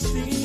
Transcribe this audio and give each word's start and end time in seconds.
las 0.00 0.37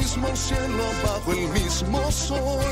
mismo 0.00 0.34
cielo, 0.34 0.84
bajo 1.02 1.32
el 1.32 1.48
mismo 1.48 2.10
sol, 2.10 2.64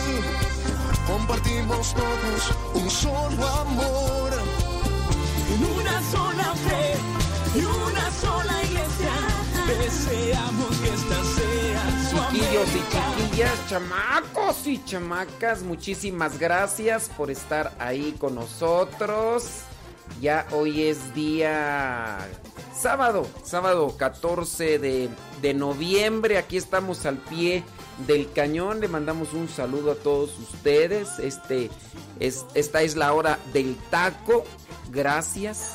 compartimos 1.07 1.95
todos 1.95 2.83
un 2.83 2.91
solo 2.91 3.47
amor. 3.47 4.33
En 5.53 5.65
una 5.79 6.03
sola 6.11 6.55
fe 6.67 6.95
y 7.55 7.65
una 7.65 8.11
sola 8.13 8.65
iglesia, 8.65 9.13
deseamos 9.79 10.77
que 10.79 10.89
esta 10.89 11.19
sea 11.37 11.83
su 12.11 12.17
Chiquillos 12.35 12.69
y 12.75 12.83
chiquillas, 12.93 13.69
chamacos 13.69 14.67
y 14.67 14.85
chamacas, 14.85 15.63
muchísimas 15.63 16.39
gracias 16.39 17.11
por 17.15 17.31
estar 17.31 17.73
ahí 17.79 18.17
con 18.19 18.37
nosotros. 18.37 19.65
Ya 20.23 20.47
hoy 20.53 20.85
es 20.85 21.15
día 21.15 22.19
sábado, 22.75 23.27
sábado 23.45 23.95
14 23.99 24.79
de, 24.79 25.11
de 25.43 25.55
noviembre. 25.55 26.39
Aquí 26.39 26.57
estamos 26.57 27.07
al 27.07 27.19
pie 27.19 27.65
del 28.07 28.31
cañón. 28.33 28.81
Le 28.81 28.89
mandamos 28.89 29.33
un 29.33 29.49
saludo 29.49 29.93
a 29.93 29.95
todos 29.97 30.39
ustedes. 30.39 31.19
Este 31.19 31.71
es, 32.21 32.45
esta 32.55 32.83
es 32.83 32.97
la 32.97 33.13
hora 33.13 33.39
del 33.53 33.77
taco. 33.91 34.45
Gracias. 34.91 35.73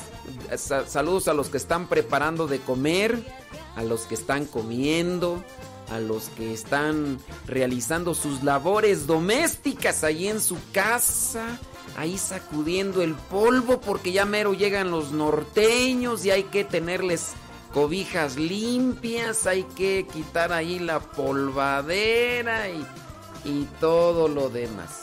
Sa- 0.56 0.86
saludos 0.86 1.28
a 1.28 1.34
los 1.34 1.48
que 1.48 1.56
están 1.58 1.86
preparando 1.86 2.46
de 2.46 2.58
comer, 2.60 3.22
a 3.76 3.82
los 3.82 4.02
que 4.02 4.14
están 4.14 4.46
comiendo, 4.46 5.42
a 5.90 5.98
los 6.00 6.28
que 6.30 6.52
están 6.54 7.18
realizando 7.46 8.14
sus 8.14 8.42
labores 8.42 9.06
domésticas 9.06 10.02
ahí 10.02 10.28
en 10.28 10.40
su 10.40 10.56
casa, 10.72 11.58
ahí 11.98 12.16
sacudiendo 12.16 13.02
el 13.02 13.14
polvo 13.14 13.80
porque 13.80 14.12
ya 14.12 14.24
mero 14.24 14.54
llegan 14.54 14.90
los 14.90 15.12
norteños 15.12 16.24
y 16.24 16.30
hay 16.30 16.44
que 16.44 16.64
tenerles 16.64 17.32
cobijas 17.74 18.36
limpias, 18.36 19.46
hay 19.46 19.64
que 19.64 20.06
quitar 20.10 20.52
ahí 20.52 20.78
la 20.78 21.00
polvadera 21.00 22.70
y, 22.70 22.86
y 23.44 23.68
todo 23.80 24.28
lo 24.28 24.48
demás. 24.48 25.02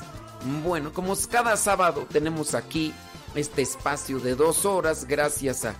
Bueno, 0.64 0.94
como 0.94 1.14
cada 1.30 1.58
sábado 1.58 2.08
tenemos 2.10 2.56
aquí 2.56 2.94
este 3.36 3.62
espacio 3.62 4.20
de 4.20 4.36
dos 4.36 4.66
horas 4.66 5.06
gracias 5.06 5.66
a 5.66 5.76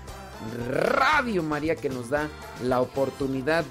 Radio 0.68 1.44
María 1.44 1.76
que 1.76 1.90
nos 1.90 2.10
da 2.10 2.28
la 2.64 2.82
oportunidad 2.82 3.64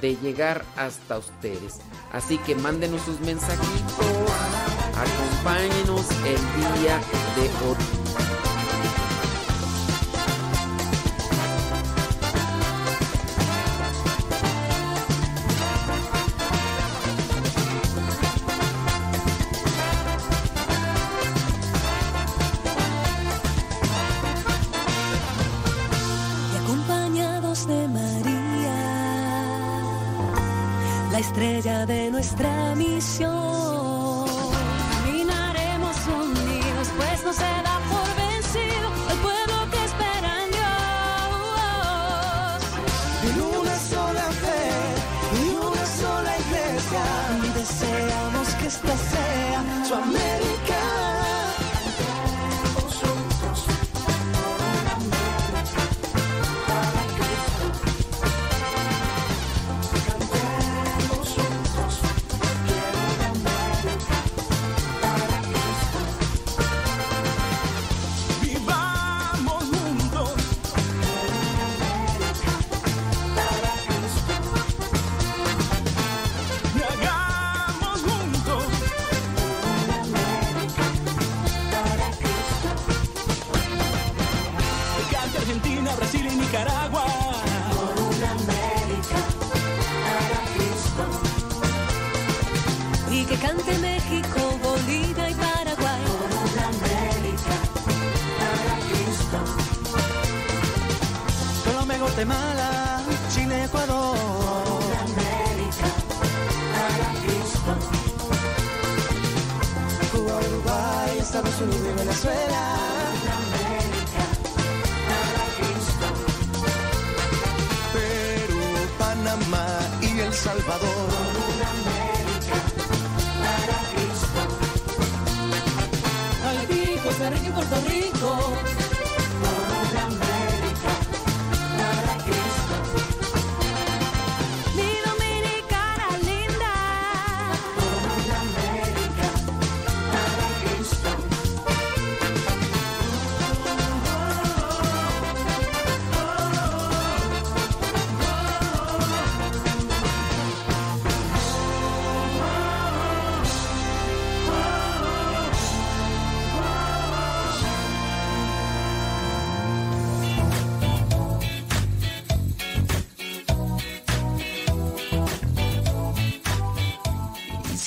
de 0.00 0.16
llegar 0.16 0.64
hasta 0.76 1.18
ustedes. 1.18 1.78
Así 2.12 2.36
que 2.38 2.54
mándenos 2.54 3.02
sus 3.02 3.20
mensajitos, 3.20 4.06
acompáñenos 4.96 6.10
el 6.26 6.82
día 6.82 7.00
de 7.36 7.66
hoy. 7.66 7.95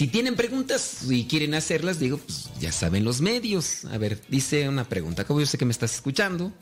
Tienen 0.09 0.35
preguntas 0.35 1.06
y 1.09 1.25
quieren 1.25 1.53
hacerlas, 1.53 2.00
digo, 2.00 2.17
pues 2.17 2.50
ya 2.59 2.71
saben 2.71 3.03
los 3.03 3.21
medios. 3.21 3.85
A 3.85 3.97
ver, 3.97 4.21
dice 4.29 4.67
una 4.69 4.83
pregunta. 4.83 5.25
Como 5.25 5.39
yo 5.39 5.45
sé 5.45 5.57
que 5.57 5.65
me 5.65 5.71
estás 5.71 5.95
escuchando. 5.95 6.53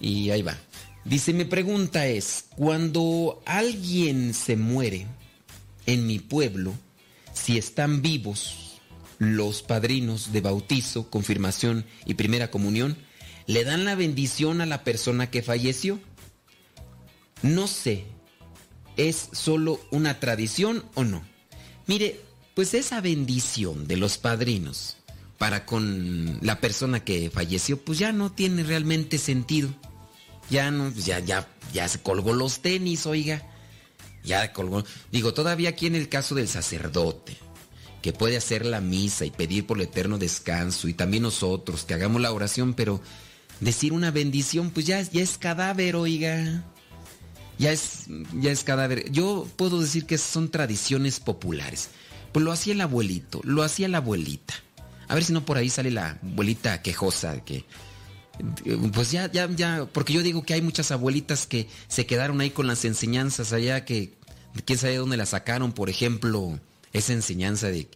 Y 0.00 0.30
ahí 0.30 0.42
va. 0.42 0.56
Dice, 1.04 1.32
mi 1.32 1.44
pregunta 1.44 2.06
es, 2.06 2.46
cuando 2.56 3.42
alguien 3.44 4.32
se 4.32 4.56
muere 4.56 5.06
en 5.86 6.06
mi 6.06 6.18
pueblo, 6.18 6.74
si 7.34 7.58
están 7.58 8.00
vivos 8.00 8.80
los 9.18 9.62
padrinos 9.62 10.32
de 10.32 10.40
bautizo, 10.40 11.10
confirmación 11.10 11.84
y 12.06 12.14
primera 12.14 12.50
comunión, 12.50 12.96
¿le 13.46 13.64
dan 13.64 13.84
la 13.84 13.94
bendición 13.94 14.60
a 14.60 14.66
la 14.66 14.82
persona 14.82 15.30
que 15.30 15.42
falleció? 15.42 16.00
No 17.42 17.66
sé, 17.66 18.06
¿es 18.96 19.28
solo 19.32 19.80
una 19.90 20.20
tradición 20.20 20.84
o 20.94 21.04
no? 21.04 21.22
Mire, 21.86 22.20
pues 22.54 22.74
esa 22.74 23.00
bendición 23.00 23.86
de 23.86 23.96
los 23.96 24.18
padrinos 24.18 24.96
para 25.38 25.66
con 25.66 26.38
la 26.40 26.60
persona 26.60 27.04
que 27.04 27.30
falleció, 27.30 27.78
pues 27.78 27.98
ya 27.98 28.12
no 28.12 28.32
tiene 28.32 28.62
realmente 28.62 29.18
sentido. 29.18 29.68
Ya 30.50 30.70
no, 30.70 30.90
pues 30.90 31.04
ya, 31.04 31.18
ya, 31.18 31.48
ya 31.72 31.88
se 31.88 32.00
colgó 32.00 32.32
los 32.32 32.60
tenis, 32.60 33.06
oiga. 33.06 33.42
Ya 34.24 34.52
colgó. 34.52 34.84
Digo, 35.10 35.34
todavía 35.34 35.70
aquí 35.70 35.86
en 35.86 35.96
el 35.96 36.08
caso 36.08 36.34
del 36.34 36.48
sacerdote, 36.48 37.36
que 38.00 38.12
puede 38.12 38.36
hacer 38.36 38.64
la 38.64 38.80
misa 38.80 39.24
y 39.24 39.30
pedir 39.30 39.66
por 39.66 39.78
el 39.78 39.84
eterno 39.84 40.18
descanso, 40.18 40.88
y 40.88 40.94
también 40.94 41.24
nosotros 41.24 41.84
que 41.84 41.94
hagamos 41.94 42.22
la 42.22 42.32
oración, 42.32 42.74
pero 42.74 43.00
decir 43.60 43.92
una 43.92 44.10
bendición, 44.10 44.70
pues 44.70 44.86
ya, 44.86 45.02
ya 45.02 45.22
es 45.22 45.38
cadáver, 45.38 45.96
oiga. 45.96 46.64
Ya 47.58 47.70
es, 47.70 48.06
ya 48.40 48.50
es 48.50 48.64
cadáver. 48.64 49.10
Yo 49.10 49.46
puedo 49.56 49.80
decir 49.80 50.06
que 50.06 50.18
son 50.18 50.50
tradiciones 50.50 51.20
populares. 51.20 51.90
Pues 52.34 52.44
lo 52.44 52.50
hacía 52.50 52.74
el 52.74 52.80
abuelito, 52.80 53.40
lo 53.44 53.62
hacía 53.62 53.86
la 53.86 53.98
abuelita. 53.98 54.54
A 55.06 55.14
ver 55.14 55.22
si 55.22 55.32
no 55.32 55.44
por 55.44 55.56
ahí 55.56 55.70
sale 55.70 55.92
la 55.92 56.18
abuelita 56.20 56.82
quejosa 56.82 57.44
que 57.44 57.64
pues 58.92 59.12
ya, 59.12 59.30
ya, 59.30 59.48
ya, 59.48 59.86
porque 59.92 60.12
yo 60.12 60.20
digo 60.20 60.42
que 60.42 60.54
hay 60.54 60.60
muchas 60.60 60.90
abuelitas 60.90 61.46
que 61.46 61.68
se 61.86 62.06
quedaron 62.06 62.40
ahí 62.40 62.50
con 62.50 62.66
las 62.66 62.84
enseñanzas 62.84 63.52
allá 63.52 63.84
que 63.84 64.14
quién 64.64 64.80
sabe 64.80 64.96
dónde 64.96 65.16
la 65.16 65.26
sacaron, 65.26 65.70
por 65.70 65.88
ejemplo, 65.88 66.58
esa 66.92 67.12
enseñanza 67.12 67.68
de 67.68 67.86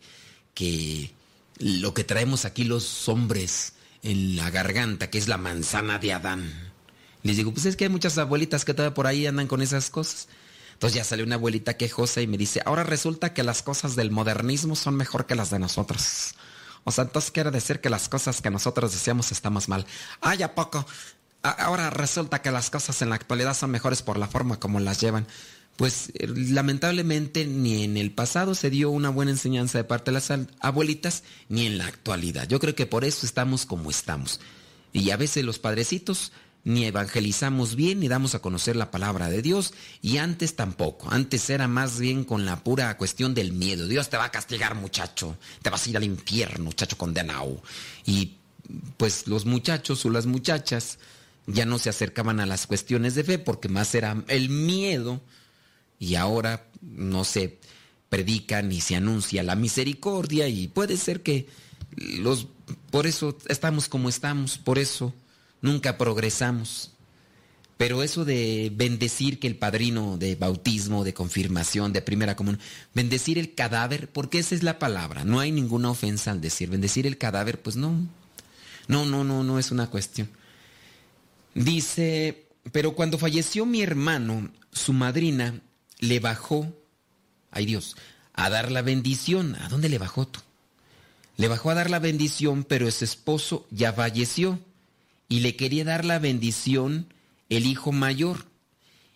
que 0.55 1.11
lo 1.59 1.93
que 1.93 2.05
traemos 2.05 2.45
aquí 2.45 2.63
los 2.63 3.09
hombres 3.09 3.73
en 4.05 4.37
la 4.37 4.51
garganta, 4.51 5.11
que 5.11 5.19
es 5.19 5.27
la 5.27 5.39
manzana 5.39 5.99
de 5.99 6.13
Adán. 6.13 6.73
Les 7.25 7.37
digo, 7.37 7.53
pues 7.53 7.67
es 7.67 7.75
que 7.75 7.87
hay 7.87 7.91
muchas 7.91 8.17
abuelitas 8.19 8.65
que 8.65 8.73
todavía 8.73 8.95
por 8.95 9.09
ahí 9.09 9.27
andan 9.27 9.49
con 9.49 9.63
esas 9.63 9.91
cosas. 9.91 10.29
Entonces 10.79 10.95
ya 10.97 11.03
sale 11.03 11.25
una 11.25 11.35
abuelita 11.35 11.77
quejosa 11.77 12.21
y 12.21 12.29
me 12.29 12.39
dice, 12.39 12.63
ahora 12.65 12.85
resulta 12.85 13.35
que 13.35 13.43
las 13.43 13.65
cosas 13.65 13.97
del 13.97 14.13
modernismo 14.13 14.77
son 14.77 14.95
mejor 14.95 15.27
que 15.27 15.35
las 15.35 15.51
de 15.51 15.59
nosotros. 15.59 16.37
O 16.85 16.93
sea, 16.93 17.03
entonces 17.03 17.33
quiere 17.33 17.51
decir 17.51 17.81
que 17.81 17.91
las 17.91 18.09
cosas 18.09 18.41
que 18.41 18.49
nosotros 18.49 18.93
decíamos 18.93 19.33
estamos 19.33 19.69
mal. 19.69 19.85
Ay, 20.21 20.45
¿a 20.45 20.55
poco? 20.55 20.87
Ahora 21.43 21.91
resulta 21.91 22.43
que 22.43 22.53
las 22.53 22.71
cosas 22.71 23.03
en 23.03 23.09
la 23.09 23.17
actualidad 23.17 23.55
son 23.55 23.73
mejores 23.73 24.03
por 24.03 24.19
la 24.19 24.29
forma 24.29 24.61
como 24.61 24.79
las 24.79 25.01
llevan. 25.01 25.27
Pues 25.75 26.13
eh, 26.15 26.29
lamentablemente 26.29 27.45
ni 27.45 27.83
en 27.83 27.97
el 27.97 28.13
pasado 28.13 28.55
se 28.55 28.71
dio 28.71 28.91
una 28.91 29.09
buena 29.09 29.33
enseñanza 29.33 29.79
de 29.79 29.85
parte 29.85 30.13
de 30.13 30.21
las 30.21 30.33
abuelitas, 30.61 31.25
ni 31.49 31.67
en 31.67 31.77
la 31.79 31.87
actualidad. 31.89 32.47
Yo 32.47 32.61
creo 32.61 32.77
que 32.77 32.87
por 32.87 33.05
eso 33.05 33.27
estamos 33.27 33.67
como 33.67 33.91
estamos. 33.91 34.39
Y 34.93 35.11
a 35.11 35.17
veces 35.17 35.45
los 35.45 35.59
padrecitos 35.59 36.31
ni 36.65 36.85
evangelizamos 36.85 37.77
bien 37.77 38.01
ni 38.01 38.09
damos 38.09 38.35
a 38.35 38.41
conocer 38.41 38.77
la 38.77 38.91
palabra 38.91 39.31
de 39.31 39.43
Dios 39.43 39.73
y 40.03 40.19
antes 40.19 40.57
tampoco. 40.57 41.11
Antes 41.11 41.49
era 41.51 41.69
más 41.69 41.99
bien 41.99 42.25
con 42.25 42.45
la 42.45 42.63
pura 42.63 42.97
cuestión 42.97 43.35
del 43.35 43.53
miedo. 43.53 43.87
Dios 43.87 44.11
te 44.11 44.17
va 44.17 44.25
a 44.25 44.31
castigar 44.31 44.75
muchacho, 44.75 45.37
te 45.63 45.71
vas 45.71 45.87
a 45.87 45.91
ir 45.91 45.97
al 45.97 46.05
infierno 46.05 46.67
muchacho 46.67 46.99
condenado. 46.99 47.63
Y 48.05 48.37
pues 48.97 49.27
los 49.27 49.47
muchachos 49.47 50.05
o 50.05 50.11
las 50.11 50.27
muchachas 50.27 50.99
ya 51.47 51.65
no 51.65 51.79
se 51.79 51.89
acercaban 51.89 52.41
a 52.41 52.47
las 52.47 52.67
cuestiones 52.67 53.15
de 53.15 53.25
fe 53.25 53.39
porque 53.39 53.69
más 53.69 53.95
era 53.95 54.23
el 54.29 54.51
miedo 54.51 55.23
y 55.99 56.17
ahora 56.17 56.67
no 56.83 57.25
se 57.25 57.59
predica 58.11 58.63
ni 58.63 58.81
se 58.81 58.97
anuncia 58.97 59.43
la 59.43 59.57
misericordia 59.57 60.49
y 60.49 60.69
puede 60.69 60.97
ser 60.97 61.23
que 61.23 61.49
los 61.97 62.47
por 62.91 63.07
eso 63.07 63.37
estamos 63.49 63.89
como 63.89 64.09
estamos, 64.09 64.59
por 64.59 64.79
eso 64.79 65.15
nunca 65.61 65.99
progresamos. 65.99 66.93
Pero 67.77 68.03
eso 68.03 68.25
de 68.25 68.73
bendecir 68.75 69.39
que 69.39 69.47
el 69.47 69.57
padrino 69.57 70.19
de 70.19 70.35
bautismo, 70.35 71.05
de 71.05 71.15
confirmación, 71.15 71.93
de 71.93 72.03
primera 72.03 72.35
comunión, 72.35 72.61
bendecir 72.93 73.39
el 73.39 73.55
cadáver, 73.55 74.11
porque 74.11 74.41
esa 74.41 74.57
es 74.57 74.65
la 74.65 74.81
palabra, 74.81 75.25
no 75.25 75.39
hay 75.39 75.53
ninguna 75.53 75.91
ofensa 75.91 76.33
al 76.33 76.41
decir 76.41 76.71
bendecir 76.71 77.07
el 77.07 77.19
cadáver, 77.19 77.63
pues 77.63 77.77
no. 77.77 77.95
No, 78.89 79.05
no, 79.05 79.23
no, 79.23 79.45
no 79.45 79.59
es 79.59 79.71
una 79.71 79.89
cuestión. 79.89 80.29
Dice, 81.55 82.49
pero 82.73 82.95
cuando 82.95 83.19
falleció 83.19 83.65
mi 83.65 83.81
hermano, 83.81 84.51
su 84.73 84.93
madrina 84.93 85.61
le 86.01 86.21
bajó, 86.21 86.75
ay 87.51 87.67
Dios, 87.67 87.97
a 88.33 88.51
dar 88.51 88.71
la 88.71 88.83
bendición. 88.83 89.57
¿A 89.57 89.69
dónde 89.69 89.89
le 89.89 89.99
bajó 89.99 90.27
tú? 90.27 90.41
Le 91.37 91.49
bajó 91.49 91.71
a 91.71 91.75
dar 91.75 91.91
la 91.91 91.99
bendición, 91.99 92.65
pero 92.65 92.89
ese 92.89 93.05
esposo 93.05 93.67
ya 93.71 93.93
falleció 93.93 94.59
y 95.29 95.41
le 95.41 95.57
quería 95.57 95.85
dar 95.85 96.05
la 96.05 96.19
bendición 96.19 97.13
el 97.49 97.67
hijo 97.67 97.93
mayor. 97.93 98.47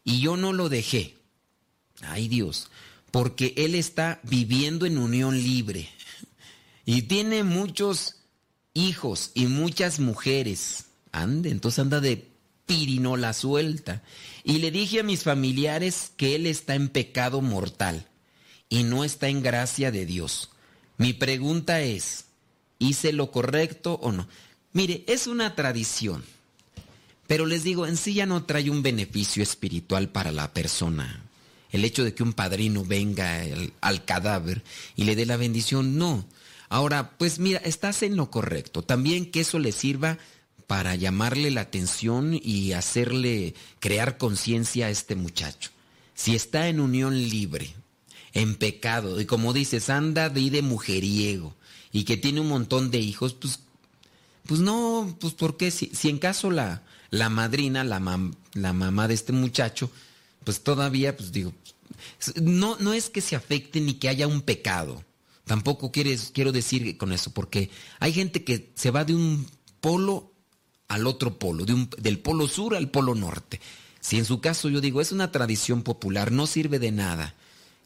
Y 0.05 0.21
yo 0.21 0.37
no 0.37 0.53
lo 0.53 0.69
dejé. 0.69 1.17
Ay 2.03 2.29
Dios, 2.29 2.71
porque 3.11 3.55
él 3.57 3.75
está 3.75 4.21
viviendo 4.25 4.87
en 4.87 4.99
unión 4.99 5.41
libre 5.41 5.89
y 6.85 7.03
tiene 7.03 7.45
muchos 7.45 8.17
hijos 8.75 9.31
y 9.35 9.47
muchas 9.47 10.01
mujeres. 10.01 10.87
Ande, 11.13 11.51
entonces 11.51 11.79
anda 11.79 12.01
de 12.01 12.29
pirinola 12.67 13.33
suelta. 13.33 14.03
Y 14.45 14.59
le 14.59 14.71
dije 14.71 15.01
a 15.01 15.05
mis 15.05 15.23
familiares 15.23 16.13
que 16.17 16.35
él 16.35 16.47
está 16.47 16.75
en 16.75 16.89
pecado 16.89 17.41
mortal 17.41 18.09
y 18.69 18.83
no 18.85 19.05
está 19.05 19.29
en 19.29 19.43
gracia 19.43 19.91
de 19.91 20.07
Dios. 20.07 20.51
Mi 20.97 21.13
pregunta 21.13 21.81
es, 21.81 22.27
¿hice 22.79 23.13
lo 23.13 23.31
correcto 23.31 23.95
o 24.03 24.13
no? 24.13 24.27
Mire, 24.73 25.05
es 25.07 25.27
una 25.27 25.55
tradición, 25.55 26.25
pero 27.27 27.47
les 27.47 27.63
digo, 27.63 27.87
en 27.87 27.97
sí 27.97 28.15
ya 28.15 28.27
no 28.27 28.45
trae 28.45 28.71
un 28.71 28.83
beneficio 28.83 29.43
espiritual 29.43 30.09
para 30.09 30.33
la 30.33 30.53
persona. 30.53 31.23
El 31.71 31.85
hecho 31.85 32.05
de 32.05 32.15
que 32.15 32.23
un 32.23 32.33
padrino 32.33 32.85
venga 32.85 33.43
al, 33.81 34.05
cadáver 34.05 34.63
y 34.97 35.05
le 35.05 35.17
dé 35.17 35.27
la 35.27 35.37
bendición, 35.37 35.97
no. 35.97 36.27
Ahora, 36.69 37.13
pues 37.19 37.39
mira, 37.39 37.61
estás 37.65 38.03
en 38.03 38.17
lo 38.17 38.31
correcto. 38.31 38.83
También 38.83 39.31
que 39.31 39.41
eso 39.41 39.59
le 39.59 39.73
sirva 39.73 40.19
para 40.67 40.95
llamarle 40.95 41.51
la 41.51 41.63
atención 41.63 42.39
y 42.43 42.73
hacerle 42.73 43.55
crear 43.79 44.17
conciencia 44.17 44.87
a 44.87 44.91
este 44.91 45.15
muchacho. 45.15 45.71
Si 46.15 46.35
está 46.35 46.69
en 46.69 46.81
unión 46.81 47.17
libre, 47.29 47.75
en 48.33 48.55
pecado, 48.55 49.21
y 49.21 49.27
como 49.27 49.53
dices, 49.53 49.91
anda 49.91 50.31
de, 50.31 50.51
de 50.51 50.63
mujeriego, 50.63 51.55
y 51.93 52.05
que 52.05 52.17
tiene 52.17 52.41
un 52.41 52.49
montón 52.49 52.91
de 52.91 52.99
hijos, 52.99 53.35
pues, 53.35 53.61
pues 54.47 54.61
no, 54.61 55.17
pues 55.21 55.35
porque 55.35 55.71
si, 55.71 55.87
si 55.95 56.09
en 56.09 56.19
caso 56.19 56.51
la, 56.51 56.83
la 57.11 57.29
madrina, 57.29 57.85
la, 57.85 58.01
mam- 58.01 58.35
la 58.55 58.73
mamá 58.73 59.09
de 59.09 59.15
este 59.15 59.33
muchacho, 59.33 59.91
pues 60.45 60.63
todavía, 60.63 61.17
pues 61.17 61.33
digo, 61.33 61.53
no, 62.41 62.77
no 62.81 62.93
es 62.93 63.11
que 63.11 63.21
se 63.21 63.37
afecte 63.37 63.81
ni 63.81 63.95
que 63.95 64.09
haya 64.09 64.27
un 64.27 64.43
pecado. 64.43 65.05
Tampoco 65.45 65.91
quieres, 65.93 66.31
quiero 66.33 66.53
decir 66.53 66.97
con 66.97 67.13
eso, 67.13 67.33
porque 67.33 67.71
hay 67.99 68.13
gente 68.13 68.45
que 68.45 68.71
se 68.75 68.91
va 68.91 69.05
de 69.05 69.15
un 69.15 69.47
polo 69.81 70.33
al 70.89 71.07
otro 71.07 71.39
polo, 71.39 71.65
de 71.65 71.75
un- 71.75 71.91
del 71.99 72.19
polo 72.19 72.49
sur 72.49 72.75
al 72.77 72.91
polo 72.91 73.15
norte. 73.15 73.61
Si 74.01 74.19
en 74.19 74.25
su 74.25 74.41
caso 74.41 74.69
yo 74.69 74.81
digo, 74.81 75.01
es 75.01 75.13
una 75.13 75.31
tradición 75.31 75.83
popular, 75.83 76.33
no 76.33 76.47
sirve 76.47 76.79
de 76.79 76.91
nada. 76.93 77.35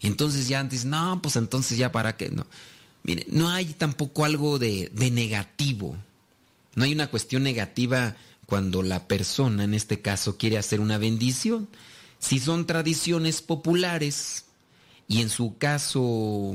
Entonces 0.01 0.49
ya 0.49 0.61
antes, 0.61 0.85
no, 0.85 1.21
pues 1.23 1.37
entonces 1.37 1.79
ya 1.79 1.93
para 1.93 2.17
qué, 2.17 2.31
no. 2.31 2.47
Mire, 3.03 3.27
no 3.31 3.49
hay 3.51 3.67
tampoco 3.67 4.25
algo 4.25 4.59
de, 4.59 4.91
de 4.95 5.11
negativo 5.11 5.97
No 6.77 6.85
hay 6.85 6.93
una 6.93 7.09
cuestión 7.09 7.43
negativa 7.43 8.15
cuando 8.47 8.85
la 8.85 9.09
persona, 9.09 9.65
en 9.65 9.75
este 9.75 10.01
caso, 10.01 10.37
quiere 10.37 10.59
hacer 10.59 10.79
una 10.81 10.99
bendición. 10.99 11.69
Si 12.21 12.39
son 12.39 12.67
tradiciones 12.67 13.43
populares 13.43 14.45
y 15.09 15.21
en 15.21 15.29
su 15.29 15.59
caso 15.59 16.55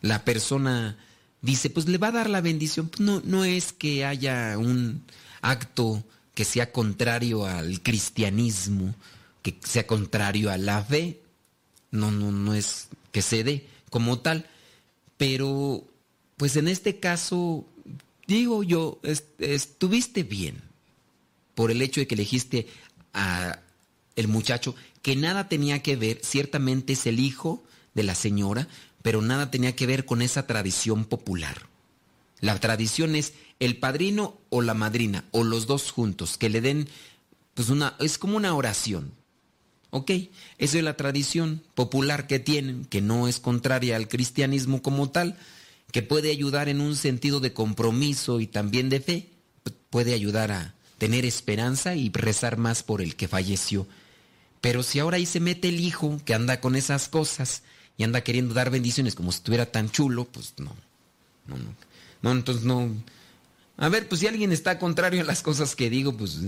la 0.00 0.24
persona 0.24 0.96
dice, 1.42 1.70
pues 1.70 1.88
le 1.88 1.98
va 1.98 2.08
a 2.08 2.12
dar 2.12 2.30
la 2.30 2.40
bendición, 2.40 2.88
pues 2.88 3.00
no, 3.00 3.20
no 3.24 3.44
es 3.44 3.72
que 3.72 4.04
haya 4.04 4.56
un 4.58 5.02
acto 5.40 6.04
que 6.34 6.44
sea 6.44 6.70
contrario 6.70 7.46
al 7.46 7.82
cristianismo, 7.82 8.94
que 9.42 9.58
sea 9.64 9.86
contrario 9.86 10.50
a 10.50 10.58
la 10.58 10.82
fe, 10.84 11.20
no, 11.90 12.10
no, 12.10 12.30
no 12.30 12.54
es 12.54 12.88
que 13.12 13.22
se 13.22 13.44
dé 13.44 13.66
como 13.90 14.20
tal, 14.20 14.46
pero 15.16 15.84
pues 16.36 16.56
en 16.56 16.68
este 16.68 17.00
caso, 17.00 17.66
digo 18.28 18.62
yo, 18.62 19.00
estuviste 19.38 20.22
bien 20.22 20.62
por 21.54 21.72
el 21.72 21.82
hecho 21.82 22.00
de 22.00 22.06
que 22.06 22.14
elegiste 22.14 22.68
a 23.12 23.58
el 24.14 24.28
muchacho 24.28 24.76
que 25.02 25.16
nada 25.16 25.48
tenía 25.48 25.82
que 25.82 25.96
ver, 25.96 26.20
ciertamente 26.22 26.92
es 26.92 27.06
el 27.06 27.18
hijo 27.18 27.64
de 27.94 28.02
la 28.02 28.14
señora, 28.14 28.68
pero 29.02 29.22
nada 29.22 29.50
tenía 29.50 29.74
que 29.74 29.86
ver 29.86 30.04
con 30.04 30.22
esa 30.22 30.46
tradición 30.46 31.04
popular. 31.04 31.68
La 32.40 32.58
tradición 32.60 33.16
es 33.16 33.32
el 33.58 33.78
padrino 33.78 34.38
o 34.50 34.60
la 34.60 34.74
madrina, 34.74 35.24
o 35.30 35.42
los 35.42 35.66
dos 35.66 35.90
juntos, 35.90 36.36
que 36.36 36.50
le 36.50 36.60
den, 36.60 36.88
pues 37.54 37.70
una, 37.70 37.96
es 37.98 38.18
como 38.18 38.36
una 38.36 38.54
oración. 38.54 39.12
¿Ok? 39.90 40.10
Esa 40.58 40.78
es 40.78 40.84
la 40.84 40.96
tradición 40.96 41.62
popular 41.74 42.26
que 42.26 42.38
tienen, 42.38 42.84
que 42.84 43.00
no 43.00 43.26
es 43.26 43.40
contraria 43.40 43.96
al 43.96 44.08
cristianismo 44.08 44.82
como 44.82 45.10
tal, 45.10 45.38
que 45.92 46.02
puede 46.02 46.30
ayudar 46.30 46.68
en 46.68 46.80
un 46.80 46.96
sentido 46.96 47.40
de 47.40 47.52
compromiso 47.52 48.40
y 48.40 48.46
también 48.46 48.88
de 48.88 49.00
fe, 49.00 49.28
puede 49.90 50.14
ayudar 50.14 50.52
a 50.52 50.74
tener 50.98 51.24
esperanza 51.24 51.94
y 51.94 52.10
rezar 52.10 52.58
más 52.58 52.82
por 52.82 53.00
el 53.00 53.16
que 53.16 53.28
falleció. 53.28 53.86
Pero 54.60 54.82
si 54.82 54.98
ahora 54.98 55.16
ahí 55.16 55.26
se 55.26 55.40
mete 55.40 55.68
el 55.68 55.80
hijo 55.80 56.20
que 56.24 56.34
anda 56.34 56.60
con 56.60 56.76
esas 56.76 57.08
cosas 57.08 57.62
y 57.96 58.04
anda 58.04 58.22
queriendo 58.22 58.54
dar 58.54 58.70
bendiciones 58.70 59.14
como 59.14 59.32
si 59.32 59.38
estuviera 59.38 59.66
tan 59.66 59.90
chulo, 59.90 60.24
pues 60.26 60.54
no. 60.58 60.74
No, 61.46 61.56
no. 61.56 61.74
No, 62.22 62.32
entonces 62.32 62.64
no. 62.64 62.90
A 63.76 63.88
ver, 63.88 64.08
pues 64.08 64.20
si 64.20 64.26
alguien 64.26 64.52
está 64.52 64.78
contrario 64.78 65.22
a 65.22 65.24
las 65.24 65.42
cosas 65.42 65.76
que 65.76 65.88
digo, 65.88 66.16
pues. 66.16 66.38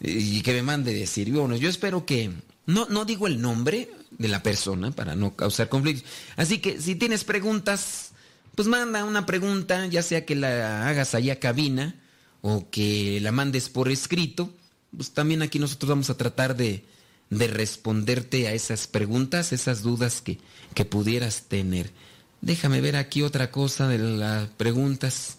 Y 0.00 0.42
que 0.42 0.52
me 0.52 0.62
mande 0.62 0.92
decir. 0.94 1.32
Bueno, 1.32 1.56
yo 1.56 1.68
espero 1.68 2.04
que. 2.04 2.30
No, 2.66 2.86
no 2.90 3.06
digo 3.06 3.26
el 3.26 3.40
nombre 3.40 3.90
de 4.10 4.28
la 4.28 4.42
persona 4.42 4.90
para 4.90 5.16
no 5.16 5.34
causar 5.34 5.70
conflictos. 5.70 6.08
Así 6.36 6.58
que 6.58 6.80
si 6.80 6.94
tienes 6.94 7.24
preguntas, 7.24 8.12
pues 8.58 8.66
manda 8.66 9.04
una 9.04 9.24
pregunta, 9.24 9.86
ya 9.86 10.02
sea 10.02 10.26
que 10.26 10.34
la 10.34 10.88
hagas 10.88 11.14
allá 11.14 11.34
a 11.34 11.38
cabina 11.38 11.94
o 12.40 12.68
que 12.70 13.20
la 13.20 13.30
mandes 13.30 13.68
por 13.68 13.88
escrito. 13.88 14.52
Pues 14.96 15.12
también 15.12 15.42
aquí 15.42 15.60
nosotros 15.60 15.90
vamos 15.90 16.10
a 16.10 16.16
tratar 16.16 16.56
de, 16.56 16.84
de 17.30 17.46
responderte 17.46 18.48
a 18.48 18.54
esas 18.54 18.88
preguntas, 18.88 19.52
esas 19.52 19.84
dudas 19.84 20.22
que, 20.22 20.38
que 20.74 20.84
pudieras 20.84 21.42
tener. 21.42 21.92
Déjame 22.40 22.80
ver 22.80 22.96
aquí 22.96 23.22
otra 23.22 23.52
cosa 23.52 23.86
de 23.86 23.98
las 23.98 24.48
preguntas, 24.48 25.36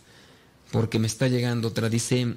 porque 0.71 0.97
me 0.97 1.07
está 1.07 1.27
llegando 1.27 1.67
otra. 1.67 1.89
Dice, 1.89 2.35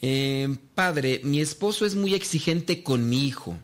eh, 0.00 0.56
padre, 0.74 1.20
mi 1.24 1.42
esposo 1.42 1.84
es 1.84 1.94
muy 1.94 2.14
exigente 2.14 2.82
con 2.82 3.06
mi 3.10 3.26
hijo, 3.26 3.58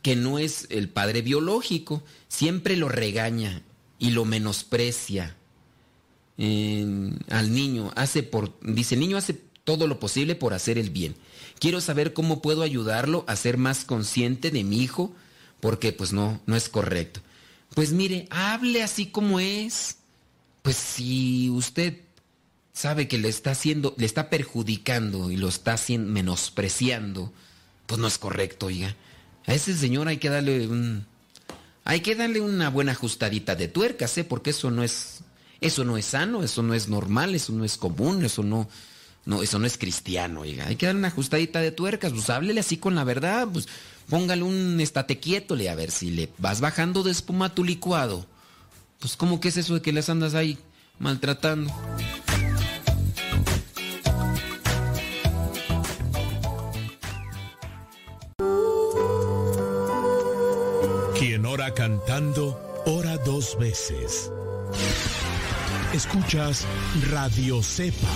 que 0.00 0.14
no 0.14 0.38
es 0.38 0.68
el 0.70 0.88
padre 0.88 1.22
biológico, 1.22 2.04
siempre 2.28 2.76
lo 2.76 2.88
regaña 2.88 3.62
y 4.02 4.10
lo 4.10 4.24
menosprecia 4.24 5.36
al 6.36 7.54
niño. 7.54 7.92
Hace 7.94 8.24
por, 8.24 8.58
dice, 8.60 8.96
el 8.96 9.00
niño 9.00 9.16
hace 9.16 9.40
todo 9.62 9.86
lo 9.86 10.00
posible 10.00 10.34
por 10.34 10.54
hacer 10.54 10.76
el 10.76 10.90
bien. 10.90 11.14
Quiero 11.60 11.80
saber 11.80 12.12
cómo 12.12 12.42
puedo 12.42 12.62
ayudarlo 12.62 13.24
a 13.28 13.36
ser 13.36 13.58
más 13.58 13.84
consciente 13.84 14.50
de 14.50 14.64
mi 14.64 14.82
hijo, 14.82 15.14
porque 15.60 15.92
pues 15.92 16.12
no, 16.12 16.40
no 16.46 16.56
es 16.56 16.68
correcto. 16.68 17.20
Pues 17.76 17.92
mire, 17.92 18.26
hable 18.30 18.82
así 18.82 19.06
como 19.06 19.38
es. 19.38 19.98
Pues 20.62 20.76
si 20.76 21.48
usted 21.50 22.00
sabe 22.72 23.06
que 23.06 23.18
le 23.18 23.28
está 23.28 23.52
haciendo, 23.52 23.94
le 23.98 24.06
está 24.06 24.30
perjudicando 24.30 25.30
y 25.30 25.36
lo 25.36 25.48
está 25.48 25.76
menospreciando, 25.96 27.32
pues 27.86 28.00
no 28.00 28.08
es 28.08 28.18
correcto, 28.18 28.66
oiga. 28.66 28.96
A 29.46 29.54
ese 29.54 29.76
señor 29.76 30.08
hay 30.08 30.16
que 30.16 30.28
darle 30.28 30.66
un, 30.66 31.06
hay 31.84 32.00
que 32.00 32.14
darle 32.14 32.40
una 32.40 32.70
buena 32.70 32.92
ajustadita 32.92 33.54
de 33.54 33.68
tuercas, 33.68 34.16
¿eh? 34.18 34.24
Porque 34.24 34.50
eso 34.50 34.70
no 34.70 34.82
es, 34.82 35.20
eso 35.60 35.84
no 35.84 35.96
es 35.96 36.06
sano, 36.06 36.42
eso 36.42 36.62
no 36.62 36.74
es 36.74 36.88
normal, 36.88 37.34
eso 37.34 37.52
no 37.52 37.64
es 37.64 37.76
común, 37.76 38.24
eso 38.24 38.42
no, 38.42 38.68
no, 39.24 39.42
eso 39.42 39.58
no 39.58 39.66
es 39.66 39.78
cristiano, 39.78 40.40
oiga. 40.40 40.66
Hay 40.66 40.76
que 40.76 40.86
darle 40.86 41.00
una 41.00 41.08
ajustadita 41.08 41.60
de 41.60 41.72
tuercas, 41.72 42.12
pues 42.12 42.30
háblele 42.30 42.60
así 42.60 42.76
con 42.76 42.94
la 42.94 43.04
verdad, 43.04 43.48
pues 43.52 43.68
póngale 44.08 44.42
un 44.42 44.80
estate 44.80 45.18
quieto, 45.18 45.54
a 45.54 45.74
ver 45.74 45.90
si 45.90 46.10
le 46.10 46.28
vas 46.38 46.60
bajando 46.60 47.02
de 47.02 47.10
espuma 47.10 47.46
a 47.46 47.54
tu 47.54 47.64
licuado. 47.64 48.26
Pues 48.98 49.16
cómo 49.16 49.40
que 49.40 49.48
es 49.48 49.56
eso 49.56 49.74
de 49.74 49.82
que 49.82 49.92
les 49.92 50.08
andas 50.08 50.34
ahí 50.34 50.58
maltratando. 50.98 51.72
Cantando, 61.70 62.58
ora 62.86 63.16
dos 63.18 63.56
veces. 63.58 64.30
Escuchas 65.94 66.66
Radio 67.10 67.62
Cepa. 67.62 68.08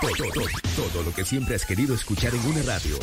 Todo, 0.00 0.30
todo, 0.32 0.46
todo 0.76 1.02
lo 1.02 1.12
que 1.14 1.24
siempre 1.24 1.56
has 1.56 1.66
querido 1.66 1.94
escuchar 1.94 2.32
en 2.34 2.46
una 2.46 2.62
radio. 2.62 2.96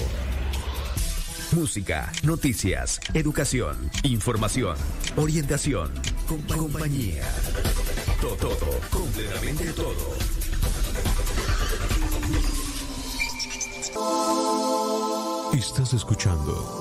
Música, 1.52 2.12
noticias, 2.24 3.00
educación, 3.14 3.92
información, 4.04 4.78
orientación, 5.18 5.92
compa- 6.28 6.56
compañía. 6.56 7.28
Todo, 8.22 8.36
todo, 8.36 8.80
completamente 8.90 9.74
todo. 9.74 10.16
Estás 15.54 15.94
escuchando 15.94 16.81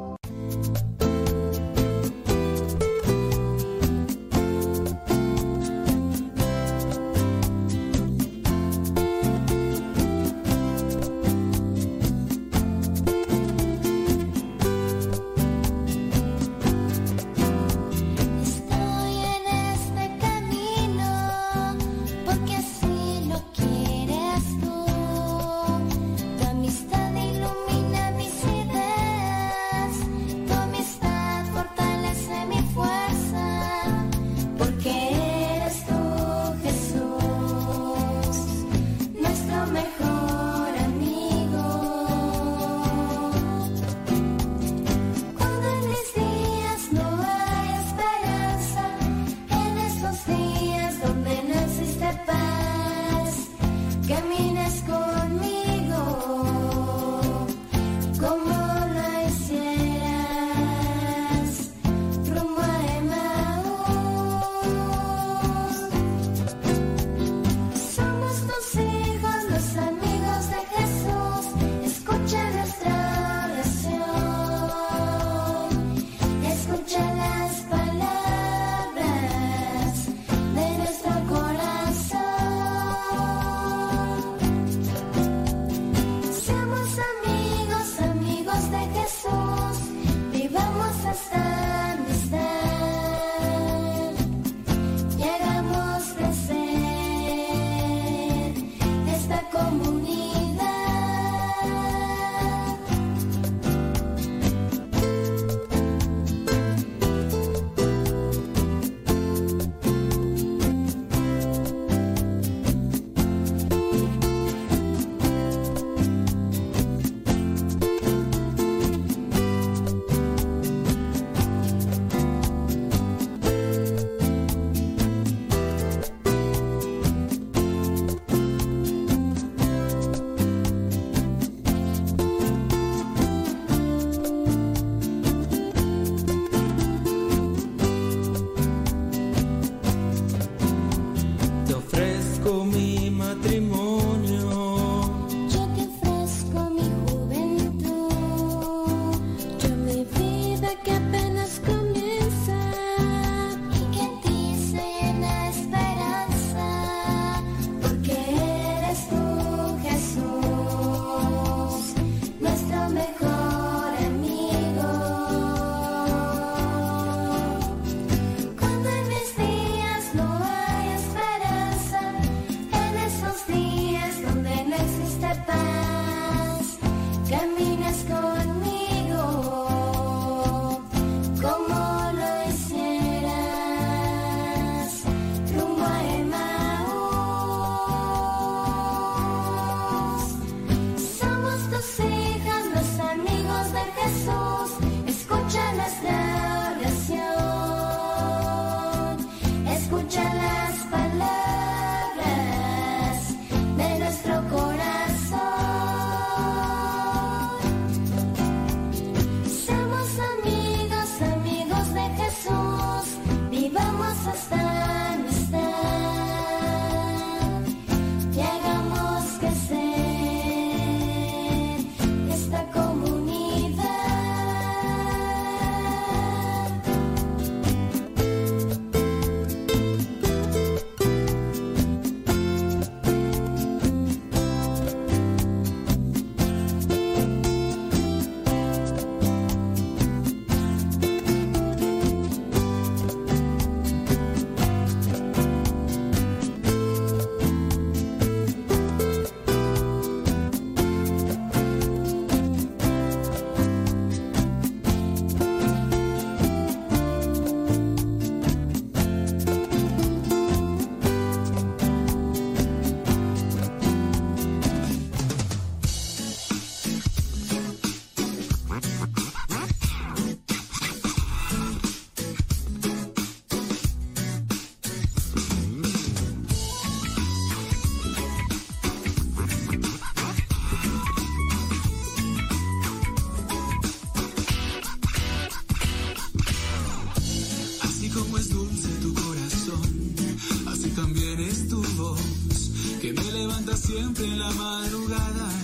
Siempre 293.91 294.23
en 294.25 294.39
la 294.39 294.49
madrugada 294.51 295.60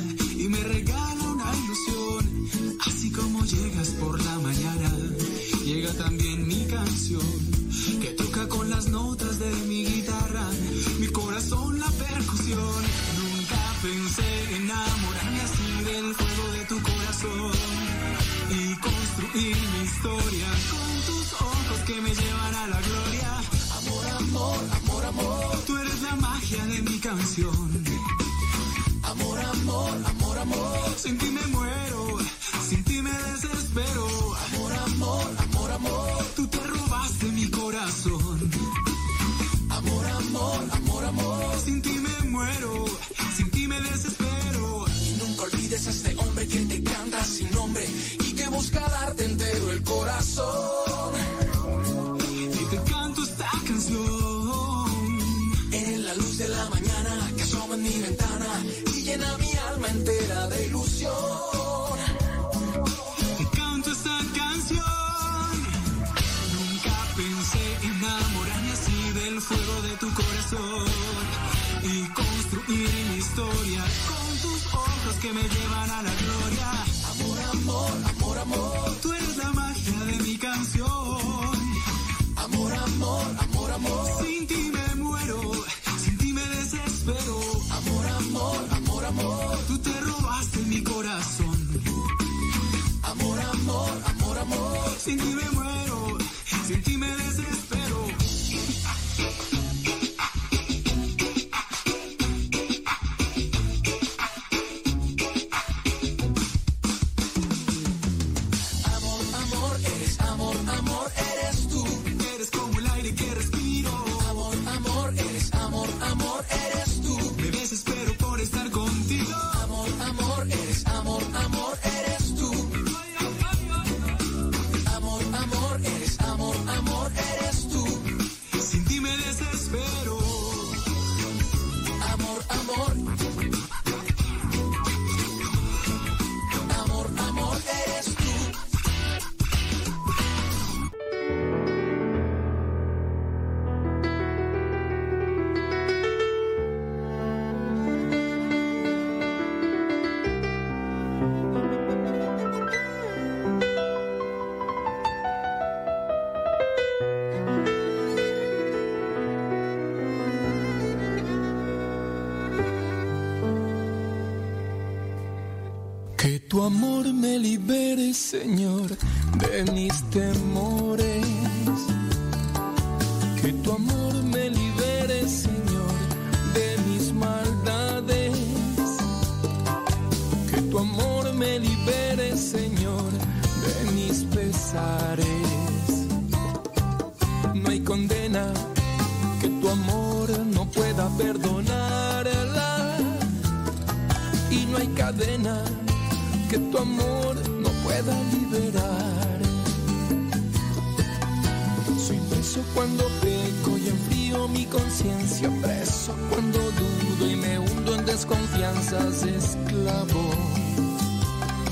en 208.54 208.62
desconfianzas, 208.62 209.24
esclavo, 209.24 210.32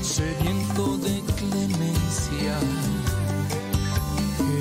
sediento 0.02 0.98
de 0.98 1.22
clemencia. 1.36 2.58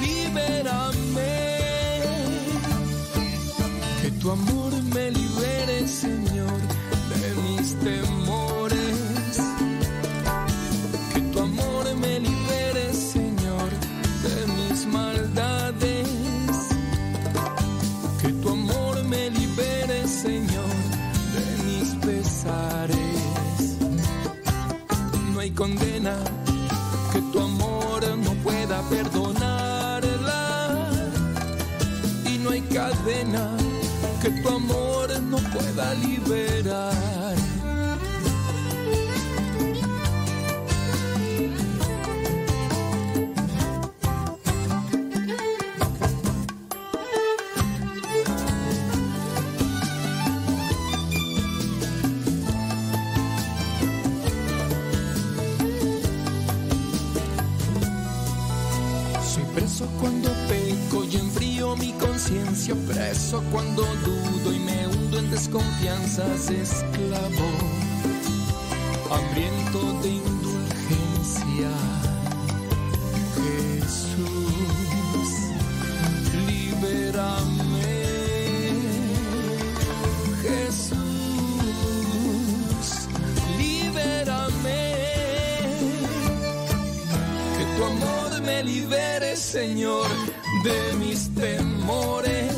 libérame. 0.00 1.34
Que 4.02 4.10
tu 4.20 4.30
amor 4.30 4.57
que 27.12 27.20
tu 27.32 27.40
amor 27.40 28.02
no 28.16 28.32
pueda 28.42 28.82
perdonarla. 28.88 30.42
Y 32.24 32.38
no 32.38 32.50
hay 32.50 32.62
cadena 32.62 33.50
que 34.22 34.30
tu 34.30 34.48
amor 34.48 35.08
no 35.22 35.38
pueda 35.38 35.94
liberar. 35.94 37.47
Cuando 60.00 60.30
peco 60.48 61.04
y 61.04 61.16
enfrío 61.16 61.76
mi 61.76 61.92
conciencia, 61.92 62.74
preso 62.86 63.42
cuando 63.50 63.82
dudo 63.82 64.52
y 64.52 64.58
me 64.58 64.86
hundo 64.86 65.18
en 65.18 65.30
desconfianzas, 65.30 66.50
esclavo, 66.50 67.48
hambriento 69.10 69.92
de 70.02 70.10
Señor, 89.50 90.06
de 90.62 90.92
mis 90.98 91.34
temores. 91.34 92.52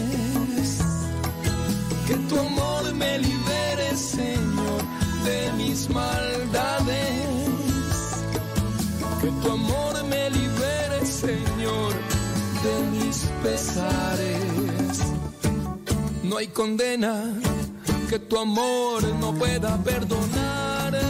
Que 2.08 2.16
tu 2.28 2.36
amor 2.36 2.92
me 2.94 3.16
libere, 3.20 3.96
Señor, 3.96 4.82
de 5.24 5.52
mis 5.56 5.88
maldades. 5.88 7.44
Que 9.20 9.28
tu 9.40 9.52
amor 9.52 10.02
me 10.02 10.30
libere, 10.30 11.06
Señor, 11.06 11.92
de 12.64 12.74
mis 12.90 13.18
pesares. 13.44 14.98
No 16.24 16.38
hay 16.38 16.48
condena 16.48 17.32
que 18.08 18.18
tu 18.18 18.36
amor 18.36 19.04
no 19.20 19.32
pueda 19.32 19.76
perdonarla. 19.84 21.04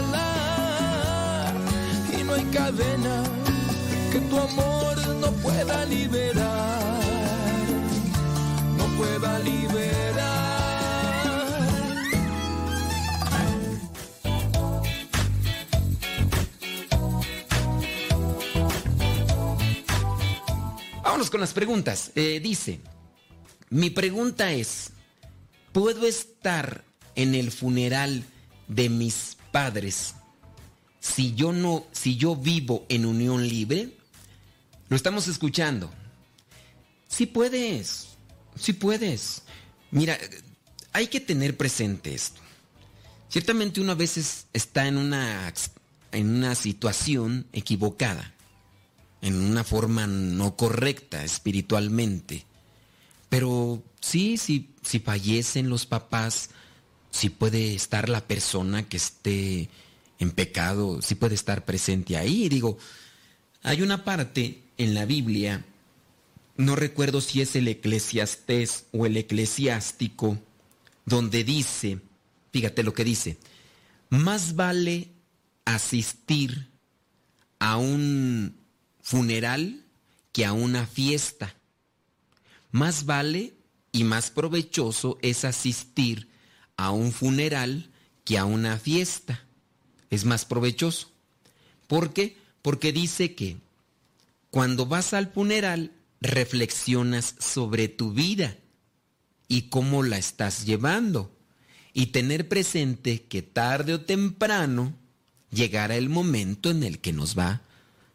Y 2.18 2.22
no 2.22 2.34
hay 2.34 2.44
cadena 2.52 3.22
que 4.12 4.18
tu 4.18 4.38
amor 4.38 4.99
no 5.14 5.32
pueda 5.32 5.84
liberar. 5.86 6.80
No 8.76 8.86
pueda 8.96 9.38
liberar. 9.40 9.70
Vámonos 21.02 21.30
con 21.30 21.40
las 21.40 21.52
preguntas. 21.52 22.12
Eh, 22.14 22.40
dice, 22.40 22.80
mi 23.70 23.90
pregunta 23.90 24.52
es, 24.52 24.92
¿puedo 25.72 26.06
estar 26.06 26.84
en 27.14 27.34
el 27.34 27.50
funeral 27.50 28.24
de 28.68 28.88
mis 28.88 29.36
padres 29.50 30.14
si 31.00 31.34
yo 31.34 31.52
no, 31.52 31.86
si 31.92 32.16
yo 32.16 32.36
vivo 32.36 32.86
en 32.88 33.06
unión 33.06 33.48
libre? 33.48 33.99
Lo 34.90 34.96
estamos 34.96 35.28
escuchando. 35.28 35.88
Sí 37.08 37.26
puedes, 37.26 38.08
sí 38.56 38.72
puedes. 38.72 39.42
Mira, 39.92 40.18
hay 40.92 41.06
que 41.06 41.20
tener 41.20 41.56
presente 41.56 42.12
esto. 42.12 42.40
Ciertamente 43.28 43.80
uno 43.80 43.92
a 43.92 43.94
veces 43.94 44.46
está 44.52 44.88
en 44.88 44.96
una, 44.96 45.54
en 46.10 46.30
una 46.30 46.56
situación 46.56 47.46
equivocada, 47.52 48.34
en 49.22 49.36
una 49.36 49.62
forma 49.62 50.08
no 50.08 50.56
correcta 50.56 51.22
espiritualmente. 51.22 52.44
Pero 53.28 53.84
sí, 54.00 54.38
sí, 54.38 54.74
si 54.82 54.98
fallecen 54.98 55.68
los 55.68 55.86
papás, 55.86 56.50
sí 57.12 57.30
puede 57.30 57.76
estar 57.76 58.08
la 58.08 58.26
persona 58.26 58.88
que 58.88 58.96
esté 58.96 59.70
en 60.18 60.32
pecado, 60.32 61.00
sí 61.00 61.14
puede 61.14 61.36
estar 61.36 61.64
presente 61.64 62.16
ahí. 62.16 62.48
Digo, 62.48 62.76
hay 63.62 63.82
una 63.82 64.04
parte 64.04 64.64
en 64.80 64.94
la 64.94 65.04
Biblia, 65.04 65.62
no 66.56 66.74
recuerdo 66.74 67.20
si 67.20 67.42
es 67.42 67.54
el 67.54 67.68
eclesiastés 67.68 68.86
o 68.92 69.04
el 69.04 69.18
eclesiástico, 69.18 70.38
donde 71.04 71.44
dice, 71.44 71.98
fíjate 72.50 72.82
lo 72.82 72.94
que 72.94 73.04
dice, 73.04 73.36
más 74.08 74.56
vale 74.56 75.10
asistir 75.66 76.70
a 77.58 77.76
un 77.76 78.56
funeral 79.02 79.84
que 80.32 80.46
a 80.46 80.54
una 80.54 80.86
fiesta. 80.86 81.54
Más 82.70 83.04
vale 83.04 83.52
y 83.92 84.04
más 84.04 84.30
provechoso 84.30 85.18
es 85.20 85.44
asistir 85.44 86.30
a 86.78 86.90
un 86.90 87.12
funeral 87.12 87.90
que 88.24 88.38
a 88.38 88.46
una 88.46 88.78
fiesta. 88.78 89.44
Es 90.08 90.24
más 90.24 90.46
provechoso. 90.46 91.10
¿Por 91.86 92.14
qué? 92.14 92.38
Porque 92.62 92.92
dice 92.92 93.34
que 93.34 93.58
cuando 94.50 94.86
vas 94.86 95.14
al 95.14 95.32
funeral 95.32 95.92
reflexionas 96.20 97.34
sobre 97.38 97.88
tu 97.88 98.12
vida 98.12 98.56
y 99.48 99.62
cómo 99.62 100.02
la 100.02 100.18
estás 100.18 100.64
llevando. 100.64 101.36
Y 101.92 102.06
tener 102.06 102.48
presente 102.48 103.22
que 103.22 103.42
tarde 103.42 103.94
o 103.94 104.00
temprano 104.02 104.94
llegará 105.50 105.96
el 105.96 106.08
momento 106.08 106.70
en 106.70 106.84
el 106.84 107.00
que 107.00 107.12
nos 107.12 107.36
va 107.36 107.62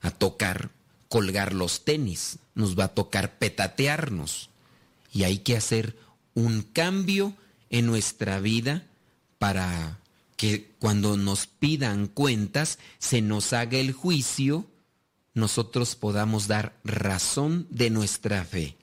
a 0.01 0.11
tocar 0.11 0.71
colgar 1.09 1.53
los 1.53 1.85
tenis, 1.85 2.39
nos 2.55 2.77
va 2.77 2.85
a 2.85 2.93
tocar 2.93 3.37
petatearnos. 3.37 4.49
Y 5.11 5.23
hay 5.23 5.39
que 5.39 5.57
hacer 5.57 5.97
un 6.33 6.61
cambio 6.61 7.35
en 7.69 7.85
nuestra 7.85 8.39
vida 8.39 8.85
para 9.37 9.99
que 10.37 10.73
cuando 10.79 11.17
nos 11.17 11.47
pidan 11.47 12.07
cuentas, 12.07 12.79
se 12.99 13.21
nos 13.21 13.53
haga 13.53 13.77
el 13.77 13.93
juicio, 13.93 14.67
nosotros 15.35 15.95
podamos 15.95 16.47
dar 16.47 16.79
razón 16.83 17.67
de 17.69 17.91
nuestra 17.91 18.43
fe. 18.43 18.77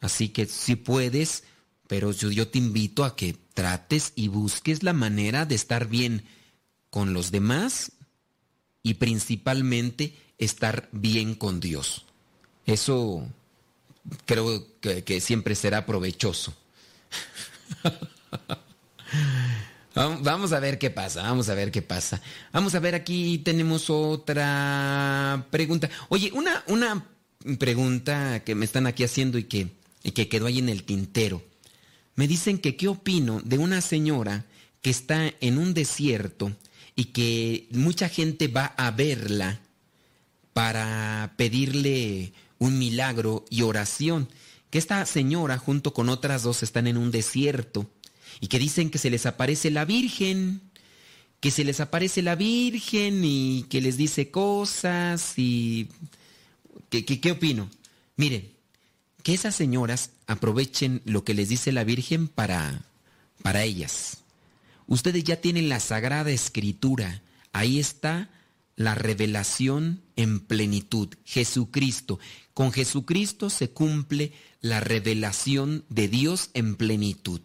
Así 0.00 0.30
que 0.30 0.46
si 0.46 0.74
puedes, 0.74 1.44
pero 1.86 2.10
yo, 2.10 2.48
te 2.48 2.58
invito 2.58 3.04
a 3.04 3.14
que 3.14 3.36
trates 3.54 4.12
y 4.16 4.28
busques 4.28 4.82
la 4.82 4.94
manera 4.94 5.44
de 5.44 5.54
estar 5.54 5.86
bien 5.86 6.24
con 6.90 7.12
los 7.12 7.30
demás 7.30 7.92
y 8.82 8.94
principalmente 8.94 10.16
estar 10.38 10.88
bien 10.90 11.34
con 11.34 11.60
Dios. 11.60 12.06
Eso 12.64 13.26
creo 14.24 14.66
que 14.80 15.20
siempre 15.20 15.54
será 15.54 15.84
provechoso. 15.84 16.54
Vam- 19.94 20.22
Vamos 20.22 20.52
a 20.52 20.60
ver 20.60 20.78
qué 20.78 20.90
pasa, 20.90 21.22
vamos 21.22 21.48
a 21.48 21.54
ver 21.54 21.70
qué 21.70 21.82
pasa. 21.82 22.20
Vamos 22.52 22.74
a 22.74 22.80
ver, 22.80 22.94
aquí 22.94 23.38
tenemos 23.38 23.90
otra 23.90 25.46
pregunta. 25.50 25.88
Oye, 26.08 26.30
una, 26.34 26.62
una 26.68 27.06
pregunta 27.58 28.44
que 28.44 28.54
me 28.54 28.64
están 28.64 28.86
aquí 28.86 29.04
haciendo 29.04 29.38
y 29.38 29.44
que, 29.44 29.68
y 30.02 30.12
que 30.12 30.28
quedó 30.28 30.46
ahí 30.46 30.58
en 30.58 30.68
el 30.68 30.84
tintero. 30.84 31.42
Me 32.14 32.28
dicen 32.28 32.58
que 32.58 32.76
qué 32.76 32.88
opino 32.88 33.40
de 33.44 33.58
una 33.58 33.80
señora 33.80 34.44
que 34.82 34.90
está 34.90 35.32
en 35.40 35.58
un 35.58 35.74
desierto 35.74 36.52
y 36.94 37.06
que 37.06 37.68
mucha 37.70 38.08
gente 38.08 38.48
va 38.48 38.66
a 38.76 38.90
verla 38.90 39.60
para 40.52 41.34
pedirle 41.36 42.32
un 42.58 42.78
milagro 42.78 43.44
y 43.50 43.62
oración. 43.62 44.28
Que 44.70 44.78
esta 44.78 45.04
señora 45.06 45.58
junto 45.58 45.94
con 45.94 46.08
otras 46.08 46.42
dos 46.42 46.62
están 46.62 46.86
en 46.86 46.96
un 46.98 47.10
desierto 47.10 47.88
y 48.40 48.48
que 48.48 48.58
dicen 48.58 48.90
que 48.90 48.98
se 48.98 49.10
les 49.10 49.26
aparece 49.26 49.70
la 49.70 49.84
Virgen, 49.84 50.60
que 51.40 51.50
se 51.50 51.64
les 51.64 51.80
aparece 51.80 52.22
la 52.22 52.34
Virgen 52.34 53.24
y 53.24 53.64
que 53.68 53.80
les 53.80 53.96
dice 53.96 54.30
cosas 54.30 55.34
y... 55.36 55.88
¿Qué, 56.90 57.04
qué, 57.04 57.20
qué 57.20 57.32
opino? 57.32 57.68
Miren, 58.16 58.50
que 59.22 59.34
esas 59.34 59.54
señoras 59.54 60.10
aprovechen 60.26 61.02
lo 61.04 61.22
que 61.22 61.34
les 61.34 61.48
dice 61.48 61.70
la 61.70 61.84
Virgen 61.84 62.28
para, 62.28 62.82
para 63.42 63.62
ellas. 63.62 64.18
Ustedes 64.86 65.22
ya 65.22 65.40
tienen 65.40 65.68
la 65.68 65.80
Sagrada 65.80 66.30
Escritura. 66.30 67.22
Ahí 67.52 67.78
está 67.78 68.30
la 68.74 68.94
revelación 68.94 70.00
en 70.16 70.40
plenitud. 70.40 71.08
Jesucristo. 71.24 72.18
Con 72.54 72.72
Jesucristo 72.72 73.50
se 73.50 73.70
cumple 73.70 74.32
la 74.60 74.80
revelación 74.80 75.84
de 75.90 76.08
Dios 76.08 76.50
en 76.54 76.76
plenitud. 76.76 77.40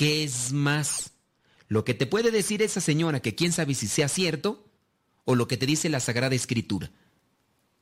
¿Qué 0.00 0.24
es 0.24 0.54
más? 0.54 1.10
¿Lo 1.68 1.84
que 1.84 1.92
te 1.92 2.06
puede 2.06 2.30
decir 2.30 2.62
esa 2.62 2.80
señora 2.80 3.20
que 3.20 3.34
quién 3.34 3.52
sabe 3.52 3.74
si 3.74 3.86
sea 3.86 4.08
cierto? 4.08 4.66
¿O 5.26 5.34
lo 5.34 5.46
que 5.46 5.58
te 5.58 5.66
dice 5.66 5.90
la 5.90 6.00
Sagrada 6.00 6.34
Escritura? 6.34 6.90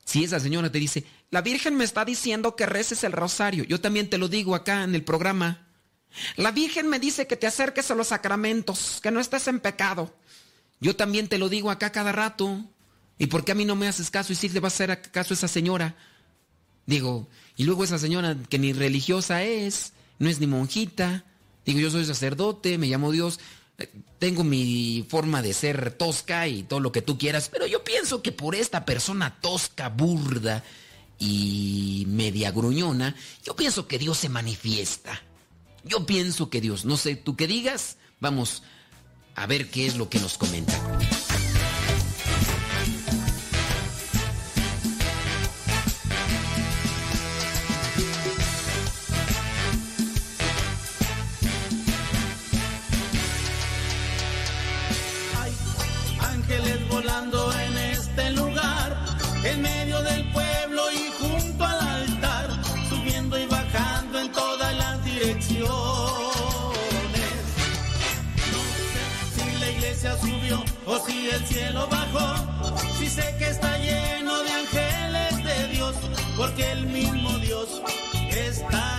Si 0.05 0.25
esa 0.25 0.41
señora 0.41 0.73
te 0.73 0.81
dice, 0.81 1.05
la 1.31 1.43
Virgen 1.43 1.77
me 1.77 1.85
está 1.85 2.05
diciendo 2.05 2.57
que 2.57 2.67
reces 2.67 3.05
el 3.05 3.13
rosario, 3.13 3.63
yo 3.63 3.81
también 3.81 4.11
te 4.11 4.19
lo 4.19 4.27
digo 4.27 4.57
acá 4.57 4.83
en 4.83 4.97
el 4.97 5.05
programa. 5.05 5.69
La 6.35 6.51
Virgen 6.51 6.89
me 6.89 6.99
dice 6.99 7.29
que 7.29 7.37
te 7.37 7.47
acerques 7.47 7.89
a 7.93 7.95
los 7.95 8.09
sacramentos, 8.09 8.99
que 9.01 9.13
no 9.13 9.21
estés 9.21 9.47
en 9.47 9.61
pecado. 9.61 10.13
Yo 10.81 10.97
también 10.97 11.29
te 11.29 11.39
lo 11.39 11.49
digo 11.49 11.71
acá 11.71 11.93
cada 11.93 12.11
rato. 12.11 12.65
¿Y 13.17 13.29
por 13.29 13.45
qué 13.45 13.53
a 13.53 13.55
mí 13.55 13.65
no 13.65 13.77
me 13.77 13.87
haces 13.87 14.11
caso 14.11 14.33
y 14.33 14.35
sí 14.35 14.49
le 14.49 14.59
vas 14.59 14.73
a 14.73 14.83
hacer 14.83 15.03
caso 15.13 15.35
a 15.35 15.37
esa 15.37 15.47
señora? 15.47 15.95
Digo, 16.85 17.29
y 17.55 17.63
luego 17.63 17.85
esa 17.85 17.97
señora 17.97 18.37
que 18.49 18.59
ni 18.59 18.73
religiosa 18.73 19.45
es, 19.45 19.93
no 20.19 20.29
es 20.29 20.41
ni 20.41 20.49
monjita. 20.49 21.25
Digo, 21.69 21.81
yo 21.81 21.91
soy 21.91 22.07
sacerdote, 22.07 22.79
me 22.79 22.87
llamo 22.87 23.13
Dios, 23.13 23.41
eh, 23.77 23.93
tengo 24.19 24.43
mi 24.43 25.05
forma 25.07 25.43
de 25.43 25.53
ser 25.53 25.91
tosca 25.91 26.49
y 26.49 26.63
todo 26.63 26.81
lo 26.81 26.93
que 26.93 27.03
tú 27.03 27.19
quieras, 27.19 27.51
pero 27.51 27.67
yo 27.67 27.85
pienso 27.85 28.23
que 28.23 28.33
por 28.33 28.55
esta 28.55 28.87
persona 28.87 29.39
tosca, 29.43 29.91
burda 29.91 30.65
y 31.19 32.07
media 32.09 32.53
gruñona, 32.53 33.15
yo 33.45 33.55
pienso 33.55 33.87
que 33.87 33.99
Dios 33.99 34.17
se 34.17 34.31
manifiesta. 34.31 35.23
Yo 35.85 36.07
pienso 36.07 36.49
que 36.49 36.63
Dios, 36.63 36.87
no 36.87 36.97
sé, 36.97 37.17
tú 37.17 37.37
qué 37.37 37.47
digas, 37.47 37.99
vamos 38.19 38.63
a 39.35 39.47
ver 39.47 39.69
qué 39.69 39.87
es 39.87 39.97
lo 39.97 40.09
que 40.09 40.21
nos 40.21 40.39
comenta. 40.39 40.73
En 59.51 59.63
medio 59.63 60.03
del 60.03 60.31
pueblo 60.33 60.83
y 60.93 61.11
junto 61.21 61.65
al 61.65 61.81
altar, 61.81 62.51
subiendo 62.89 63.39
y 63.39 63.47
bajando 63.47 64.21
en 64.21 64.33
todas 64.33 64.77
las 64.77 65.05
direcciones. 65.05 65.69
Si 69.35 69.61
la 69.61 69.71
iglesia 69.71 70.17
subió 70.19 70.63
o 70.87 70.99
si 71.07 71.31
el 71.31 71.47
cielo 71.47 71.89
bajó, 71.89 72.29
si 72.99 73.09
sé 73.09 73.35
que 73.39 73.49
está 73.49 73.79
lleno 73.79 74.43
de 74.43 74.51
ángeles 74.53 75.45
de 75.45 75.69
Dios, 75.69 75.97
porque 76.37 76.73
el 76.73 76.87
mismo 76.87 77.39
Dios 77.39 77.83
está 78.31 78.98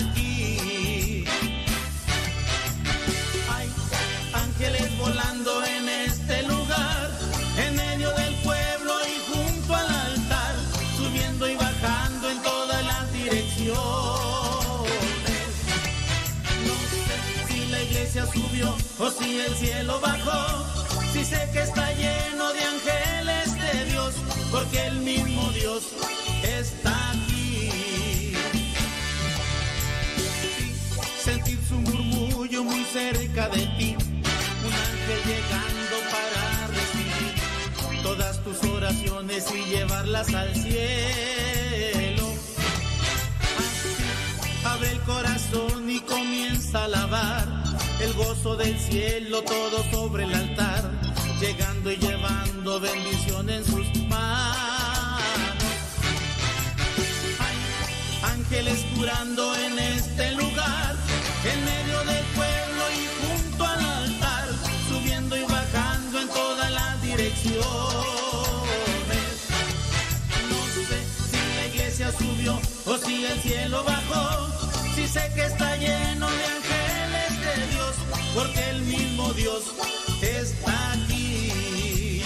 o 19.00 19.12
si 19.12 19.40
el 19.40 19.56
cielo 19.56 20.00
bajó, 20.02 20.66
si 21.14 21.24
sé 21.24 21.50
que 21.54 21.62
está 21.62 21.92
lleno 21.94 22.52
de 22.54 22.64
ángeles 22.64 23.54
de 23.56 23.86
Dios, 23.86 24.14
porque 24.52 24.88
el 24.88 25.00
mismo 25.00 25.50
Dios 25.52 25.84
está 26.44 27.12
aquí 27.12 28.34
sentir 31.24 31.60
su 31.68 31.76
murmullo 31.76 32.64
muy 32.64 32.84
cerca 32.86 33.48
de 33.50 33.66
ti. 33.78 33.96
Un 34.68 34.74
ángel 34.74 35.20
llegando 35.26 35.96
para 36.12 36.68
recibir 36.68 38.04
todas 38.04 38.44
tus 38.44 38.64
oraciones 38.70 39.46
y 39.54 39.70
llevarlas 39.70 40.34
al 40.34 40.54
cielo. 40.56 42.28
Abre 44.66 44.92
el 44.92 45.00
corazón 45.02 45.90
y 45.90 46.00
comienza 46.02 46.80
a 46.80 46.86
alabar 46.86 47.59
el 48.00 48.14
gozo 48.14 48.56
del 48.56 48.80
cielo 48.80 49.42
todo 49.44 49.84
sobre 49.92 50.24
el 50.24 50.34
altar, 50.34 50.90
llegando 51.40 51.92
y 51.92 51.98
llevando 51.98 52.80
bendición 52.80 53.50
en 53.50 53.66
sus 53.66 53.88
manos 54.08 54.40
ángeles 58.24 58.86
curando 58.96 59.56
en 59.56 59.80
este 59.80 60.32
lugar, 60.32 60.96
en 61.44 61.66
medio 61.66 62.00
del 62.00 62.26
pueblo 62.36 62.84
y 62.98 63.08
junto 63.22 63.66
al 63.66 63.80
altar, 63.80 64.46
subiendo 64.90 65.38
y 65.38 65.44
bajando 65.44 66.22
en 66.22 66.30
todas 66.30 66.72
las 66.72 67.02
direcciones. 67.02 67.54
No 70.50 70.60
sé 70.88 71.00
si 71.30 71.56
la 71.56 71.68
iglesia 71.68 72.12
subió 72.12 72.60
o 72.86 72.98
si 72.98 73.26
el 73.26 73.40
cielo 73.42 73.84
bajó, 73.84 74.48
si 74.96 75.08
sé 75.08 75.32
que 75.36 75.46
está 75.46 75.76
lleno 75.78 76.28
de 76.28 76.46
ángeles 76.46 76.89
Dios, 77.72 77.96
porque 78.34 78.70
el 78.70 78.82
mismo 78.82 79.34
Dios 79.34 79.64
está 80.22 80.94
aquí. 80.94 82.24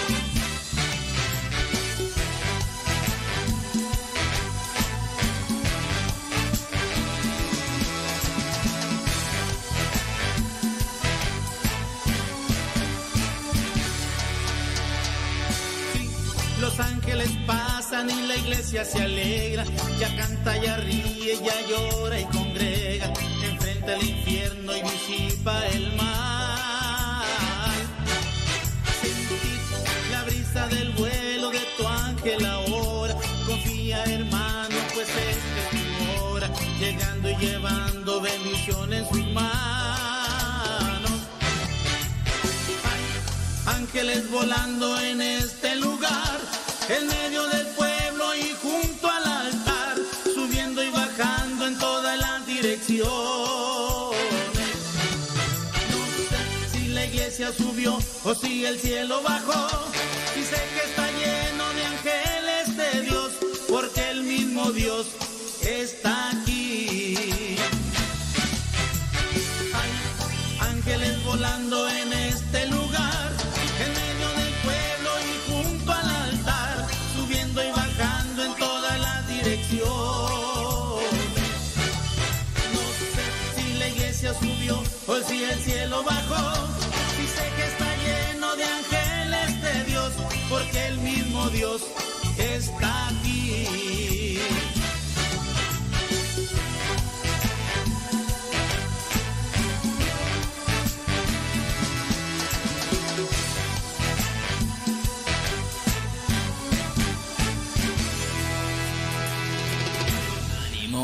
Los 16.59 16.79
ángeles 16.79 17.29
pasan 17.45 18.09
y 18.09 18.27
la 18.27 18.37
iglesia 18.37 18.85
se 18.85 19.01
alegra, 19.01 19.65
ya 19.99 20.15
canta, 20.15 20.57
ya 20.57 20.77
ríe, 20.77 21.37
ya 21.43 21.67
llora 21.67 22.19
y 22.19 22.23
congrega, 22.25 23.13
el 23.87 24.03
infierno 24.03 24.75
y 24.75 24.81
disipa 24.81 25.67
el 25.67 25.93
mal. 25.95 27.25
La 30.11 30.23
brisa 30.23 30.67
del 30.67 30.91
vuelo 30.91 31.49
de 31.51 31.61
tu 31.77 31.87
ángel 31.87 32.45
ahora, 32.45 33.15
confía 33.45 34.03
hermano, 34.05 34.75
pues 34.93 35.07
esta 35.09 35.59
es 35.61 36.17
tu 36.17 36.23
hora, 36.23 36.49
llegando 36.79 37.29
y 37.29 37.35
llevando 37.37 38.21
bendición 38.21 38.93
en 38.93 39.07
sus 39.09 39.25
manos 39.33 39.73
ángeles 43.93 44.29
volando 44.31 44.99
en 44.99 45.21
este 45.21 45.75
lugar, 45.75 46.39
en 46.89 47.07
medio 47.07 47.45
del 47.47 47.67
pueblo 47.67 48.35
y 48.35 48.51
junto 48.61 49.07
al 49.07 49.25
altar, 49.25 49.97
subiendo 50.33 50.83
y 50.83 50.89
bajando 50.89 51.67
en 51.67 51.77
todas 51.77 52.17
las 52.17 52.45
direcciones. 52.47 53.42
Subió 57.51 57.97
o 58.23 58.35
si 58.35 58.65
el 58.65 58.79
cielo 58.79 59.21
bajó. 59.21 59.67
Y 60.35 60.43
sé 60.43 60.61
que 60.73 60.89
está 60.89 61.07
lleno 61.11 61.73
de 61.73 61.85
ángeles 61.85 62.77
de 62.77 63.01
Dios, 63.01 63.31
porque 63.69 64.09
el 64.09 64.23
mismo 64.23 64.71
Dios 64.71 65.07
está 65.61 66.29
aquí. 66.31 67.57
Hay 69.73 70.69
ángeles 70.69 71.23
volando 71.25 71.89
en 71.89 72.13
este 72.13 72.22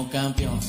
campeón. 0.10 0.68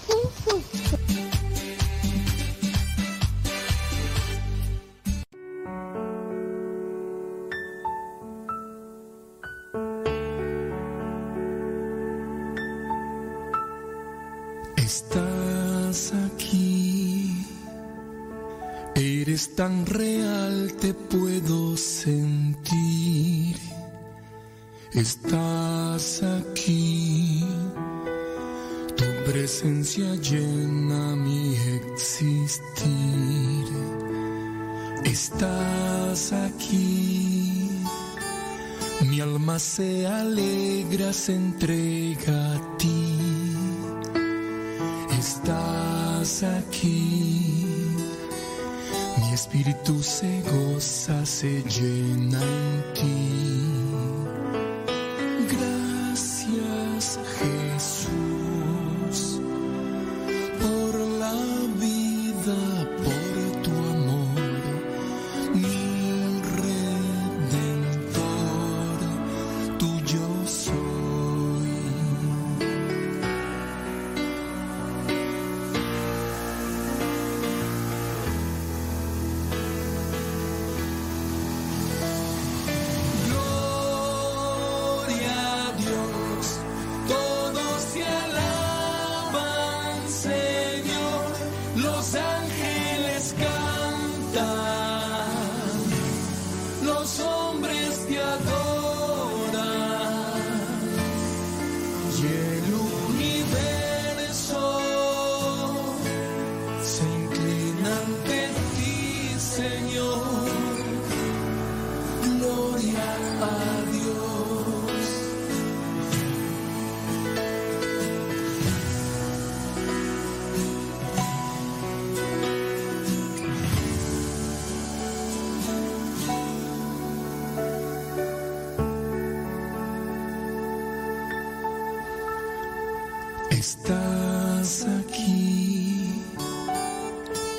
Estás 133.61 134.87
aquí, 134.87 136.09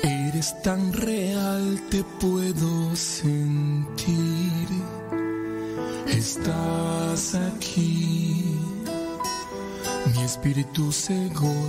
eres 0.03 0.53
tan 0.61 0.91
real, 0.91 1.81
te 1.89 2.03
puedo 2.19 2.93
sentir. 2.93 4.67
Estás 6.07 7.35
aquí, 7.35 8.43
mi 10.13 10.23
espíritu 10.23 10.91
se 10.91 11.29
goza. 11.29 11.62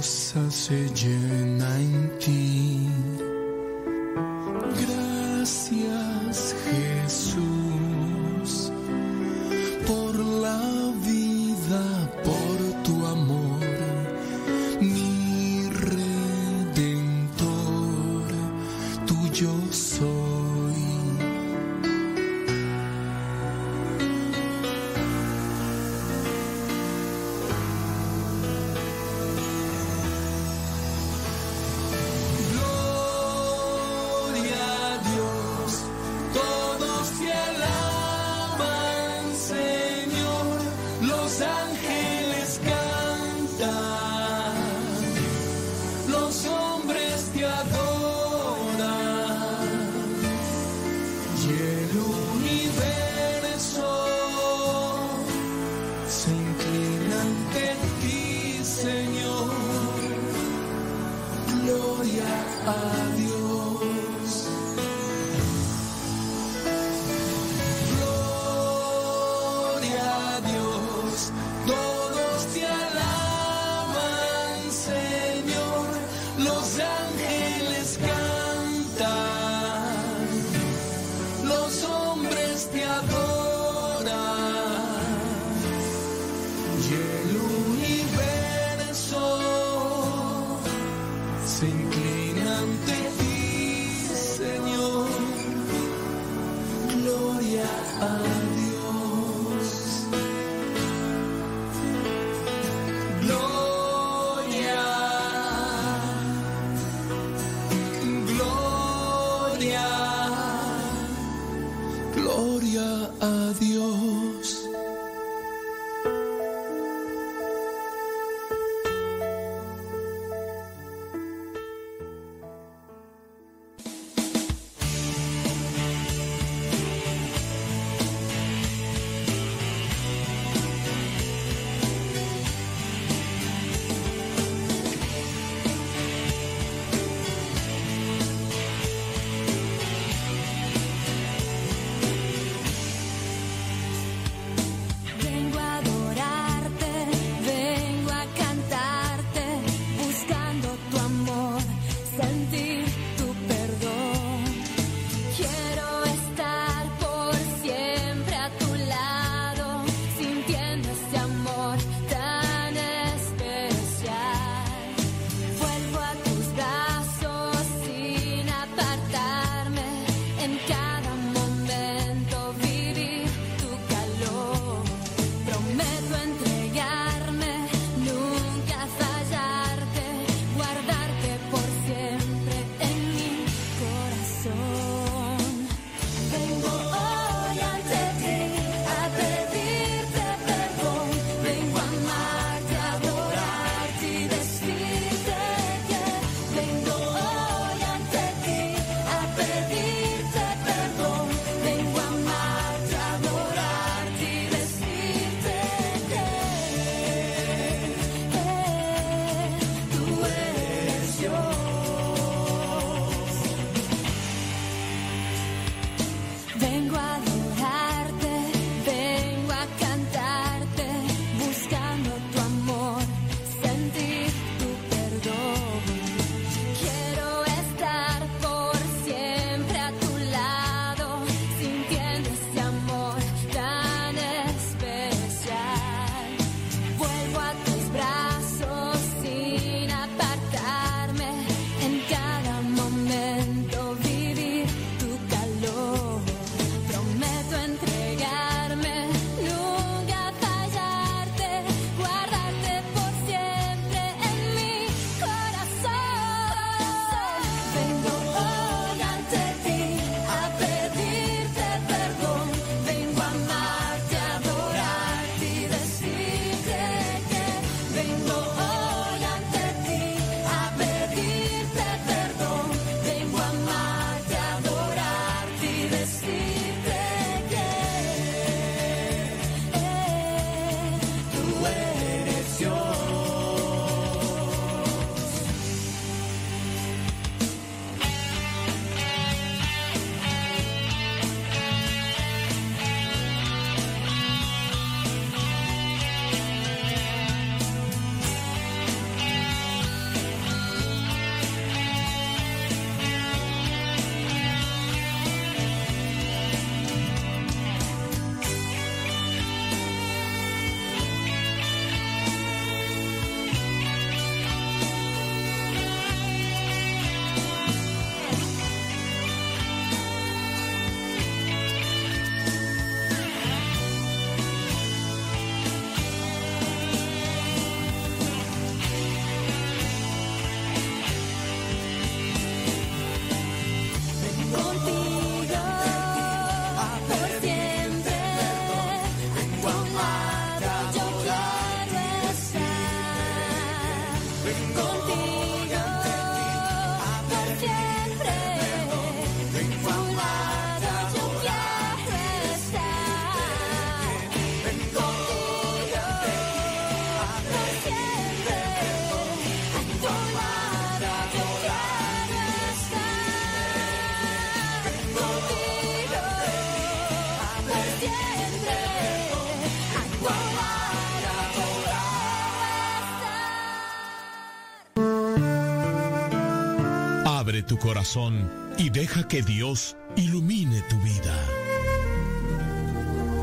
Corazón 377.84 378.50
y 378.78 378.88
deja 378.88 379.28
que 379.28 379.42
Dios 379.42 379.94
ilumine 380.16 380.80
tu 380.88 380.96
vida. 381.00 381.34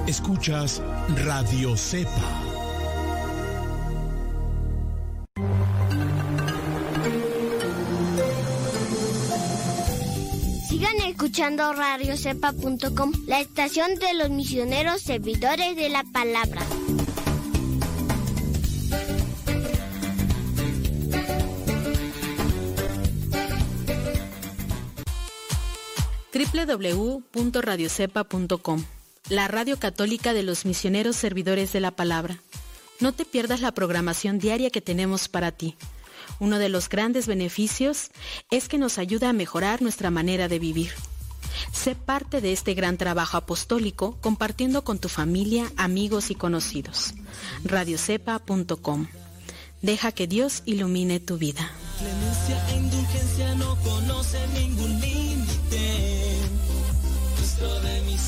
Escuchas 0.08 0.82
Radio 1.24 1.78
Cepa. 1.78 2.12
Sigan 10.68 10.98
escuchando 11.08 11.72
radiocepa.com, 11.74 13.12
la 13.28 13.42
estación 13.42 13.94
de 14.00 14.16
los 14.16 14.32
misioneros 14.32 15.04
servidores 15.04 15.76
de 15.76 15.90
la 15.90 16.04
palabra. 16.12 16.61
www.radiocepa.com, 26.66 28.84
la 29.30 29.48
radio 29.48 29.80
católica 29.80 30.34
de 30.34 30.44
los 30.44 30.66
misioneros 30.66 31.16
servidores 31.16 31.74
de 31.74 31.80
la 31.80 31.92
palabra. 31.92 32.38
No 33.00 33.14
te 33.14 33.26
pierdas 33.26 33.62
la 33.62 33.72
programación 33.72 34.40
diaria 34.40 34.70
que 34.70 34.82
tenemos 34.82 35.28
para 35.28 35.52
ti. 35.52 35.76
Uno 36.40 36.60
de 36.60 36.70
los 36.70 36.90
grandes 36.90 37.28
beneficios 37.28 38.12
es 38.52 38.68
que 38.68 38.78
nos 38.78 38.98
ayuda 38.98 39.30
a 39.30 39.34
mejorar 39.34 39.82
nuestra 39.82 40.12
manera 40.12 40.48
de 40.48 40.60
vivir. 40.60 40.92
Sé 41.74 41.96
parte 41.96 42.42
de 42.42 42.54
este 42.54 42.74
gran 42.74 42.98
trabajo 42.98 43.38
apostólico 43.38 44.18
compartiendo 44.22 44.84
con 44.84 45.00
tu 45.00 45.10
familia, 45.10 45.72
amigos 45.78 46.32
y 46.32 46.36
conocidos. 46.36 47.14
radiocepa.com. 47.64 49.08
Deja 49.82 50.12
que 50.12 50.28
Dios 50.28 50.62
ilumine 50.66 51.20
tu 51.20 51.38
vida. 51.38 51.72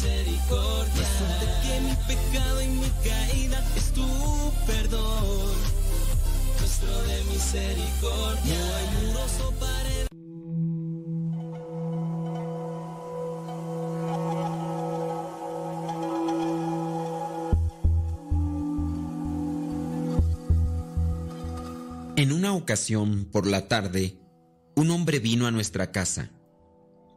Misericordia. 0.03 1.07
Más 1.21 1.45
que 1.63 1.81
mi 1.81 1.95
pecado 2.07 2.61
y 2.61 2.67
mi 2.67 2.89
caída 3.03 3.63
es 3.75 3.93
tu 3.93 4.05
perdón. 4.65 5.51
Nuestro 6.59 7.03
de 7.03 7.23
misericordia. 7.25 8.59
No 8.59 8.75
hay 8.75 9.07
muros 9.07 9.41
o 9.41 9.51
paredes. 9.59 10.07
En 22.15 22.31
una 22.31 22.53
ocasión, 22.53 23.25
por 23.31 23.47
la 23.47 23.67
tarde, 23.67 24.17
un 24.75 24.91
hombre 24.91 25.19
vino 25.19 25.47
a 25.47 25.51
nuestra 25.51 25.91
casa 25.91 26.29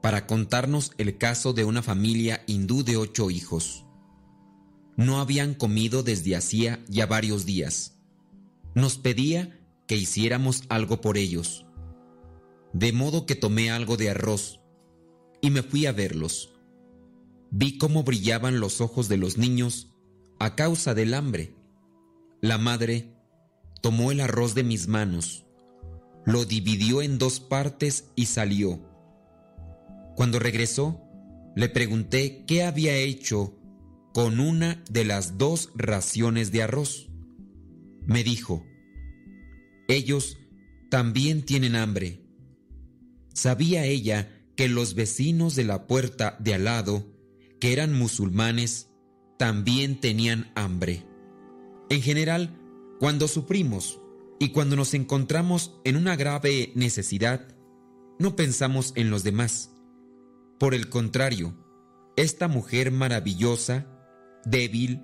para 0.06 0.24
contarnos 0.28 0.92
el 0.98 1.18
caso 1.18 1.52
de 1.52 1.64
una 1.64 1.82
familia 1.82 2.44
hindú 2.46 2.84
de 2.84 2.96
ocho 2.96 3.28
hijos. 3.28 3.84
No 4.96 5.18
habían 5.18 5.52
comido 5.52 6.04
desde 6.04 6.36
hacía 6.36 6.78
ya 6.86 7.06
varios 7.06 7.44
días. 7.44 7.96
Nos 8.72 8.98
pedía 8.98 9.58
que 9.88 9.96
hiciéramos 9.96 10.62
algo 10.68 11.00
por 11.00 11.18
ellos. 11.18 11.66
De 12.72 12.92
modo 12.92 13.26
que 13.26 13.34
tomé 13.34 13.72
algo 13.72 13.96
de 13.96 14.10
arroz 14.10 14.60
y 15.40 15.50
me 15.50 15.64
fui 15.64 15.86
a 15.86 15.92
verlos. 15.92 16.52
Vi 17.50 17.76
cómo 17.76 18.04
brillaban 18.04 18.60
los 18.60 18.80
ojos 18.80 19.08
de 19.08 19.16
los 19.16 19.38
niños 19.38 19.88
a 20.38 20.54
causa 20.54 20.94
del 20.94 21.14
hambre. 21.14 21.56
La 22.40 22.58
madre 22.58 23.12
tomó 23.82 24.12
el 24.12 24.20
arroz 24.20 24.54
de 24.54 24.62
mis 24.62 24.86
manos, 24.86 25.46
lo 26.24 26.44
dividió 26.44 27.02
en 27.02 27.18
dos 27.18 27.40
partes 27.40 28.04
y 28.14 28.26
salió. 28.26 28.85
Cuando 30.16 30.38
regresó, 30.38 31.02
le 31.54 31.68
pregunté 31.68 32.44
qué 32.46 32.64
había 32.64 32.96
hecho 32.96 33.54
con 34.14 34.40
una 34.40 34.82
de 34.90 35.04
las 35.04 35.36
dos 35.36 35.70
raciones 35.74 36.50
de 36.52 36.62
arroz. 36.62 37.10
Me 38.06 38.24
dijo, 38.24 38.64
ellos 39.88 40.38
también 40.90 41.44
tienen 41.44 41.76
hambre. 41.76 42.22
Sabía 43.34 43.84
ella 43.84 44.32
que 44.56 44.70
los 44.70 44.94
vecinos 44.94 45.54
de 45.54 45.64
la 45.64 45.86
puerta 45.86 46.38
de 46.40 46.54
al 46.54 46.64
lado, 46.64 47.04
que 47.60 47.74
eran 47.74 47.92
musulmanes, 47.92 48.88
también 49.38 50.00
tenían 50.00 50.50
hambre. 50.54 51.04
En 51.90 52.00
general, 52.00 52.58
cuando 52.98 53.28
sufrimos 53.28 54.00
y 54.40 54.48
cuando 54.48 54.76
nos 54.76 54.94
encontramos 54.94 55.78
en 55.84 55.96
una 55.96 56.16
grave 56.16 56.72
necesidad, 56.74 57.54
no 58.18 58.34
pensamos 58.34 58.94
en 58.96 59.10
los 59.10 59.22
demás. 59.22 59.75
Por 60.58 60.74
el 60.74 60.88
contrario, 60.88 61.54
esta 62.16 62.48
mujer 62.48 62.90
maravillosa, 62.90 63.86
débil, 64.44 65.02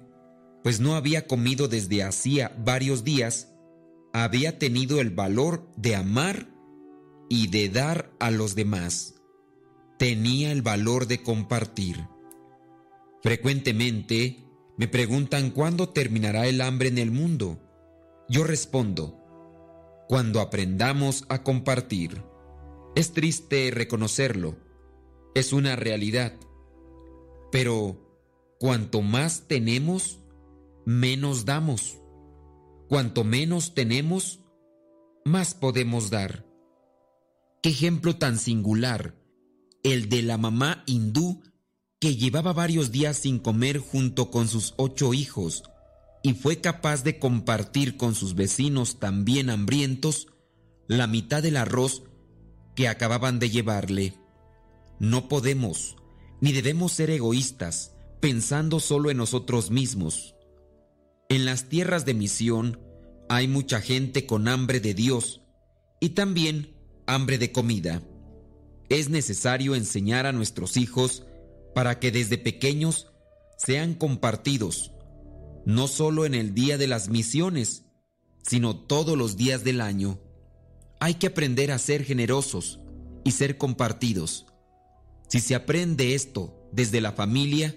pues 0.63 0.81
no 0.81 0.95
había 0.95 1.27
comido 1.27 1.69
desde 1.69 2.03
hacía 2.03 2.57
varios 2.65 3.05
días, 3.05 3.53
había 4.13 4.59
tenido 4.59 5.01
el 5.01 5.11
valor 5.11 5.69
de 5.77 5.97
amar 5.97 6.49
y 7.29 7.49
de 7.49 7.69
dar 7.69 8.13
a 8.21 8.31
los 8.31 8.55
demás. 8.55 9.15
Tenía 9.99 10.53
el 10.53 10.63
valor 10.63 11.07
de 11.07 11.23
compartir. 11.23 12.07
Frecuentemente 13.23 14.45
me 14.79 14.89
preguntan 14.89 15.51
cuándo 15.51 15.91
terminará 15.91 16.47
el 16.47 16.61
hambre 16.61 16.89
en 16.89 16.99
el 16.99 17.11
mundo. 17.11 17.61
Yo 18.29 18.45
respondo, 18.45 19.19
cuando 20.09 20.41
aprendamos 20.41 21.25
a 21.29 21.43
compartir. 21.43 22.23
Es 22.95 23.13
triste 23.13 23.71
reconocerlo, 23.71 24.57
es 25.35 25.53
una 25.53 25.77
realidad. 25.77 26.35
Pero 27.51 28.57
cuanto 28.59 29.03
más 29.03 29.47
tenemos, 29.49 30.21
menos 30.85 31.45
damos. 31.45 31.99
Cuanto 32.89 33.25
menos 33.25 33.75
tenemos, 33.75 34.41
más 35.25 35.55
podemos 35.55 36.11
dar. 36.11 36.47
Qué 37.63 37.71
ejemplo 37.71 38.17
tan 38.17 38.39
singular, 38.39 39.15
el 39.83 40.09
de 40.09 40.23
la 40.23 40.37
mamá 40.37 40.83
hindú 40.87 41.43
que 42.01 42.17
llevaba 42.17 42.53
varios 42.53 42.91
días 42.91 43.17
sin 43.17 43.39
comer 43.39 43.79
junto 43.79 44.31
con 44.31 44.49
sus 44.49 44.75
ocho 44.77 45.15
hijos 45.15 45.63
y 46.23 46.35
fue 46.35 46.61
capaz 46.61 47.05
de 47.05 47.19
compartir 47.19 47.97
con 47.97 48.15
sus 48.15 48.35
vecinos 48.35 48.99
también 48.99 49.51
hambrientos 49.51 50.29
la 50.89 51.07
mitad 51.07 51.43
del 51.43 51.57
arroz 51.57 52.03
que 52.75 52.89
acababan 52.89 53.39
de 53.39 53.51
llevarle. 53.51 54.15
No 55.03 55.29
podemos 55.29 55.97
ni 56.41 56.53
debemos 56.53 56.93
ser 56.93 57.11
egoístas 57.11 57.97
pensando 58.21 58.79
solo 58.79 59.11
en 59.11 59.17
nosotros 59.17 59.73
mismos. 59.73 60.37
En 61.29 61.45
las 61.45 61.69
tierras 61.69 62.05
de 62.05 62.15
misión 62.15 62.79
hay 63.29 63.49
mucha 63.49 63.81
gente 63.81 64.27
con 64.27 64.47
hambre 64.47 64.79
de 64.79 64.95
Dios 64.95 65.41
y 65.99 66.11
también 66.11 66.77
hambre 67.07 67.39
de 67.39 67.51
comida. 67.51 68.01
Es 68.91 69.11
necesario 69.11 69.75
enseñar 69.75 70.25
a 70.25 70.31
nuestros 70.31 70.77
hijos 70.77 71.25
para 71.75 71.99
que 71.99 72.13
desde 72.13 72.39
pequeños 72.39 73.09
sean 73.59 73.95
compartidos, 73.95 74.93
no 75.67 75.89
solo 75.89 76.27
en 76.27 76.37
el 76.37 76.55
día 76.55 76.79
de 76.79 76.87
las 76.87 77.09
misiones, 77.09 77.87
sino 78.45 78.77
todos 78.77 79.19
los 79.19 79.37
días 79.37 79.65
del 79.65 79.81
año. 79.81 80.21
Hay 81.01 81.15
que 81.15 81.27
aprender 81.27 81.73
a 81.73 81.79
ser 81.79 82.05
generosos 82.05 82.79
y 83.25 83.33
ser 83.33 83.59
compartidos. 83.59 84.47
Si 85.33 85.41
se 85.41 85.55
aprende 85.55 86.15
esto 86.15 86.69
desde 86.73 87.01
la 87.01 87.13
familia, 87.13 87.75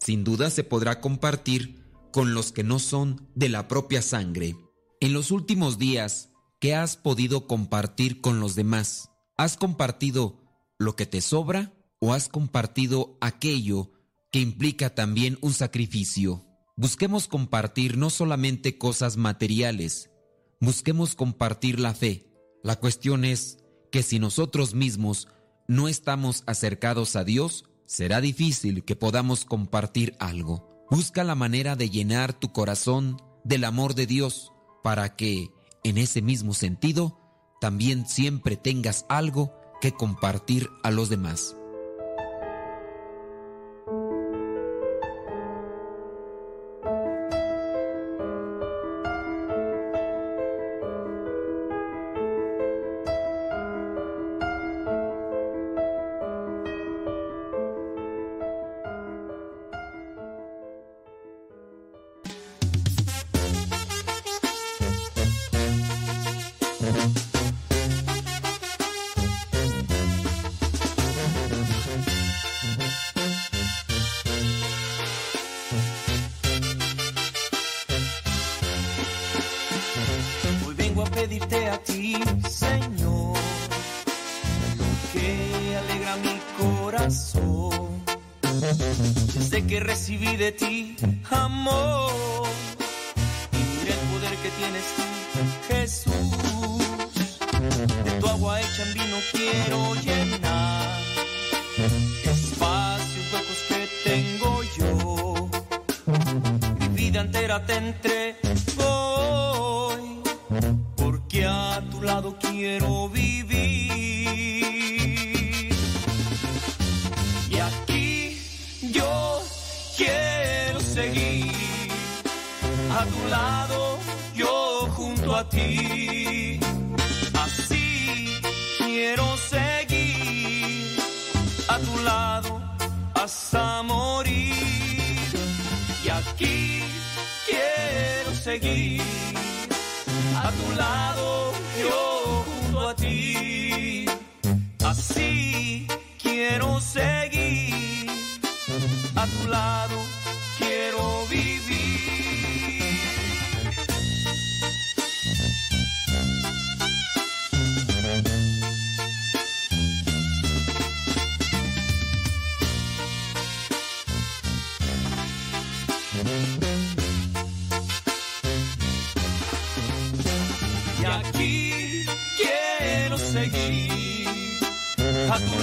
sin 0.00 0.24
duda 0.24 0.48
se 0.48 0.64
podrá 0.64 1.02
compartir 1.02 1.84
con 2.10 2.32
los 2.32 2.52
que 2.52 2.64
no 2.64 2.78
son 2.78 3.28
de 3.34 3.50
la 3.50 3.68
propia 3.68 4.00
sangre. 4.00 4.56
En 5.00 5.12
los 5.12 5.30
últimos 5.30 5.76
días, 5.76 6.30
¿qué 6.58 6.74
has 6.74 6.96
podido 6.96 7.46
compartir 7.46 8.22
con 8.22 8.40
los 8.40 8.54
demás? 8.54 9.10
¿Has 9.36 9.58
compartido 9.58 10.40
lo 10.78 10.96
que 10.96 11.04
te 11.04 11.20
sobra 11.20 11.74
o 12.00 12.14
has 12.14 12.30
compartido 12.30 13.18
aquello 13.20 13.92
que 14.32 14.40
implica 14.40 14.94
también 14.94 15.36
un 15.42 15.52
sacrificio? 15.52 16.46
Busquemos 16.78 17.28
compartir 17.28 17.98
no 17.98 18.08
solamente 18.08 18.78
cosas 18.78 19.18
materiales, 19.18 20.08
busquemos 20.62 21.14
compartir 21.14 21.78
la 21.78 21.92
fe. 21.92 22.32
La 22.62 22.76
cuestión 22.76 23.26
es 23.26 23.58
que 23.92 24.02
si 24.02 24.18
nosotros 24.18 24.72
mismos 24.72 25.28
no 25.68 25.88
estamos 25.88 26.42
acercados 26.46 27.16
a 27.16 27.24
Dios, 27.24 27.64
será 27.86 28.20
difícil 28.20 28.84
que 28.84 28.96
podamos 28.96 29.44
compartir 29.44 30.14
algo. 30.18 30.86
Busca 30.90 31.24
la 31.24 31.34
manera 31.34 31.76
de 31.76 31.90
llenar 31.90 32.32
tu 32.32 32.52
corazón 32.52 33.20
del 33.44 33.64
amor 33.64 33.94
de 33.94 34.06
Dios 34.06 34.52
para 34.82 35.16
que, 35.16 35.50
en 35.82 35.98
ese 35.98 36.22
mismo 36.22 36.54
sentido, 36.54 37.20
también 37.60 38.06
siempre 38.06 38.56
tengas 38.56 39.06
algo 39.08 39.52
que 39.80 39.92
compartir 39.92 40.68
a 40.82 40.90
los 40.90 41.08
demás. 41.08 41.56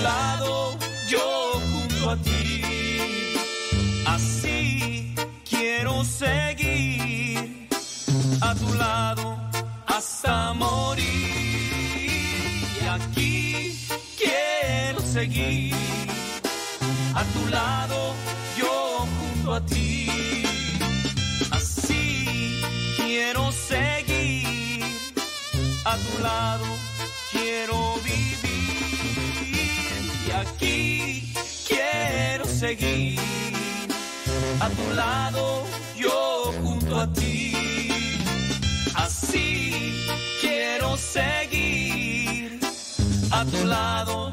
Lado, 0.04 0.53
tu 34.84 34.95
lado, 34.95 35.63
yo 35.95 36.51
junto 36.61 36.99
a 36.99 37.07
ti. 37.07 37.53
Así 38.95 40.05
quiero 40.41 40.97
seguir 40.97 42.59
a 43.31 43.45
tu 43.45 43.65
lado 43.65 44.32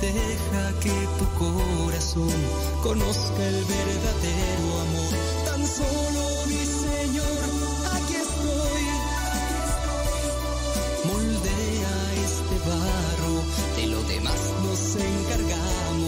Deja 0.00 0.64
que 0.80 0.96
tu 1.18 1.26
corazón 1.38 2.38
conozca 2.82 3.42
el 3.46 3.64
verdadero 3.64 4.66
amor. 4.84 5.14
Tan 5.44 5.62
solo 5.66 6.22
mi 6.46 6.62
Señor, 6.84 7.40
aquí 7.94 8.14
estoy. 8.26 8.84
Moldea 11.08 11.96
este 12.26 12.56
barro, 12.68 13.34
de 13.76 13.86
lo 13.86 14.00
demás 14.04 14.40
nos 14.64 14.82
encargamos 14.96 16.07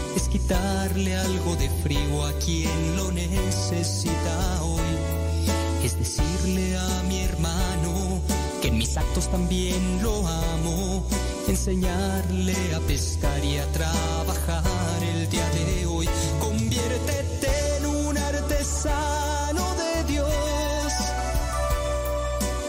es 0.15 0.27
quitarle 0.27 1.15
algo 1.15 1.55
de 1.55 1.69
frío 1.69 2.25
a 2.25 2.33
quien 2.39 2.95
lo 2.95 3.11
necesita 3.11 4.63
hoy. 4.63 4.81
Es 5.83 5.97
decirle 5.97 6.77
a 6.77 7.03
mi 7.07 7.21
hermano 7.21 8.21
que 8.61 8.67
en 8.67 8.77
mis 8.77 8.97
actos 8.97 9.29
también 9.29 10.01
lo 10.03 10.27
amo, 10.27 11.05
enseñarle 11.47 12.55
a 12.75 12.79
pescar 12.81 13.43
y 13.43 13.57
a 13.57 13.65
trabajar 13.71 15.03
el 15.03 15.29
día 15.29 15.49
de 15.49 15.85
hoy. 15.85 16.07
Conviértete 16.39 17.77
en 17.77 17.85
un 17.85 18.17
artesano 18.17 19.63
de 19.75 20.03
Dios 20.11 20.93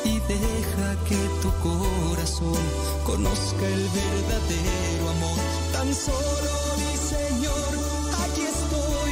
y 0.04 0.18
deja 0.20 1.04
que 1.08 1.18
tu 1.42 1.50
corazón 1.60 2.64
conozca 3.04 3.66
el 3.66 3.88
verdadero 3.88 5.10
amor. 5.10 5.71
Tan 5.82 5.92
solo 5.92 6.76
mi 6.78 6.96
Señor, 6.96 7.74
aquí 8.24 8.42
estoy. 8.42 9.11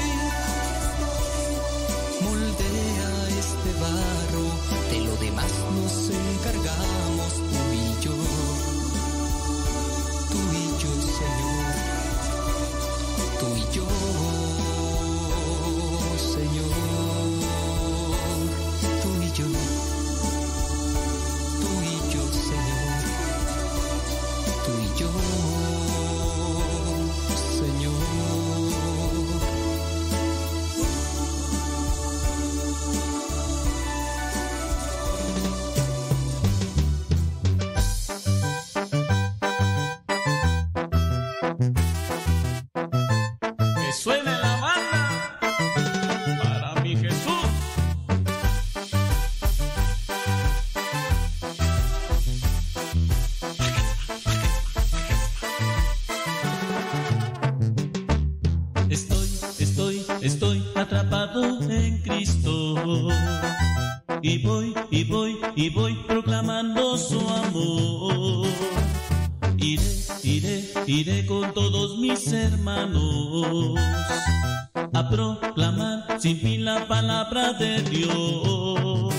La 76.81 76.87
palabra 76.87 77.53
de 77.53 77.83
Dios. 77.83 79.15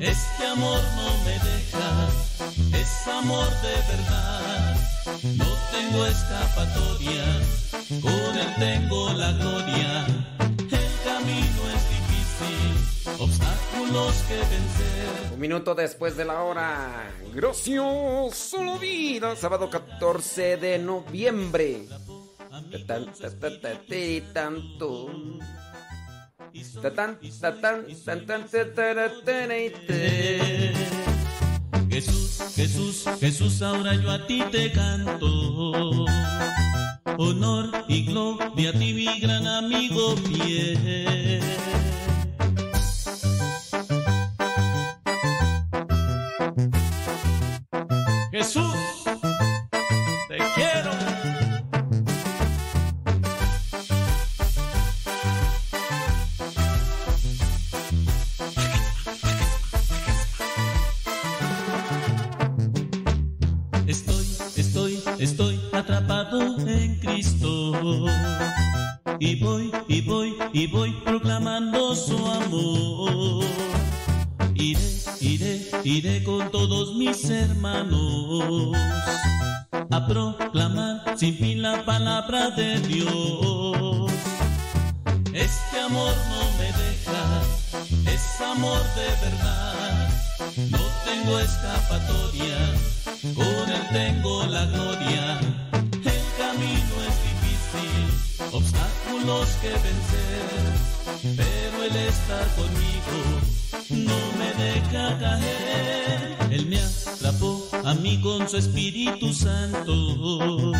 Este 0.00 0.46
amor 0.46 0.80
no 0.96 1.24
me 1.24 1.32
deja, 1.32 2.08
es 2.78 3.06
amor 3.08 3.48
de 3.62 3.74
verdad. 3.92 4.76
No 5.36 5.46
tengo 5.72 6.06
escapatoria, 6.06 7.24
con 8.02 8.38
él 8.38 8.54
tengo 8.58 9.12
la 9.14 9.32
gloria. 9.32 10.06
El 10.58 10.88
camino 11.04 11.62
es 11.76 11.84
difícil, 11.96 13.18
obstáculos 13.18 14.14
que 14.28 14.36
vencer. 14.36 15.32
Un 15.32 15.40
minuto 15.40 15.74
después 15.74 16.16
de 16.16 16.24
la 16.26 16.42
hora. 16.42 17.10
Gracias, 17.32 18.36
solo 18.36 18.78
vida. 18.78 19.34
Sábado 19.36 19.70
14 19.70 20.58
de 20.58 20.78
noviembre. 20.78 21.88
Tatán, 22.70 23.12
tatí, 23.60 24.22
tanto. 24.32 25.08
Tatán, 26.80 27.18
tatán, 27.40 27.84
tatán. 28.04 28.46
Jesús, 31.90 32.40
Jesús, 32.54 33.04
Jesús, 33.18 33.62
ahora 33.62 33.94
yo 33.96 34.10
a 34.10 34.24
ti 34.26 34.42
te 34.52 34.70
canto. 34.70 36.04
Honor 37.18 37.84
y 37.88 38.06
gloria 38.06 38.70
a 38.70 38.72
ti, 38.72 38.92
mi 38.92 39.20
gran 39.20 39.46
amigo 39.46 40.16
fiel. 40.16 41.40
De 82.30 82.80
Dios. 82.80 84.10
Este 85.34 85.80
amor 85.80 86.14
no 86.30 86.58
me 86.58 86.66
deja, 86.66 87.42
es 88.10 88.40
amor 88.40 88.80
de 88.96 89.08
verdad. 89.24 90.08
No 90.70 90.78
tengo 91.04 91.38
escapatoria, 91.38 92.56
con 93.34 93.70
él 93.70 93.88
tengo 93.92 94.46
la 94.46 94.64
gloria. 94.64 95.38
El 95.82 96.24
camino 96.38 96.94
es 97.08 97.16
difícil, 97.28 98.52
obstáculos 98.52 99.48
que 99.60 99.70
vencer, 99.86 101.36
pero 101.36 101.84
él 101.84 101.96
está 101.96 102.40
conmigo, 102.56 103.18
no 103.90 104.18
me 104.38 104.64
deja 104.64 105.18
caer. 105.18 106.36
Él 106.50 106.66
me 106.66 106.80
atrapó 106.80 107.68
a 107.84 107.94
mí 107.94 108.18
con 108.22 108.48
su 108.48 108.56
Espíritu 108.56 109.32
Santo. 109.32 110.72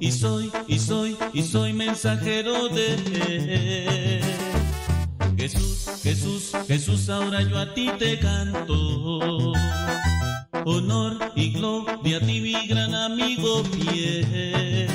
Y 0.00 0.12
soy, 0.12 0.50
y 0.68 0.78
soy, 0.78 1.16
y 1.32 1.42
soy 1.42 1.72
mensajero 1.72 2.68
de 2.68 2.94
él. 2.94 4.22
Jesús, 5.36 5.88
Jesús, 6.02 6.52
Jesús, 6.66 7.08
ahora 7.08 7.42
yo 7.42 7.58
a 7.58 7.74
ti 7.74 7.90
te 7.98 8.18
canto. 8.18 9.52
Honor 10.64 11.32
y 11.34 11.52
gloria 11.52 12.18
a 12.18 12.20
ti, 12.20 12.40
mi 12.40 12.66
gran 12.66 12.94
amigo 12.94 13.64
fiel. 13.64 14.88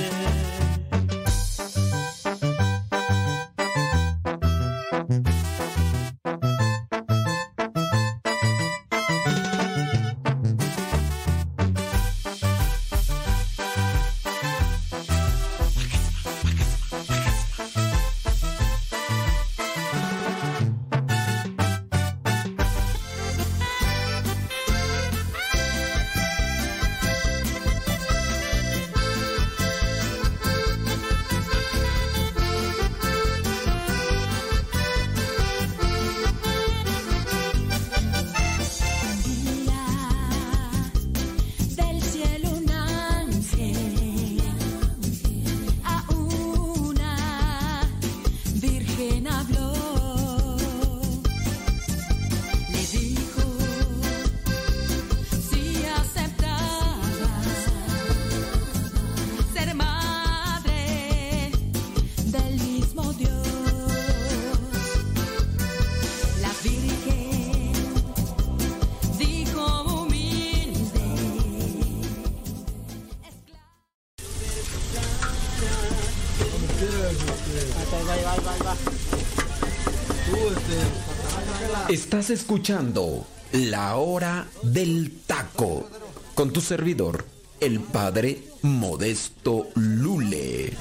Estás 82.23 82.39
escuchando 82.39 83.27
La 83.51 83.97
Hora 83.97 84.47
del 84.61 85.11
Taco 85.27 85.89
con 86.33 86.53
tu 86.53 86.61
servidor, 86.61 87.25
el 87.59 87.81
padre 87.81 88.47
Modesto 88.61 89.67
Lule. 89.75 90.71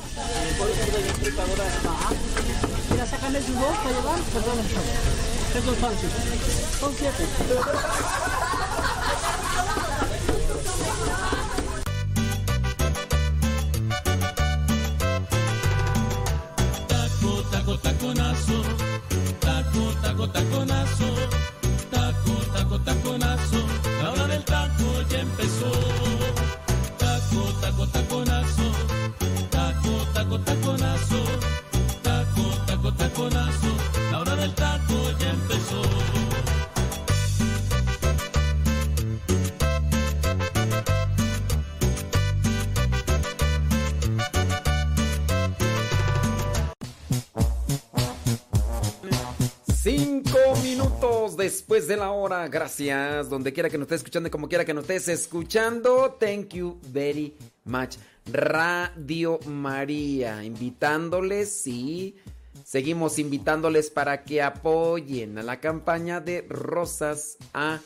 Después 51.73 51.89
de 51.89 51.97
la 51.97 52.11
hora. 52.11 52.49
Gracias. 52.49 53.31
Donde 53.31 53.53
quiera 53.53 53.71
que 53.71 53.79
nos 53.79 53.87
estés 53.87 54.01
escuchando 54.01 54.27
y 54.27 54.31
como 54.31 54.47
quiera 54.47 54.65
que 54.65 54.75
nos 54.75 54.83
estés 54.83 55.09
escuchando. 55.09 56.19
Thank 56.21 56.49
you 56.49 56.79
very 56.89 57.35
much. 57.65 57.97
Radio 58.31 59.41
María. 59.47 60.45
Invitándoles 60.45 61.67
y 61.67 62.17
seguimos 62.63 63.19
invitándoles 63.19 63.91
para 63.91 64.23
que 64.23 64.43
apoyen 64.43 65.39
a 65.39 65.43
la 65.43 65.61
campaña 65.61 66.21
de 66.21 66.45
Rosas 66.47 67.39
a 67.55 67.81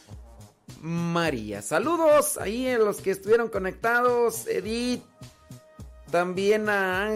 María. 0.80 1.62
Saludos 1.62 2.38
ahí 2.38 2.66
a 2.68 2.78
los 2.78 3.00
que 3.00 3.12
estuvieron 3.12 3.48
conectados. 3.48 4.48
Edith. 4.48 5.04
También 6.10 6.68
a, 6.68 7.14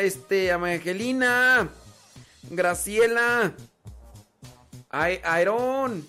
este, 0.00 0.52
a 0.52 0.54
Angelina. 0.54 1.68
Graciela. 2.48 3.54
Ay, 4.94 5.20
Aarón. 5.24 6.06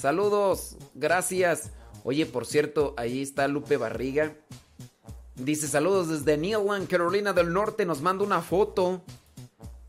Saludos. 0.00 0.76
Gracias. 0.94 1.72
Oye, 2.04 2.26
por 2.26 2.46
cierto, 2.46 2.94
ahí 2.96 3.20
está 3.20 3.48
Lupe 3.48 3.76
Barriga. 3.76 4.36
Dice 5.34 5.66
saludos 5.66 6.08
desde 6.08 6.36
Newland, 6.36 6.86
Carolina 6.86 7.32
del 7.32 7.52
Norte. 7.52 7.84
Nos 7.84 8.02
manda 8.02 8.22
una 8.22 8.40
foto. 8.40 9.02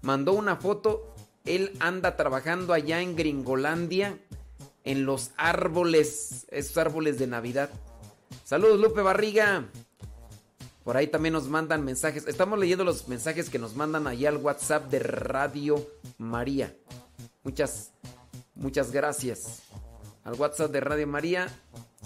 Mandó 0.02 0.34
una 0.34 0.56
foto. 0.56 1.14
Él 1.46 1.74
anda 1.80 2.18
trabajando 2.18 2.74
allá 2.74 3.00
en 3.00 3.16
Gringolandia. 3.16 4.18
En 4.84 5.06
los 5.06 5.30
árboles. 5.38 6.48
Esos 6.50 6.78
árboles 6.78 7.20
de 7.20 7.28
Navidad. 7.28 7.70
Saludos, 8.44 8.80
Lupe 8.80 9.04
Barriga. 9.04 9.70
Por 10.84 10.98
ahí 10.98 11.06
también 11.06 11.34
nos 11.34 11.48
mandan 11.48 11.86
mensajes. 11.86 12.28
Estamos 12.28 12.58
leyendo 12.58 12.84
los 12.84 13.08
mensajes 13.08 13.52
que 13.52 13.60
nos 13.60 13.76
mandan 13.76 14.08
allá 14.08 14.30
al 14.30 14.38
WhatsApp 14.38 14.90
de 14.90 14.98
Radio 14.98 15.88
María. 16.18 16.76
Muchas, 17.46 17.92
muchas 18.56 18.92
gracias. 18.92 19.62
Al 20.24 20.34
WhatsApp 20.34 20.72
de 20.72 20.80
Radio 20.82 21.08
María. 21.08 21.48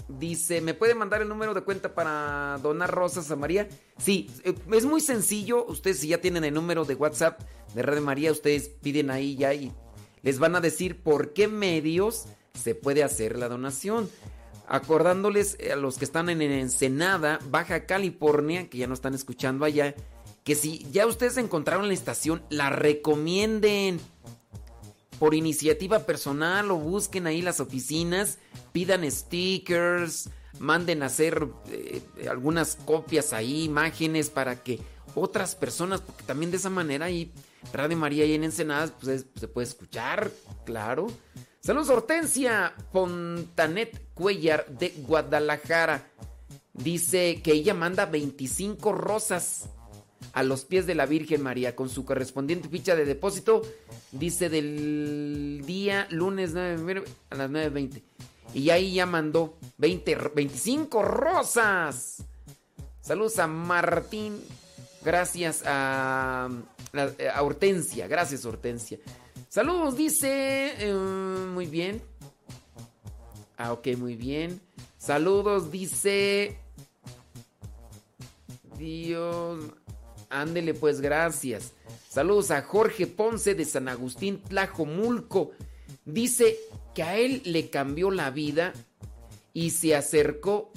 Dice, 0.06 0.60
¿me 0.60 0.74
puede 0.74 0.94
mandar 0.94 1.22
el 1.22 1.28
número 1.28 1.54
de 1.54 1.62
cuenta 1.62 1.94
para 1.94 2.58
donar 2.62 2.90
rosas 2.90 3.30
a 3.30 3.36
María? 3.36 3.66
Sí, 3.96 4.30
eh, 4.44 4.54
es 4.72 4.84
muy 4.84 5.00
sencillo. 5.00 5.64
Ustedes 5.64 6.00
si 6.00 6.08
ya 6.08 6.20
tienen 6.20 6.44
el 6.44 6.52
número 6.52 6.84
de 6.84 6.94
WhatsApp 6.94 7.40
de 7.74 7.82
Radio 7.82 8.02
María, 8.02 8.32
ustedes 8.32 8.68
piden 8.68 9.10
ahí 9.10 9.36
ya 9.36 9.54
y 9.54 9.72
les 10.22 10.38
van 10.38 10.56
a 10.56 10.60
decir 10.60 11.02
por 11.02 11.32
qué 11.32 11.48
medios 11.48 12.26
se 12.52 12.74
puede 12.74 13.02
hacer 13.02 13.38
la 13.38 13.48
donación. 13.48 14.10
Acordándoles 14.68 15.56
a 15.72 15.76
los 15.76 15.96
que 15.96 16.04
están 16.04 16.28
en 16.28 16.42
Ensenada, 16.42 17.38
Baja 17.48 17.86
California, 17.86 18.68
que 18.68 18.78
ya 18.78 18.86
no 18.86 18.94
están 18.94 19.14
escuchando 19.14 19.64
allá, 19.64 19.94
que 20.44 20.54
si 20.54 20.86
ya 20.90 21.06
ustedes 21.06 21.38
encontraron 21.38 21.88
la 21.88 21.94
estación, 21.94 22.42
la 22.50 22.68
recomienden 22.70 24.00
por 25.20 25.34
iniciativa 25.34 26.00
personal 26.06 26.70
o 26.72 26.76
busquen 26.78 27.28
ahí 27.28 27.42
las 27.42 27.60
oficinas, 27.60 28.38
pidan 28.72 29.08
stickers, 29.08 30.30
manden 30.58 31.02
a 31.02 31.06
hacer 31.06 31.46
eh, 31.68 32.02
algunas 32.28 32.74
copias 32.84 33.32
ahí, 33.32 33.64
imágenes 33.64 34.30
para 34.30 34.62
que 34.64 34.80
otras 35.14 35.54
personas, 35.54 36.00
porque 36.00 36.24
también 36.24 36.50
de 36.50 36.56
esa 36.56 36.70
manera 36.70 37.04
ahí 37.06 37.32
Radio 37.72 37.96
María 37.98 38.24
y 38.24 38.32
en 38.32 38.44
Ensenada 38.44 38.92
pues, 38.98 39.08
es- 39.20 39.26
se 39.38 39.46
puede 39.46 39.68
escuchar, 39.68 40.30
claro. 40.64 41.08
Saludos 41.60 41.90
Hortensia 41.90 42.72
Fontanet 42.90 44.02
Cuellar 44.14 44.66
de 44.66 44.88
Guadalajara. 45.06 46.08
Dice 46.72 47.42
que 47.42 47.52
ella 47.52 47.74
manda 47.74 48.06
25 48.06 48.92
rosas 48.92 49.68
a 50.32 50.42
los 50.42 50.64
pies 50.64 50.86
de 50.86 50.94
la 50.94 51.06
Virgen 51.06 51.42
María 51.42 51.74
con 51.74 51.88
su 51.88 52.04
correspondiente 52.04 52.68
ficha 52.68 52.94
de 52.96 53.04
depósito. 53.04 53.62
Dice 54.12 54.48
del 54.48 55.62
día 55.66 56.06
lunes 56.10 56.52
9 56.54 57.04
a 57.30 57.34
las 57.34 57.50
9.20. 57.50 58.02
Y 58.54 58.70
ahí 58.70 58.94
ya 58.94 59.06
mandó 59.06 59.56
20, 59.78 60.14
ro- 60.16 60.32
25 60.34 61.02
rosas. 61.02 62.24
Saludos 63.00 63.38
a 63.38 63.46
Martín. 63.46 64.40
Gracias 65.04 65.62
a, 65.64 66.48
a 67.34 67.42
Hortensia. 67.42 68.06
Gracias 68.08 68.44
Hortensia. 68.44 68.98
Saludos, 69.48 69.96
dice. 69.96 70.74
eh, 70.78 70.92
muy 70.94 71.66
bien. 71.66 72.02
Ah, 73.56 73.72
ok, 73.72 73.88
muy 73.96 74.14
bien. 74.16 74.60
Saludos, 74.98 75.70
dice. 75.70 76.58
Dios. 78.78 79.64
Ándele, 80.30 80.74
pues, 80.74 81.00
gracias. 81.00 81.72
Saludos 82.08 82.50
a 82.52 82.62
Jorge 82.62 83.06
Ponce 83.06 83.54
de 83.54 83.64
San 83.64 83.88
Agustín 83.88 84.40
Tlajomulco. 84.42 85.50
Dice 86.04 86.56
que 86.94 87.02
a 87.02 87.18
él 87.18 87.42
le 87.44 87.68
cambió 87.68 88.10
la 88.10 88.30
vida 88.30 88.72
y 89.52 89.70
se 89.70 89.96
acercó 89.96 90.72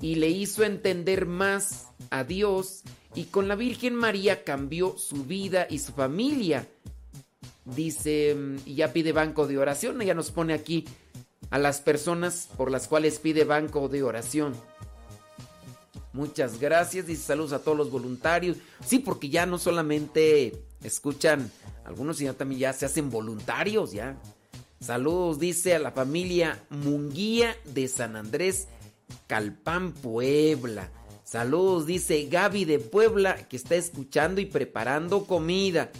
y 0.00 0.16
le 0.16 0.28
hizo 0.28 0.64
entender 0.64 1.26
más 1.26 1.88
a 2.10 2.24
Dios 2.24 2.82
y 3.14 3.24
con 3.24 3.48
la 3.48 3.54
Virgen 3.54 3.94
María 3.94 4.44
cambió 4.44 4.96
su 4.98 5.24
vida 5.24 5.66
y 5.70 5.78
su 5.78 5.92
familia. 5.92 6.66
Dice, 7.64 8.36
y 8.64 8.74
ya 8.74 8.92
pide 8.92 9.12
banco 9.12 9.46
de 9.46 9.58
oración, 9.58 10.00
ella 10.00 10.14
nos 10.14 10.30
pone 10.30 10.54
aquí 10.54 10.84
a 11.50 11.58
las 11.58 11.80
personas 11.80 12.48
por 12.56 12.70
las 12.70 12.88
cuales 12.88 13.18
pide 13.18 13.44
banco 13.44 13.88
de 13.88 14.02
oración. 14.02 14.54
Muchas 16.18 16.58
gracias, 16.58 17.06
dice 17.06 17.22
saludos 17.22 17.52
a 17.52 17.60
todos 17.60 17.78
los 17.78 17.92
voluntarios. 17.92 18.56
Sí, 18.84 18.98
porque 18.98 19.28
ya 19.28 19.46
no 19.46 19.56
solamente 19.56 20.64
escuchan 20.82 21.48
algunos, 21.84 22.16
sino 22.16 22.34
también 22.34 22.62
ya 22.62 22.72
se 22.72 22.86
hacen 22.86 23.08
voluntarios, 23.08 23.92
ya. 23.92 24.20
Saludos, 24.80 25.38
dice 25.38 25.76
a 25.76 25.78
la 25.78 25.92
familia 25.92 26.60
Munguía 26.70 27.54
de 27.66 27.86
San 27.86 28.16
Andrés, 28.16 28.66
Calpán, 29.28 29.92
Puebla. 29.92 30.90
Saludos, 31.22 31.86
dice 31.86 32.26
Gaby 32.26 32.64
de 32.64 32.80
Puebla, 32.80 33.46
que 33.46 33.54
está 33.54 33.76
escuchando 33.76 34.40
y 34.40 34.46
preparando 34.46 35.24
comida. 35.24 35.92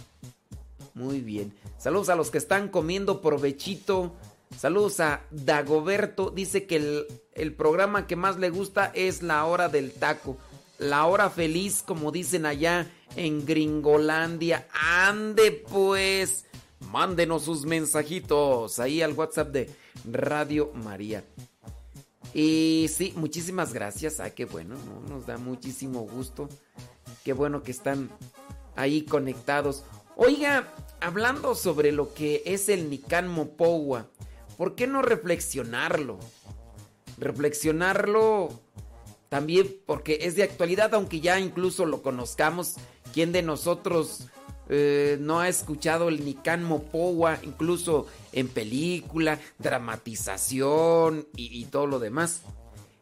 Muy 0.95 1.21
bien. 1.21 1.53
Saludos 1.77 2.09
a 2.09 2.15
los 2.15 2.29
que 2.29 2.39
están 2.39 2.67
comiendo 2.67 3.21
provechito. 3.21 4.17
Saludos 4.57 4.99
a 4.99 5.21
Dagoberto. 5.31 6.29
Dice 6.29 6.65
que 6.65 6.75
el, 6.75 7.07
el 7.39 7.53
programa 7.53 8.05
que 8.05 8.15
más 8.15 8.37
le 8.37 8.49
gusta 8.49 8.91
es 8.93 9.23
la 9.23 9.45
hora 9.45 9.69
del 9.69 9.91
taco. 9.93 10.37
La 10.77 11.05
hora 11.05 11.29
feliz, 11.29 11.83
como 11.85 12.11
dicen 12.11 12.45
allá 12.45 12.91
en 13.15 13.45
Gringolandia. 13.45 14.67
Ande 14.73 15.51
pues. 15.51 16.45
Mándenos 16.91 17.43
sus 17.43 17.65
mensajitos 17.65 18.79
ahí 18.79 19.01
al 19.01 19.13
WhatsApp 19.13 19.49
de 19.49 19.69
Radio 20.09 20.71
María. 20.73 21.25
Y 22.33 22.89
sí, 22.93 23.13
muchísimas 23.15 23.73
gracias. 23.73 24.19
Ah, 24.19 24.29
qué 24.29 24.45
bueno, 24.45 24.75
¿no? 24.85 25.01
nos 25.09 25.25
da 25.25 25.37
muchísimo 25.37 26.01
gusto. 26.01 26.47
Qué 27.23 27.33
bueno 27.33 27.63
que 27.63 27.71
están 27.71 28.09
ahí 28.75 29.01
conectados. 29.01 29.83
Oiga, 30.15 30.73
hablando 31.01 31.55
sobre 31.55 31.91
lo 31.91 32.13
que 32.13 32.43
es 32.45 32.69
el 32.69 32.89
Nican 32.89 33.27
Mopowa, 33.27 34.07
¿por 34.57 34.75
qué 34.75 34.87
no 34.87 35.01
reflexionarlo? 35.01 36.19
Reflexionarlo 37.19 38.49
también 39.29 39.75
porque 39.85 40.19
es 40.21 40.35
de 40.35 40.43
actualidad, 40.43 40.93
aunque 40.93 41.19
ya 41.19 41.39
incluso 41.39 41.85
lo 41.85 42.01
conozcamos. 42.01 42.75
¿Quién 43.13 43.31
de 43.31 43.43
nosotros 43.43 44.27
eh, 44.71 45.17
no 45.19 45.39
ha 45.39 45.49
escuchado 45.49 46.09
el 46.09 46.23
Nican 46.23 46.63
Mopowa, 46.63 47.39
incluso 47.41 48.05
en 48.31 48.47
película, 48.47 49.39
dramatización 49.57 51.27
y, 51.35 51.65
todo 51.65 51.87
lo 51.87 51.97
demás. 51.97 52.43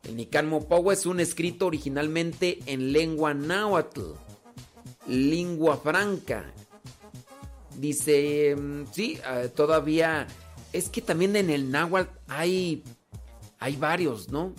El 0.03 0.15
Nican 0.15 0.47
Mopowa 0.47 0.93
es 0.93 1.05
un 1.05 1.20
escrito 1.20 1.68
originalmente 1.68 2.59
en 2.68 2.93
lengua 2.93 3.34
náhuatl, 3.34 4.13
lengua 5.07 5.76
franca. 5.78 6.53
Dice, 7.76 8.55
mm, 8.55 8.86
sí, 8.93 9.20
eh, 9.30 9.49
todavía 9.53 10.26
es 10.72 10.88
que 10.88 11.01
también 11.01 11.36
en 11.36 11.49
el 11.49 11.70
náhuatl 11.70 12.18
hay 12.30 12.82
hay 13.60 13.76
varios, 13.76 14.30
¿no? 14.30 14.53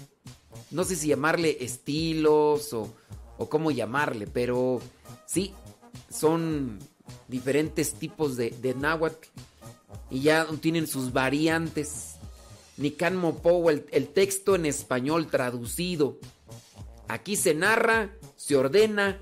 No 0.71 0.85
sé 0.85 0.97
si 0.97 1.09
llamarle 1.09 1.59
estilos 1.61 2.73
o, 2.73 2.95
cómo 3.49 3.71
llamarle, 3.71 4.27
pero 4.27 4.81
sí, 5.27 5.55
son 6.11 6.79
diferentes 7.29 7.95
tipos 7.95 8.37
de, 8.37 8.77
náhuatl 8.79 9.29
y 10.11 10.21
ya 10.23 10.47
tienen 10.61 10.87
sus 10.87 11.13
variantes. 11.13 12.17
Nican 12.77 13.17
Mopowa, 13.17 13.73
el, 13.73 13.87
el 13.91 14.09
texto 14.09 14.55
en 14.55 14.67
español 14.67 15.29
traducido. 15.29 16.19
Aquí 17.09 17.37
se 17.37 17.55
narra, 17.55 18.15
se 18.37 18.57
ordena 18.57 19.21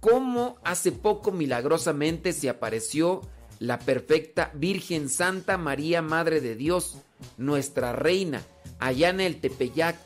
cómo 0.00 0.58
hace 0.62 0.92
poco 0.92 1.32
milagrosamente 1.32 2.32
se 2.32 2.48
apareció 2.48 3.22
la 3.58 3.78
perfecta 3.78 4.52
Virgen 4.54 5.08
Santa 5.08 5.58
María 5.58 6.02
Madre 6.02 6.40
de 6.40 6.54
Dios, 6.54 6.98
nuestra 7.36 7.92
reina, 7.92 8.42
allá 8.78 9.10
en 9.10 9.20
el 9.20 9.40
Tepeyac 9.40 9.98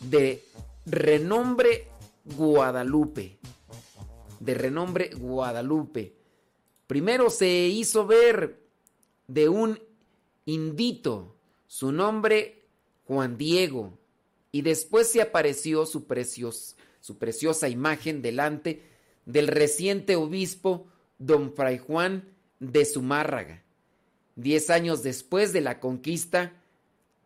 de 0.00 0.44
renombre 0.86 1.88
Guadalupe. 2.24 3.38
De 4.40 4.54
renombre 4.54 5.10
Guadalupe. 5.16 6.14
Primero 6.86 7.30
se 7.30 7.48
hizo 7.48 8.06
ver 8.06 8.60
de 9.26 9.48
un 9.48 9.80
indito, 10.44 11.34
su 11.66 11.92
nombre 11.92 12.66
Juan 13.06 13.36
Diego, 13.36 13.98
y 14.52 14.62
después 14.62 15.10
se 15.10 15.20
apareció 15.20 15.86
su, 15.86 16.06
precios, 16.06 16.76
su 17.00 17.18
preciosa 17.18 17.68
imagen 17.68 18.22
delante 18.22 18.82
del 19.24 19.48
reciente 19.48 20.14
obispo 20.14 20.86
don 21.18 21.54
Fray 21.54 21.78
Juan 21.78 22.33
de 22.72 22.84
Zumárraga, 22.84 23.62
diez 24.36 24.70
años 24.70 25.02
después 25.02 25.52
de 25.52 25.60
la 25.60 25.80
conquista 25.80 26.52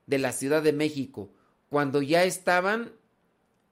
de 0.07 0.19
la 0.19 0.33
Ciudad 0.33 0.63
de 0.63 0.73
México, 0.73 1.31
cuando 1.69 2.03
ya 2.03 2.25
estaban 2.25 2.93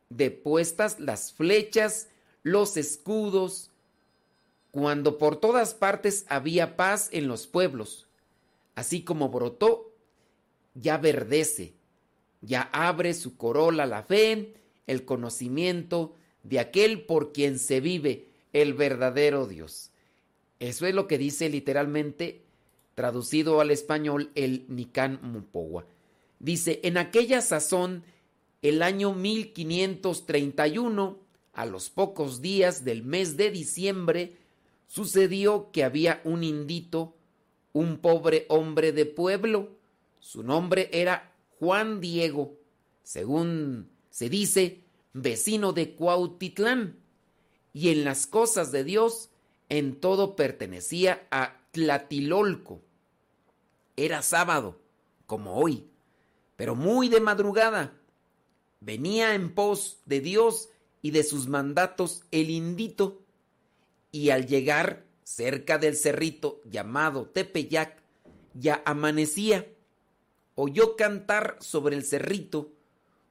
depuestas 0.08 1.00
las 1.00 1.32
flechas, 1.32 2.08
los 2.42 2.76
escudos, 2.76 3.70
cuando 4.70 5.18
por 5.18 5.36
todas 5.36 5.74
partes 5.74 6.26
había 6.28 6.76
paz 6.76 7.08
en 7.12 7.28
los 7.28 7.46
pueblos, 7.46 8.06
así 8.74 9.02
como 9.02 9.30
brotó, 9.30 9.94
ya 10.74 10.98
verdece, 10.98 11.74
ya 12.42 12.68
abre 12.72 13.14
su 13.14 13.36
corola 13.36 13.86
la 13.86 14.02
fe, 14.02 14.54
el 14.86 15.04
conocimiento 15.04 16.14
de 16.42 16.60
aquel 16.60 17.06
por 17.06 17.32
quien 17.32 17.58
se 17.58 17.80
vive 17.80 18.28
el 18.52 18.74
verdadero 18.74 19.46
Dios. 19.46 19.90
Eso 20.58 20.86
es 20.86 20.94
lo 20.94 21.06
que 21.06 21.18
dice 21.18 21.48
literalmente, 21.48 22.42
traducido 22.94 23.60
al 23.60 23.70
español, 23.70 24.30
el 24.34 24.64
Nican 24.68 25.20
Mupowa. 25.22 25.84
Dice, 26.38 26.80
en 26.82 26.96
aquella 26.96 27.42
sazón, 27.42 28.04
el 28.62 28.82
año 28.82 29.14
1531, 29.14 31.18
a 31.52 31.66
los 31.66 31.90
pocos 31.90 32.40
días 32.40 32.84
del 32.84 33.02
mes 33.02 33.36
de 33.36 33.50
diciembre, 33.50 34.36
sucedió 34.86 35.70
que 35.72 35.84
había 35.84 36.20
un 36.24 36.44
indito, 36.44 37.16
un 37.72 37.98
pobre 37.98 38.46
hombre 38.48 38.92
de 38.92 39.06
pueblo. 39.06 39.76
Su 40.20 40.42
nombre 40.42 40.88
era 40.92 41.32
Juan 41.58 42.00
Diego, 42.00 42.56
según 43.02 43.90
se 44.10 44.30
dice, 44.30 44.80
vecino 45.12 45.72
de 45.72 45.94
Cuautitlán. 45.94 46.98
Y 47.72 47.90
en 47.90 48.04
las 48.04 48.26
cosas 48.26 48.72
de 48.72 48.84
Dios, 48.84 49.30
en 49.68 50.00
todo 50.00 50.36
pertenecía 50.36 51.26
a 51.30 51.60
Tlatilolco. 51.72 52.80
Era 53.96 54.22
sábado, 54.22 54.80
como 55.26 55.56
hoy, 55.56 55.88
pero 56.56 56.74
muy 56.74 57.08
de 57.08 57.20
madrugada. 57.20 57.94
Venía 58.80 59.34
en 59.34 59.54
pos 59.54 59.98
de 60.06 60.20
Dios 60.20 60.68
y 61.02 61.10
de 61.10 61.22
sus 61.24 61.48
mandatos 61.48 62.22
el 62.30 62.50
indito, 62.50 63.22
y 64.12 64.30
al 64.30 64.46
llegar 64.46 65.04
cerca 65.24 65.78
del 65.78 65.96
cerrito 65.96 66.60
llamado 66.64 67.26
Tepeyac, 67.26 68.02
ya 68.54 68.82
amanecía. 68.86 69.66
Oyó 70.54 70.96
cantar 70.96 71.56
sobre 71.60 71.96
el 71.96 72.04
cerrito 72.04 72.72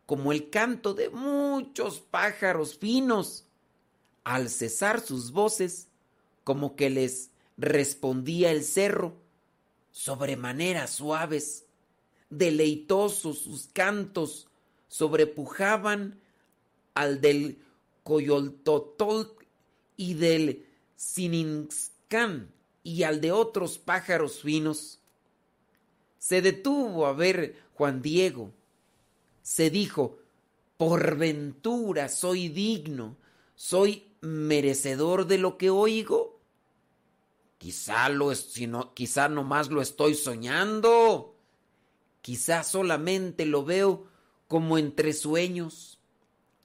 como 0.05 0.31
el 0.31 0.49
canto 0.49 0.93
de 0.93 1.09
muchos 1.09 1.99
pájaros 1.99 2.77
finos. 2.77 3.45
Al 4.23 4.49
cesar 4.49 5.01
sus 5.01 5.31
voces, 5.31 5.87
como 6.45 6.77
que 6.77 6.89
les 6.89 7.31
respondía 7.57 8.51
el 8.51 8.63
cerro, 8.63 9.17
sobremanera 9.91 10.87
suaves, 10.87 11.65
deleitosos 12.29 13.39
sus 13.39 13.67
cantos, 13.67 14.47
sobrepujaban 14.87 16.21
al 16.93 17.19
del 17.19 17.57
coyoltotol 18.03 19.35
y 19.97 20.13
del 20.13 20.65
sininscan 20.95 22.51
y 22.83 23.03
al 23.03 23.19
de 23.19 23.31
otros 23.31 23.77
pájaros 23.79 24.41
finos. 24.41 24.99
Se 26.19 26.41
detuvo 26.41 27.07
a 27.07 27.13
ver 27.13 27.55
Juan 27.73 28.01
Diego. 28.01 28.51
Se 29.41 29.69
dijo, 29.69 30.19
por 30.77 31.17
ventura 31.17 32.09
soy 32.09 32.49
digno, 32.49 33.17
soy 33.55 34.03
merecedor 34.21 35.27
de 35.27 35.37
lo 35.37 35.57
que 35.57 35.69
oigo. 35.69 36.34
Quizá 37.57 38.09
lo 38.09 38.31
es, 38.31 38.39
sino, 38.39 38.93
quizá 38.93 39.29
nomás 39.29 39.69
lo 39.69 39.81
estoy 39.81 40.15
soñando. 40.15 41.35
Quizá 42.21 42.63
solamente 42.63 43.45
lo 43.45 43.63
veo 43.63 44.07
como 44.47 44.77
entre 44.77 45.13
sueños. 45.13 45.99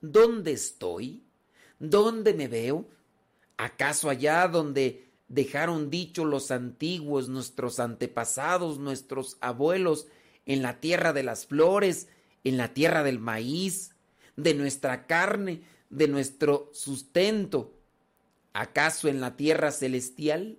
¿Dónde 0.01 0.53
estoy? 0.53 1.23
¿Dónde 1.79 2.35
me 2.35 2.49
veo? 2.49 2.89
¿Acaso 3.57 4.09
allá 4.09 4.49
donde 4.49 5.11
dejaron 5.29 5.91
dicho 5.91 6.25
los 6.25 6.51
antiguos, 6.51 7.29
nuestros 7.29 7.79
antepasados, 7.79 8.79
nuestros 8.79 9.37
abuelos, 9.41 10.07
en 10.47 10.63
la 10.63 10.81
tierra 10.81 11.13
de 11.13 11.23
las 11.23 11.47
flores, 11.47 12.09
en 12.43 12.57
la 12.57 12.75
tierra 12.75 13.03
del 13.03 13.19
maíz, 13.19 13.95
de 14.37 14.55
nuestra 14.55 15.07
carne, 15.07 15.63
de 15.91 16.09
nuestro 16.09 16.71
sustento? 16.73 17.75
¿Acaso 18.53 19.09
en 19.09 19.21
la 19.21 19.37
tierra 19.37 19.71
celestial? 19.71 20.59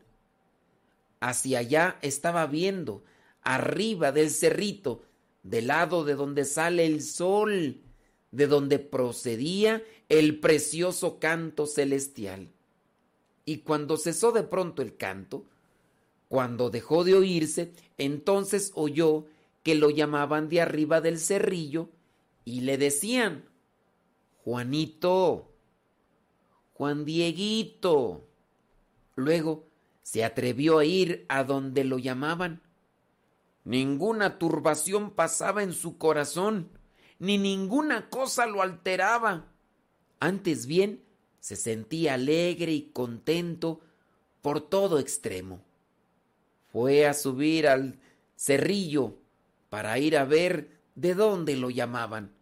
Hacia 1.22 1.60
allá 1.60 1.98
estaba 2.02 2.46
viendo, 2.48 3.04
arriba 3.42 4.12
del 4.12 4.30
cerrito, 4.30 5.04
del 5.44 5.68
lado 5.68 6.04
de 6.04 6.16
donde 6.16 6.46
sale 6.46 6.86
el 6.86 7.02
sol, 7.02 7.80
de 8.32 8.48
donde 8.48 8.80
procedía 8.80 9.84
el 10.10 10.40
precioso 10.40 11.20
canto 11.20 11.68
celestial. 11.68 12.50
Y 13.46 13.60
cuando 13.60 13.98
cesó 13.98 14.32
de 14.32 14.44
pronto 14.44 14.82
el 14.82 14.98
canto, 14.98 15.46
cuando 16.28 16.70
dejó 16.70 17.04
de 17.04 17.14
oírse, 17.14 17.72
entonces 17.98 18.72
oyó 18.76 19.26
que 19.64 19.76
lo 19.76 19.90
llamaban 19.90 20.50
de 20.50 20.62
arriba 20.62 21.02
del 21.02 21.20
cerrillo 21.20 21.90
y 22.46 22.62
le 22.62 22.78
decían, 22.78 23.46
Juanito, 24.44 25.52
Juan 26.74 27.06
Dieguito. 27.06 28.28
Luego 29.16 29.71
se 30.12 30.26
atrevió 30.26 30.80
a 30.80 30.84
ir 30.84 31.26
a 31.30 31.46
donde 31.46 31.86
lo 31.86 31.98
llamaban. 31.98 32.62
Ninguna 33.64 34.40
turbación 34.40 35.12
pasaba 35.12 35.64
en 35.64 35.72
su 35.72 35.98
corazón, 35.98 36.68
ni 37.18 37.38
ninguna 37.38 38.10
cosa 38.10 38.46
lo 38.46 38.62
alteraba. 38.62 39.48
Antes 40.20 40.66
bien, 40.66 41.02
se 41.40 41.56
sentía 41.56 42.16
alegre 42.16 42.74
y 42.74 42.90
contento 42.92 43.80
por 44.42 44.60
todo 44.60 45.00
extremo. 45.00 45.64
Fue 46.74 47.08
a 47.08 47.14
subir 47.14 47.70
al 47.70 47.98
cerrillo 48.36 49.16
para 49.70 49.98
ir 49.98 50.18
a 50.18 50.26
ver 50.26 50.82
de 50.96 51.16
dónde 51.16 51.56
lo 51.56 51.70
llamaban. 51.70 52.34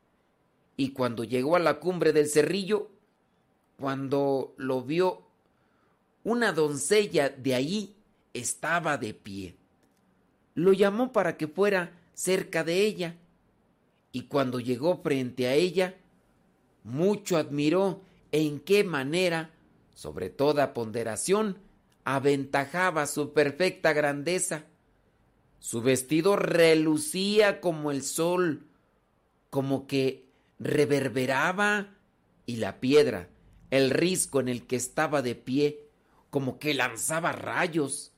Y 0.75 0.93
cuando 0.93 1.23
llegó 1.23 1.55
a 1.55 1.59
la 1.59 1.79
cumbre 1.79 2.13
del 2.13 2.29
cerrillo, 2.29 2.89
cuando 3.77 4.55
lo 4.57 4.81
vio, 4.81 5.28
una 6.23 6.51
doncella 6.51 7.29
de 7.29 7.55
allí 7.55 7.95
estaba 8.33 8.97
de 8.97 9.13
pie. 9.13 9.55
Lo 10.55 10.73
llamó 10.73 11.11
para 11.11 11.37
que 11.37 11.47
fuera 11.47 11.91
cerca 12.13 12.63
de 12.63 12.85
ella, 12.85 13.15
y 14.11 14.23
cuando 14.23 14.59
llegó 14.59 14.97
frente 14.97 15.47
a 15.47 15.53
ella, 15.53 15.95
mucho 16.83 17.37
admiró 17.37 18.01
en 18.31 18.59
qué 18.59 18.83
manera, 18.83 19.51
sobre 19.93 20.29
toda 20.29 20.73
ponderación, 20.73 21.57
aventajaba 22.03 23.05
su 23.05 23.33
perfecta 23.33 23.93
grandeza. 23.93 24.65
Su 25.59 25.81
vestido 25.81 26.35
relucía 26.35 27.61
como 27.61 27.91
el 27.91 28.03
sol, 28.03 28.65
como 29.49 29.87
que 29.87 30.25
reverberaba, 30.57 31.95
y 32.45 32.55
la 32.55 32.79
piedra, 32.79 33.29
el 33.69 33.91
risco 33.91 34.39
en 34.39 34.47
el 34.49 34.65
que 34.65 34.75
estaba 34.75 35.21
de 35.21 35.35
pie, 35.35 35.88
como 36.29 36.59
que 36.59 36.73
lanzaba 36.73 37.31
rayos. 37.31 38.11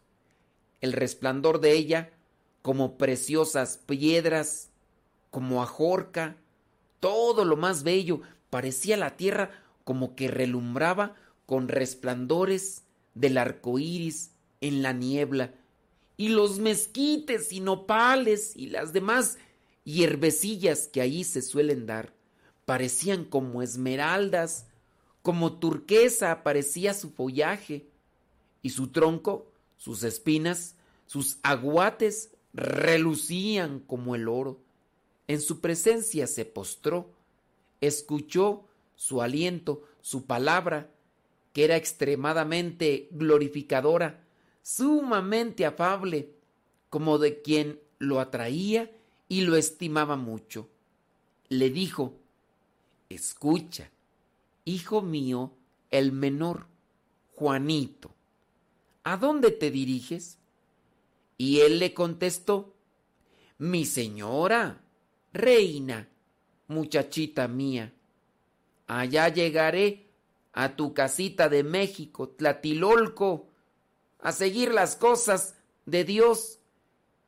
El 0.82 0.94
resplandor 0.94 1.60
de 1.60 1.74
ella, 1.74 2.14
como 2.62 2.98
preciosas 2.98 3.78
piedras, 3.78 4.70
como 5.30 5.62
ajorca, 5.62 6.38
todo 7.00 7.46
lo 7.46 7.58
más 7.58 7.84
bello, 7.84 8.22
parecía 8.50 8.98
la 8.98 9.18
tierra 9.18 9.52
como 9.84 10.16
que 10.16 10.28
relumbraba 10.28 11.16
con 11.46 11.68
resplandores 11.68 12.84
del 13.14 13.38
arco 13.38 13.80
iris 13.80 14.32
en 14.62 14.82
la 14.82 14.94
niebla, 14.94 15.54
y 16.18 16.30
los 16.30 16.60
mezquites 16.60 17.52
y 17.52 17.62
nopales 17.62 18.56
y 18.56 18.68
las 18.68 18.94
demás 18.94 19.38
hierbecillas 19.84 20.88
que 20.88 21.02
allí 21.02 21.24
se 21.24 21.42
suelen 21.42 21.88
dar 21.88 22.14
parecían 22.72 23.26
como 23.26 23.62
esmeraldas, 23.62 24.68
como 25.22 25.60
turquesa 25.60 26.42
parecía 26.42 26.94
su 26.94 27.12
follaje, 27.12 27.86
y 28.62 28.72
su 28.72 28.88
tronco, 28.88 29.48
sus 29.78 30.04
espinas, 30.04 30.76
sus 31.08 31.38
aguates 31.44 32.32
relucían 32.54 33.80
como 33.80 34.16
el 34.16 34.28
oro. 34.28 34.60
En 35.28 35.42
su 35.42 35.60
presencia 35.60 36.28
se 36.28 36.46
postró, 36.46 37.10
escuchó 37.80 38.66
su 38.96 39.22
aliento, 39.22 39.84
su 40.02 40.26
palabra, 40.26 40.90
que 41.54 41.64
era 41.66 41.76
extremadamente 41.76 43.08
glorificadora, 43.12 44.24
sumamente 44.62 45.66
afable, 45.66 46.30
como 46.90 47.18
de 47.18 47.42
quien 47.42 47.80
lo 48.00 48.20
atraía 48.20 48.92
y 49.28 49.42
lo 49.42 49.56
estimaba 49.56 50.16
mucho. 50.16 50.70
Le 51.50 51.70
dijo, 51.70 52.14
escucha, 53.10 53.90
hijo 54.66 55.02
mío, 55.02 55.52
el 55.90 56.12
menor, 56.12 56.68
Juanito, 57.36 58.14
¿a 59.03 59.18
dónde 59.18 59.52
te 59.52 59.72
diriges? 59.72 60.38
Y 61.38 61.61
él 61.61 61.80
le 61.80 61.94
contestó, 61.94 62.76
mi 63.57 63.86
señora, 63.86 64.82
reina, 65.34 66.10
muchachita 66.68 67.48
mía, 67.48 67.94
allá 68.88 69.30
llegaré 69.30 70.07
a 70.53 70.76
tu 70.76 70.94
casita 70.94 71.49
de 71.49 71.64
México, 71.64 72.30
Tlatilolco, 72.30 73.48
a 74.19 74.32
seguir 74.32 74.73
las 74.73 74.95
cosas 74.95 75.56
de 75.86 76.03
Dios 76.03 76.60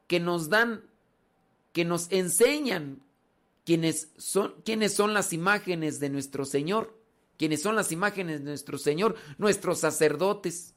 que 0.08 0.20
nos 0.20 0.50
dan, 0.50 0.84
que 1.72 1.86
nos 1.86 2.12
enseñan 2.12 3.02
quienes 3.66 4.10
son, 4.18 4.56
quiénes 4.66 4.94
son 4.94 5.14
las 5.14 5.34
imágenes 5.34 6.00
de 6.00 6.10
nuestro 6.10 6.46
Señor, 6.46 6.98
quienes 7.38 7.62
son 7.62 7.76
las 7.76 7.92
imágenes 7.92 8.40
de 8.40 8.46
nuestro 8.46 8.78
Señor, 8.78 9.16
nuestros 9.38 9.80
sacerdotes. 9.80 10.76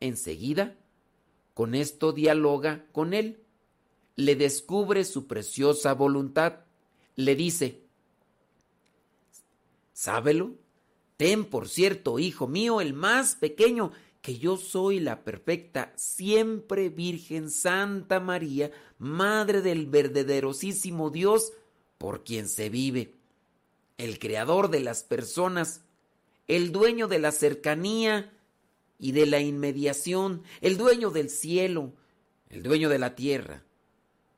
Enseguida, 0.00 0.76
con 1.54 1.74
esto 1.74 2.12
dialoga 2.12 2.84
con 2.92 3.14
él, 3.14 3.40
le 4.16 4.36
descubre 4.36 5.04
su 5.04 5.26
preciosa 5.26 5.94
voluntad, 5.94 6.60
le 7.16 7.34
dice, 7.34 7.80
¿sábelo? 9.92 10.54
Ten 11.16 11.44
por 11.44 11.68
cierto, 11.68 12.18
hijo 12.18 12.46
mío, 12.46 12.80
el 12.80 12.92
más 12.92 13.36
pequeño, 13.36 13.92
que 14.20 14.38
yo 14.38 14.56
soy 14.56 15.00
la 15.00 15.22
perfecta, 15.22 15.92
siempre 15.96 16.88
Virgen 16.88 17.50
Santa 17.50 18.20
María, 18.20 18.70
Madre 18.98 19.62
del 19.62 19.86
verdaderosísimo 19.86 21.10
Dios, 21.10 21.52
por 21.96 22.24
quien 22.24 22.48
se 22.48 22.68
vive, 22.68 23.14
el 23.98 24.18
creador 24.18 24.68
de 24.68 24.80
las 24.80 25.04
personas, 25.04 25.82
el 26.48 26.72
dueño 26.72 27.08
de 27.08 27.18
la 27.18 27.32
cercanía 27.32 28.35
y 28.98 29.12
de 29.12 29.26
la 29.26 29.40
inmediación, 29.40 30.42
el 30.60 30.76
dueño 30.76 31.10
del 31.10 31.30
cielo, 31.30 31.92
el 32.48 32.62
dueño 32.62 32.88
de 32.88 32.98
la 32.98 33.14
tierra. 33.14 33.62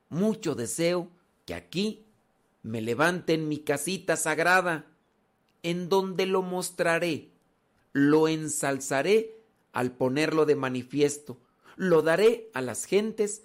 Mucho 0.09 0.55
deseo 0.55 1.09
que 1.45 1.53
aquí 1.53 2.05
me 2.63 2.81
levante 2.81 3.33
en 3.33 3.47
mi 3.47 3.59
casita 3.59 4.17
sagrada, 4.17 4.85
en 5.63 5.89
donde 5.89 6.25
lo 6.25 6.41
mostraré, 6.41 7.29
lo 7.93 8.27
ensalzaré 8.27 9.35
al 9.71 9.91
ponerlo 9.91 10.45
de 10.45 10.55
manifiesto, 10.55 11.37
lo 11.75 12.01
daré 12.01 12.49
a 12.53 12.61
las 12.61 12.85
gentes 12.85 13.43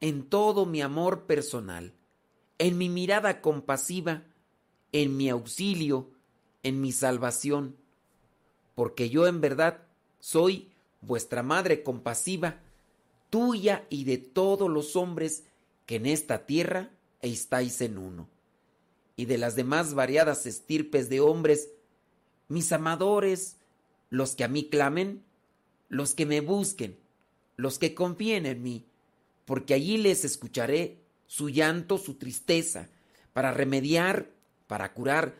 en 0.00 0.24
todo 0.24 0.66
mi 0.66 0.82
amor 0.82 1.24
personal, 1.24 1.92
en 2.58 2.78
mi 2.78 2.88
mirada 2.88 3.40
compasiva, 3.40 4.24
en 4.92 5.16
mi 5.16 5.28
auxilio, 5.28 6.10
en 6.62 6.80
mi 6.80 6.92
salvación, 6.92 7.76
porque 8.74 9.08
yo 9.08 9.26
en 9.26 9.40
verdad 9.40 9.83
soy 10.24 10.70
vuestra 11.02 11.42
madre 11.42 11.82
compasiva, 11.82 12.58
tuya 13.28 13.84
y 13.90 14.04
de 14.04 14.16
todos 14.16 14.70
los 14.70 14.96
hombres 14.96 15.44
que 15.84 15.96
en 15.96 16.06
esta 16.06 16.46
tierra 16.46 16.90
estáis 17.20 17.82
en 17.82 17.98
uno. 17.98 18.26
Y 19.16 19.26
de 19.26 19.36
las 19.36 19.54
demás 19.54 19.92
variadas 19.92 20.46
estirpes 20.46 21.10
de 21.10 21.20
hombres, 21.20 21.68
mis 22.48 22.72
amadores, 22.72 23.58
los 24.08 24.34
que 24.34 24.44
a 24.44 24.48
mí 24.48 24.70
clamen, 24.70 25.22
los 25.90 26.14
que 26.14 26.24
me 26.24 26.40
busquen, 26.40 26.96
los 27.56 27.78
que 27.78 27.94
confíen 27.94 28.46
en 28.46 28.62
mí, 28.62 28.86
porque 29.44 29.74
allí 29.74 29.98
les 29.98 30.24
escucharé 30.24 31.02
su 31.26 31.50
llanto, 31.50 31.98
su 31.98 32.14
tristeza, 32.14 32.88
para 33.34 33.52
remediar, 33.52 34.30
para 34.68 34.94
curar 34.94 35.34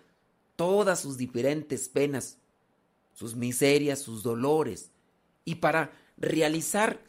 todas 0.57 1.01
sus 1.01 1.17
diferentes 1.17 1.89
penas, 1.89 2.37
sus 3.15 3.35
miserias, 3.35 4.01
sus 4.01 4.23
dolores, 4.23 4.91
y 5.45 5.57
para 5.57 5.93
realizar 6.17 7.01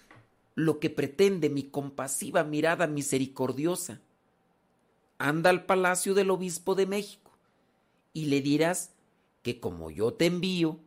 lo 0.56 0.80
que 0.80 0.90
pretende 0.90 1.50
mi 1.50 1.64
compasiva 1.64 2.44
mirada 2.44 2.88
misericordiosa 2.88 4.00
anda 5.18 5.50
al 5.50 5.66
palacio 5.66 6.14
del 6.14 6.30
obispo 6.30 6.76
de 6.76 6.86
México 6.86 7.32
y 8.14 8.26
le 8.26 8.42
dirás 8.42 8.92
que 9.44 9.60
como 9.60 9.92
yo 9.92 10.14
te 10.14 10.26
envío, 10.26 10.80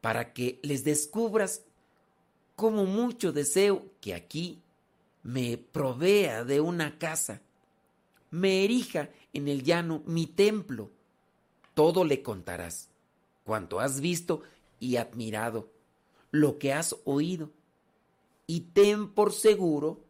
para 0.00 0.32
que 0.32 0.58
les 0.62 0.84
descubras 0.84 1.62
como 2.54 2.84
mucho 2.84 3.32
deseo 3.32 3.84
que 4.00 4.14
aquí 4.14 4.60
me 5.22 5.58
provea 5.58 6.44
de 6.44 6.60
una 6.60 6.98
casa, 6.98 7.42
me 8.30 8.64
erija 8.64 9.10
en 9.32 9.48
el 9.48 9.62
llano 9.62 10.02
mi 10.06 10.26
templo, 10.26 10.90
todo 11.74 12.04
le 12.04 12.22
contarás, 12.22 12.88
cuanto 13.46 13.78
has 13.78 14.00
visto 14.00 14.42
y 14.80 14.96
admirado, 14.96 15.70
lo 16.32 16.58
que 16.58 16.72
has 16.72 16.96
oído, 17.04 17.52
y 18.48 18.60
ten 18.72 19.08
por 19.08 19.32
seguro 19.32 20.04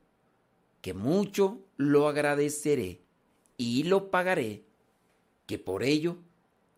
que 0.81 0.95
mucho 0.95 1.61
lo 1.77 2.09
agradeceré 2.09 3.03
y 3.59 3.83
lo 3.85 4.11
pagaré, 4.11 4.65
que 5.47 5.59
por 5.59 5.83
ello 5.83 6.17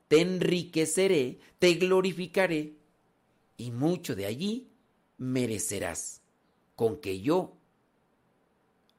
te 0.09 0.20
enriqueceré, 0.20 1.39
te 1.60 1.74
glorificaré, 1.74 2.74
y 3.56 3.70
mucho 3.70 4.16
de 4.16 4.26
allí 4.26 4.68
merecerás, 5.16 6.22
con 6.74 7.01
que 7.01 7.20
yo 7.20 7.56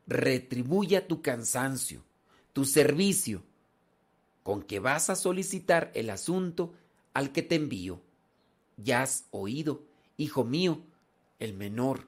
retribuya 0.08 1.08
tu 1.08 1.22
cansancio, 1.22 2.04
tu 2.54 2.64
servicio, 2.64 3.44
con 4.44 4.64
que 4.64 4.80
vas 4.80 5.10
a 5.10 5.16
solicitar 5.16 5.92
el 5.94 6.10
asunto 6.10 6.74
al 7.20 7.34
que 7.34 7.44
te 7.44 7.56
envío. 7.56 8.02
Ya 8.78 9.02
has 9.02 9.26
oído, 9.32 9.84
hijo 10.16 10.46
mío, 10.46 10.80
el 11.40 11.54
menor. 11.54 12.08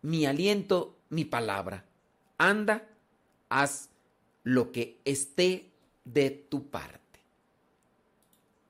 Mi 0.00 0.24
aliento, 0.24 0.96
mi 1.10 1.26
palabra. 1.26 1.84
Anda, 2.38 2.88
haz 3.50 3.90
lo 4.42 4.72
que 4.72 5.00
esté 5.04 5.70
de 6.04 6.30
tu 6.30 6.70
parte. 6.70 7.20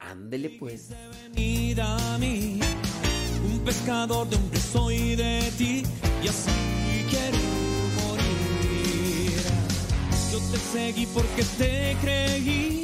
Ándele 0.00 0.50
pues. 0.50 0.90
Venid 1.32 1.78
a 1.78 2.18
mí, 2.18 2.58
un 3.44 3.60
pescador 3.60 4.28
de 4.28 4.34
hombres 4.34 4.62
soy 4.62 5.14
de 5.14 5.52
ti, 5.56 5.84
y 6.24 6.28
así 6.28 6.50
quiero 7.08 7.38
morir. 8.02 9.40
Yo 10.32 10.38
te 10.50 10.58
seguí 10.58 11.06
porque 11.06 11.44
te 11.56 11.96
creí, 12.02 12.83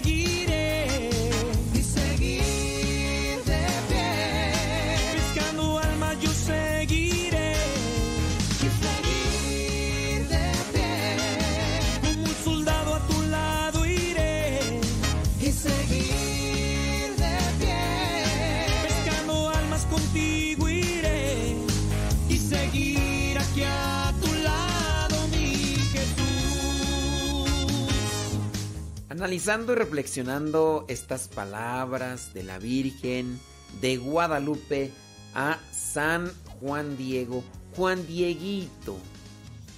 Analizando 29.21 29.73
y 29.73 29.75
reflexionando 29.75 30.85
estas 30.87 31.27
palabras 31.27 32.33
de 32.33 32.41
la 32.41 32.57
Virgen 32.57 33.39
de 33.79 33.97
Guadalupe 33.97 34.89
a 35.35 35.59
San 35.71 36.31
Juan 36.59 36.97
Diego, 36.97 37.43
Juan 37.75 38.07
Dieguito, 38.07 38.97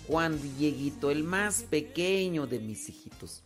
Juan 0.08 0.40
Dieguito, 0.58 1.12
el 1.12 1.26
más 1.26 1.64
pequeño 1.64 2.48
de 2.48 2.60
mis 2.60 2.88
hijitos. 2.88 3.44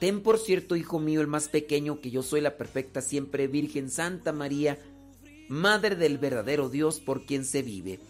Ten 0.00 0.22
por 0.22 0.38
cierto, 0.38 0.76
hijo 0.76 0.98
mío, 0.98 1.20
el 1.20 1.26
más 1.26 1.48
pequeño, 1.48 2.00
que 2.00 2.10
yo 2.10 2.22
soy 2.22 2.40
la 2.40 2.56
perfecta 2.56 3.02
siempre 3.02 3.48
Virgen 3.48 3.90
Santa 3.90 4.32
María, 4.32 4.78
Madre 5.46 5.94
del 5.94 6.16
verdadero 6.16 6.70
Dios 6.70 7.00
por 7.00 7.26
quien 7.26 7.44
se 7.44 7.60
vive, 7.60 8.00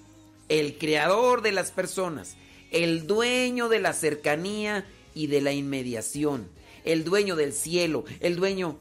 el 0.48 0.78
creador 0.78 1.42
de 1.42 1.50
las 1.50 1.72
personas, 1.72 2.36
el 2.70 3.08
dueño 3.08 3.68
de 3.68 3.80
la 3.80 3.92
cercanía 3.92 4.86
y 5.16 5.26
de 5.26 5.40
la 5.40 5.52
inmediación, 5.52 6.46
el 6.84 7.04
dueño 7.04 7.36
del 7.36 7.52
cielo, 7.52 8.04
el 8.20 8.36
dueño 8.36 8.78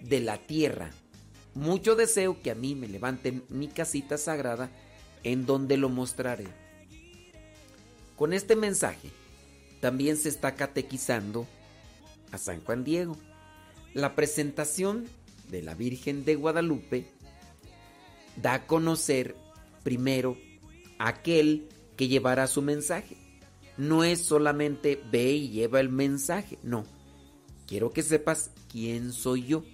de 0.00 0.20
la 0.20 0.38
tierra. 0.38 0.90
Mucho 1.54 1.96
deseo 1.96 2.40
que 2.42 2.50
a 2.50 2.54
mí 2.54 2.74
me 2.74 2.88
levanten 2.88 3.44
mi 3.48 3.68
casita 3.68 4.18
sagrada 4.18 4.70
en 5.22 5.46
donde 5.46 5.76
lo 5.76 5.88
mostraré. 5.88 6.46
Con 8.16 8.32
este 8.32 8.56
mensaje 8.56 9.10
también 9.80 10.16
se 10.16 10.28
está 10.28 10.54
catequizando 10.54 11.46
a 12.30 12.38
San 12.38 12.62
Juan 12.64 12.84
Diego. 12.84 13.16
La 13.94 14.14
presentación 14.14 15.06
de 15.50 15.62
la 15.62 15.74
Virgen 15.74 16.24
de 16.24 16.36
Guadalupe 16.36 17.06
da 18.40 18.54
a 18.54 18.66
conocer 18.66 19.36
primero 19.82 20.38
aquel 20.98 21.68
que 21.96 22.08
llevará 22.08 22.46
su 22.46 22.62
mensaje. 22.62 23.16
No 23.76 24.04
es 24.04 24.24
solamente 24.24 25.02
ve 25.10 25.32
y 25.32 25.50
lleva 25.50 25.80
el 25.80 25.88
mensaje, 25.88 26.58
no. 26.62 26.84
Quiero 27.72 27.90
que 27.90 28.02
sepas 28.02 28.50
quién 28.70 29.14
soy 29.14 29.46
yo, 29.46 29.64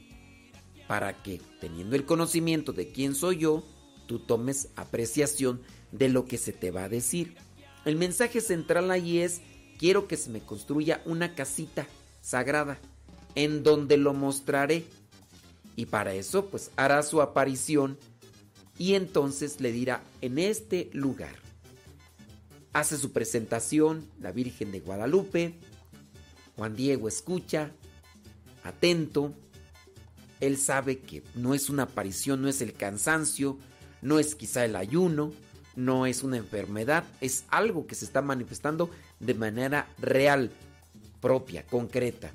para 0.86 1.20
que, 1.20 1.40
teniendo 1.60 1.96
el 1.96 2.04
conocimiento 2.04 2.72
de 2.72 2.92
quién 2.92 3.12
soy 3.12 3.38
yo, 3.38 3.64
tú 4.06 4.20
tomes 4.20 4.68
apreciación 4.76 5.60
de 5.90 6.08
lo 6.08 6.24
que 6.24 6.38
se 6.38 6.52
te 6.52 6.70
va 6.70 6.84
a 6.84 6.88
decir. 6.88 7.34
El 7.84 7.96
mensaje 7.96 8.40
central 8.40 8.92
ahí 8.92 9.18
es, 9.18 9.40
quiero 9.80 10.06
que 10.06 10.16
se 10.16 10.30
me 10.30 10.38
construya 10.38 11.02
una 11.06 11.34
casita 11.34 11.88
sagrada, 12.20 12.78
en 13.34 13.64
donde 13.64 13.96
lo 13.96 14.14
mostraré. 14.14 14.84
Y 15.74 15.86
para 15.86 16.14
eso, 16.14 16.46
pues 16.46 16.70
hará 16.76 17.02
su 17.02 17.20
aparición 17.20 17.98
y 18.78 18.94
entonces 18.94 19.60
le 19.60 19.72
dirá, 19.72 20.04
en 20.20 20.38
este 20.38 20.88
lugar. 20.92 21.34
Hace 22.72 22.96
su 22.96 23.10
presentación 23.10 24.08
la 24.20 24.30
Virgen 24.30 24.70
de 24.70 24.78
Guadalupe. 24.78 25.58
Juan 26.54 26.76
Diego 26.76 27.08
escucha, 27.08 27.72
atento. 28.62 29.34
Él 30.40 30.56
sabe 30.56 30.98
que 31.00 31.22
no 31.34 31.54
es 31.54 31.68
una 31.68 31.84
aparición, 31.84 32.42
no 32.42 32.48
es 32.48 32.60
el 32.60 32.72
cansancio, 32.74 33.58
no 34.02 34.18
es 34.18 34.34
quizá 34.34 34.64
el 34.64 34.76
ayuno, 34.76 35.32
no 35.74 36.06
es 36.06 36.22
una 36.22 36.36
enfermedad, 36.36 37.04
es 37.20 37.44
algo 37.48 37.86
que 37.86 37.94
se 37.94 38.04
está 38.04 38.22
manifestando 38.22 38.90
de 39.20 39.34
manera 39.34 39.88
real, 39.98 40.50
propia, 41.20 41.64
concreta. 41.66 42.32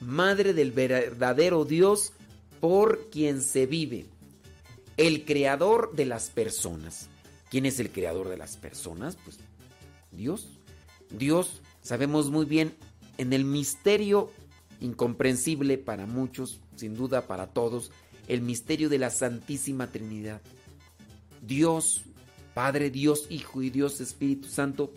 Madre 0.00 0.52
del 0.52 0.72
verdadero 0.72 1.64
Dios 1.64 2.12
por 2.60 3.10
quien 3.10 3.42
se 3.42 3.66
vive. 3.66 4.06
El 4.96 5.24
creador 5.24 5.94
de 5.94 6.06
las 6.06 6.30
personas. 6.30 7.08
¿Quién 7.50 7.66
es 7.66 7.80
el 7.80 7.90
creador 7.90 8.28
de 8.28 8.36
las 8.36 8.56
personas? 8.56 9.16
Pues 9.16 9.38
Dios. 10.10 10.48
Dios, 11.10 11.60
sabemos 11.82 12.30
muy 12.30 12.44
bien, 12.44 12.74
en 13.16 13.32
el 13.32 13.44
misterio 13.44 14.30
incomprensible 14.80 15.78
para 15.78 16.06
muchos, 16.06 16.60
sin 16.76 16.94
duda 16.94 17.26
para 17.26 17.48
todos, 17.48 17.90
el 18.28 18.42
misterio 18.42 18.88
de 18.88 18.98
la 18.98 19.10
Santísima 19.10 19.90
Trinidad. 19.90 20.40
Dios, 21.40 22.02
Padre, 22.54 22.90
Dios, 22.90 23.26
Hijo 23.30 23.62
y 23.62 23.70
Dios 23.70 24.00
Espíritu 24.00 24.48
Santo, 24.48 24.92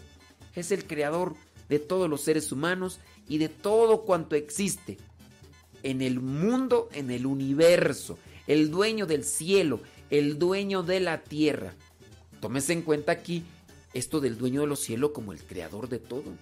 es 0.56 0.72
el 0.72 0.86
creador 0.86 1.36
de 1.70 1.80
todos 1.80 2.10
los 2.10 2.22
seres 2.22 2.52
humanos 2.52 3.00
y 3.28 3.38
de 3.38 3.50
todo 3.50 4.02
cuanto 4.04 4.36
existe 4.36 4.98
en 5.84 6.02
el 6.02 6.20
mundo, 6.20 6.90
en 6.94 7.12
el 7.12 7.26
universo, 7.26 8.20
el 8.48 8.70
dueño 8.70 9.06
del 9.06 9.24
cielo, 9.24 9.80
el 10.10 10.38
dueño 10.38 10.84
de 10.84 11.00
la 11.00 11.24
tierra. 11.24 11.74
Tómese 12.40 12.74
en 12.74 12.82
cuenta 12.82 13.14
aquí 13.14 13.44
esto 13.94 14.20
del 14.20 14.38
dueño 14.38 14.62
de 14.62 14.68
los 14.68 14.82
cielos 14.82 15.12
como 15.12 15.32
el 15.32 15.42
creador 15.42 15.90
de 15.90 16.00
todo. 16.00 16.34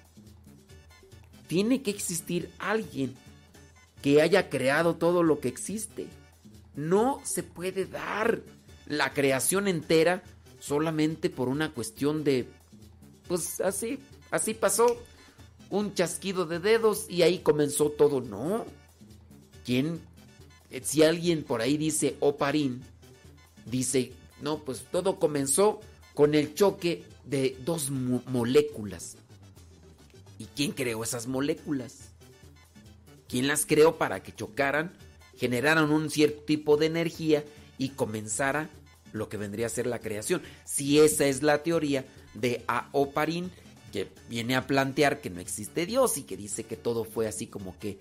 Tiene 1.47 1.81
que 1.81 1.91
existir 1.91 2.49
alguien 2.59 3.15
que 4.01 4.21
haya 4.21 4.49
creado 4.49 4.95
todo 4.95 5.23
lo 5.23 5.39
que 5.39 5.47
existe. 5.47 6.07
No 6.75 7.21
se 7.23 7.43
puede 7.43 7.85
dar 7.85 8.41
la 8.87 9.13
creación 9.13 9.67
entera 9.67 10.23
solamente 10.59 11.29
por 11.29 11.49
una 11.49 11.73
cuestión 11.73 12.23
de, 12.23 12.47
pues 13.27 13.59
así, 13.61 13.99
así 14.31 14.53
pasó, 14.53 14.97
un 15.69 15.93
chasquido 15.93 16.45
de 16.45 16.59
dedos 16.59 17.05
y 17.09 17.21
ahí 17.21 17.39
comenzó 17.39 17.89
todo. 17.91 18.21
No. 18.21 18.65
¿Quién? 19.65 19.99
Eh, 20.71 20.81
si 20.83 21.03
alguien 21.03 21.43
por 21.43 21.61
ahí 21.61 21.77
dice 21.77 22.15
oparín, 22.19 22.81
dice, 23.65 24.11
no, 24.41 24.59
pues 24.63 24.85
todo 24.91 25.19
comenzó 25.19 25.79
con 26.13 26.33
el 26.35 26.53
choque 26.55 27.03
de 27.25 27.57
dos 27.65 27.91
mo- 27.91 28.23
moléculas. 28.27 29.15
¿Y 30.39 30.45
quién 30.45 30.71
creó 30.71 31.03
esas 31.03 31.27
moléculas? 31.27 32.08
¿Quién 33.29 33.47
las 33.47 33.65
creó 33.65 33.97
para 33.97 34.23
que 34.23 34.33
chocaran, 34.33 34.91
generaran 35.37 35.91
un 35.91 36.09
cierto 36.09 36.41
tipo 36.41 36.75
de 36.75 36.87
energía 36.87 37.45
y 37.77 37.89
comenzara 37.89 38.69
lo 39.13 39.29
que 39.29 39.37
vendría 39.37 39.67
a 39.67 39.69
ser 39.69 39.85
la 39.85 39.99
creación? 39.99 40.41
Si 40.65 40.99
esa 40.99 41.27
es 41.27 41.43
la 41.43 41.61
teoría 41.61 42.05
de 42.33 42.63
Aoparin, 42.67 43.51
que 43.93 44.09
viene 44.29 44.55
a 44.55 44.65
plantear 44.67 45.21
que 45.21 45.29
no 45.29 45.39
existe 45.39 45.85
Dios 45.85 46.17
y 46.17 46.23
que 46.23 46.37
dice 46.37 46.63
que 46.63 46.75
todo 46.75 47.03
fue 47.03 47.27
así 47.27 47.45
como 47.47 47.77
que 47.77 47.99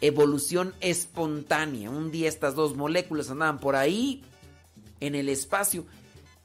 evolución 0.00 0.72
espontánea. 0.80 1.90
Un 1.90 2.12
día 2.12 2.28
estas 2.28 2.54
dos 2.54 2.76
moléculas 2.76 3.28
andaban 3.28 3.58
por 3.58 3.74
ahí 3.74 4.22
en 5.00 5.16
el 5.16 5.28
espacio. 5.28 5.84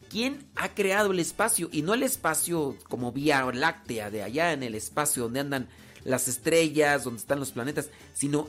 ¿Quién 0.10 0.48
ha 0.56 0.70
creado 0.70 1.12
el 1.12 1.20
espacio? 1.20 1.70
Y 1.72 1.84
no 1.84 1.94
el 1.94 2.04
espacio 2.04 2.76
como 2.90 3.12
vía 3.12 3.44
láctea 3.54 4.10
de 4.10 4.24
allá 4.24 4.52
en 4.54 4.64
el 4.64 4.76
espacio 4.76 5.24
donde 5.24 5.40
andan 5.40 5.70
las 6.06 6.28
estrellas, 6.30 7.04
donde 7.04 7.20
están 7.20 7.40
los 7.40 7.52
planetas, 7.52 7.90
sino 8.14 8.48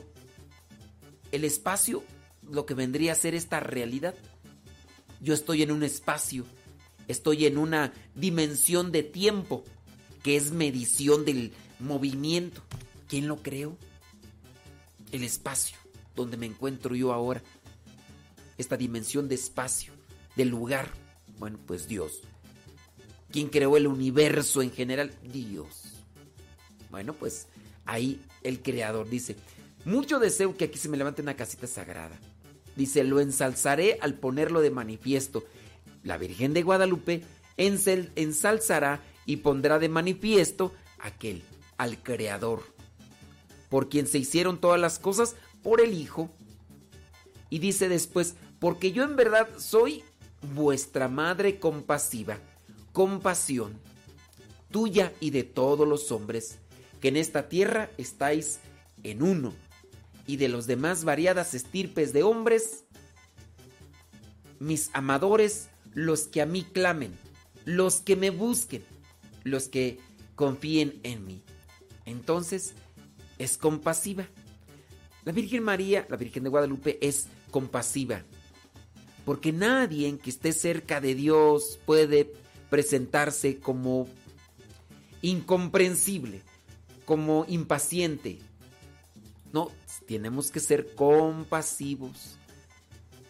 el 1.31 1.43
espacio, 1.43 2.03
lo 2.49 2.65
que 2.65 2.75
vendría 2.75 3.11
a 3.11 3.15
ser 3.15 3.35
esta 3.35 3.59
realidad. 3.59 4.15
Yo 5.19 5.33
estoy 5.33 5.63
en 5.63 5.71
un 5.71 5.83
espacio, 5.83 6.45
estoy 7.07 7.45
en 7.45 7.57
una 7.57 7.91
dimensión 8.15 8.91
de 8.91 9.03
tiempo, 9.03 9.63
que 10.23 10.37
es 10.37 10.51
medición 10.51 11.25
del 11.25 11.51
movimiento. 11.79 12.61
¿Quién 13.07 13.27
lo 13.27 13.37
creó? 13.37 13.77
El 15.11 15.23
espacio, 15.23 15.77
donde 16.15 16.37
me 16.37 16.45
encuentro 16.45 16.95
yo 16.95 17.11
ahora. 17.11 17.41
Esta 18.57 18.77
dimensión 18.77 19.27
de 19.27 19.35
espacio, 19.35 19.93
de 20.35 20.45
lugar. 20.45 20.91
Bueno, 21.39 21.59
pues 21.65 21.87
Dios. 21.87 22.21
¿Quién 23.31 23.49
creó 23.49 23.77
el 23.77 23.87
universo 23.87 24.61
en 24.61 24.71
general? 24.71 25.11
Dios. 25.23 25.86
Bueno, 26.89 27.13
pues 27.13 27.47
ahí 27.85 28.21
el 28.43 28.61
creador 28.61 29.09
dice, 29.09 29.35
mucho 29.85 30.19
deseo 30.19 30.55
que 30.55 30.65
aquí 30.65 30.77
se 30.77 30.89
me 30.89 30.97
levante 30.97 31.21
una 31.21 31.35
casita 31.35 31.67
sagrada. 31.67 32.17
Dice, 32.75 33.03
lo 33.03 33.19
ensalzaré 33.19 33.97
al 34.01 34.13
ponerlo 34.13 34.61
de 34.61 34.71
manifiesto. 34.71 35.43
La 36.03 36.17
Virgen 36.17 36.53
de 36.53 36.63
Guadalupe 36.63 37.23
ensal- 37.57 38.11
ensalzará 38.15 39.01
y 39.25 39.37
pondrá 39.37 39.79
de 39.79 39.89
manifiesto 39.89 40.73
aquel, 40.99 41.41
al 41.77 42.01
creador, 42.01 42.63
por 43.69 43.89
quien 43.89 44.07
se 44.07 44.19
hicieron 44.19 44.59
todas 44.59 44.79
las 44.79 44.99
cosas, 44.99 45.35
por 45.63 45.81
el 45.81 45.93
Hijo. 45.93 46.29
Y 47.49 47.59
dice 47.59 47.89
después, 47.89 48.35
porque 48.59 48.91
yo 48.91 49.03
en 49.03 49.15
verdad 49.15 49.47
soy 49.57 50.03
vuestra 50.53 51.07
madre 51.07 51.59
compasiva, 51.59 52.37
compasión, 52.93 53.73
tuya 54.71 55.13
y 55.19 55.31
de 55.31 55.43
todos 55.43 55.87
los 55.87 56.11
hombres, 56.11 56.57
que 57.01 57.09
en 57.09 57.17
esta 57.17 57.49
tierra 57.49 57.89
estáis 57.97 58.59
en 59.03 59.23
uno, 59.23 59.53
y 60.25 60.35
de 60.35 60.49
los 60.49 60.67
demás 60.67 61.05
variadas 61.05 61.53
estirpes 61.53 62.11
de 62.13 62.23
hombres, 62.23 62.83
mis 64.59 64.89
amadores, 64.93 65.69
los 65.93 66.27
que 66.27 66.41
a 66.41 66.45
mí 66.45 66.63
clamen, 66.63 67.13
los 67.65 68.01
que 68.01 68.15
me 68.15 68.29
busquen, 68.29 68.83
los 69.43 69.69
que 69.69 69.99
confíen 70.35 70.99
en 71.03 71.25
mí. 71.25 71.43
Entonces, 72.05 72.73
es 73.37 73.57
compasiva. 73.57 74.27
La 75.23 75.31
Virgen 75.31 75.63
María, 75.63 76.05
la 76.09 76.17
Virgen 76.17 76.43
de 76.43 76.49
Guadalupe, 76.49 76.97
es 77.01 77.27
compasiva. 77.51 78.23
Porque 79.25 79.51
nadie 79.51 80.17
que 80.17 80.29
esté 80.29 80.53
cerca 80.53 81.01
de 81.01 81.15
Dios 81.15 81.79
puede 81.85 82.31
presentarse 82.69 83.59
como 83.59 84.07
incomprensible, 85.21 86.41
como 87.07 87.45
impaciente. 87.47 88.37
No, 89.53 89.71
tenemos 90.09 90.51
que 90.51 90.59
ser 90.59 90.93
compasivos, 90.93 92.35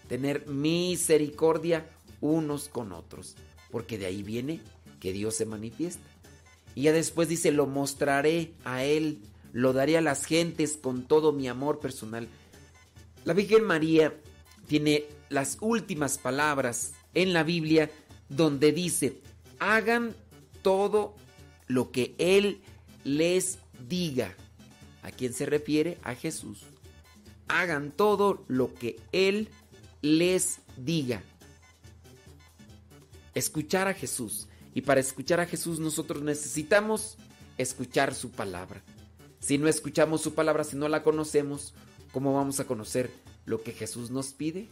tener 0.10 0.48
misericordia 0.48 1.88
unos 2.20 2.70
con 2.70 2.92
otros, 2.92 3.36
porque 3.70 4.00
de 4.00 4.08
ahí 4.08 4.24
viene 4.24 4.62
que 5.00 5.14
Dios 5.14 5.36
se 5.36 5.46
manifiesta. 5.46 6.02
Y 6.74 6.84
ya 6.84 6.92
después 6.92 7.30
dice, 7.30 7.52
lo 7.52 7.68
mostraré 7.68 8.52
a 8.66 8.84
Él, 8.84 9.20
lo 9.54 9.74
daré 9.74 9.96
a 9.96 10.02
las 10.02 10.26
gentes 10.26 10.76
con 10.82 11.04
todo 11.04 11.32
mi 11.32 11.48
amor 11.48 11.80
personal. 11.80 12.28
La 13.26 13.34
Virgen 13.34 13.64
María 13.64 14.12
tiene 14.66 15.06
las 15.30 15.60
últimas 15.62 16.18
palabras 16.18 16.94
en 17.14 17.32
la 17.32 17.44
Biblia 17.44 17.92
donde 18.28 18.72
dice, 18.72 19.22
hagan 19.60 20.16
todo 20.64 21.14
lo 21.68 21.92
que 21.92 22.16
Él 22.18 22.60
les 23.04 23.60
diga. 23.88 24.36
¿A 25.04 25.12
quién 25.12 25.34
se 25.34 25.46
refiere? 25.46 25.98
A 26.04 26.16
Jesús. 26.16 26.64
Hagan 27.48 27.92
todo 27.92 28.44
lo 28.48 28.74
que 28.74 29.00
Él 29.12 29.50
les 30.02 30.60
diga. 30.76 31.22
Escuchar 33.34 33.88
a 33.88 33.94
Jesús. 33.94 34.48
Y 34.74 34.82
para 34.82 35.00
escuchar 35.00 35.40
a 35.40 35.46
Jesús 35.46 35.80
nosotros 35.80 36.22
necesitamos 36.22 37.18
escuchar 37.58 38.14
su 38.14 38.32
palabra. 38.32 38.84
Si 39.40 39.58
no 39.58 39.68
escuchamos 39.68 40.22
su 40.22 40.34
palabra, 40.34 40.64
si 40.64 40.76
no 40.76 40.88
la 40.90 41.04
conocemos, 41.04 41.74
¿cómo 42.12 42.34
vamos 42.34 42.60
a 42.60 42.66
conocer 42.66 43.12
lo 43.46 43.64
que 43.64 43.72
Jesús 43.72 44.12
nos 44.12 44.34
pide? 44.34 44.70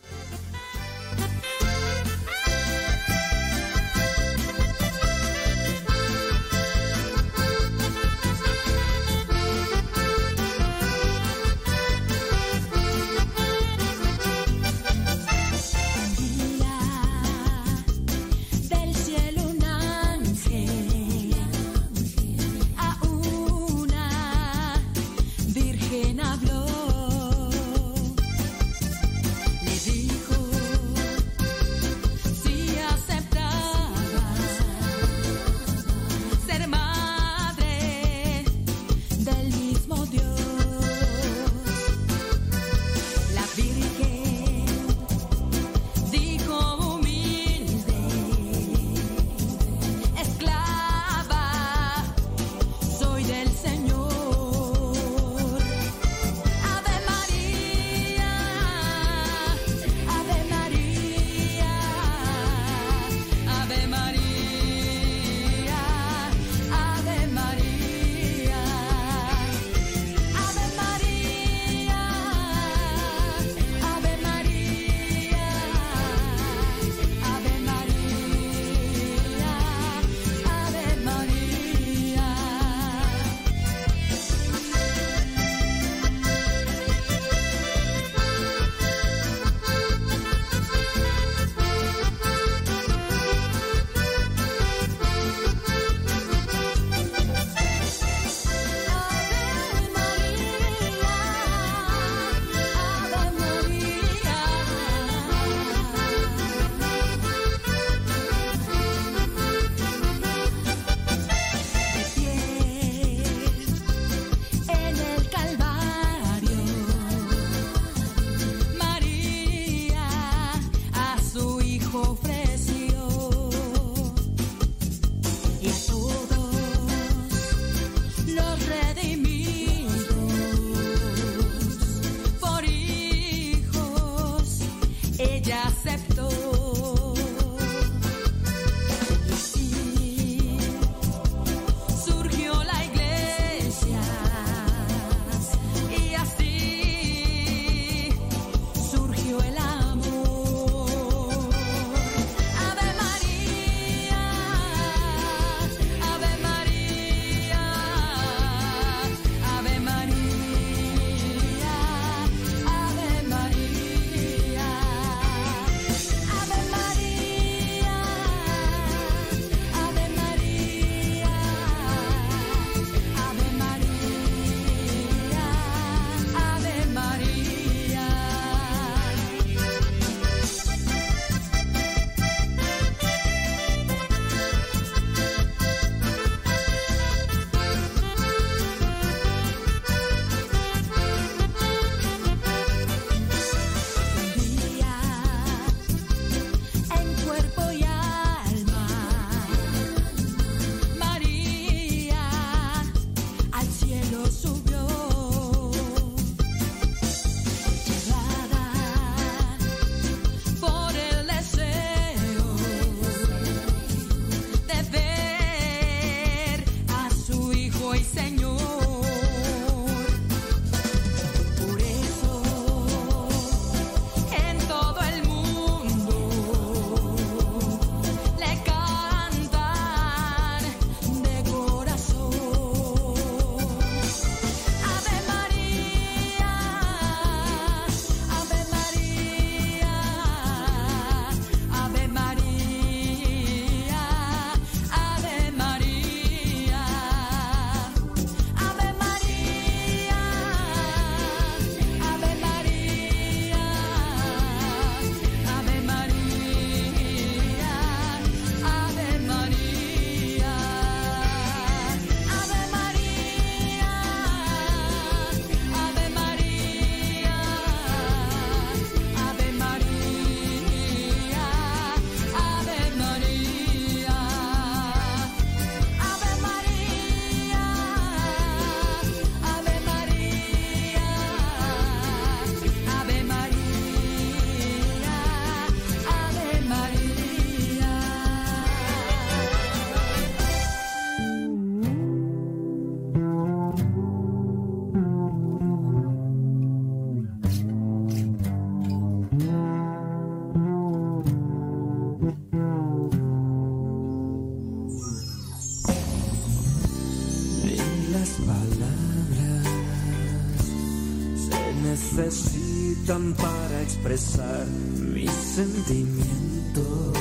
expresar 314.05 314.67
mis 314.67 315.31
sentimientos. 315.31 317.17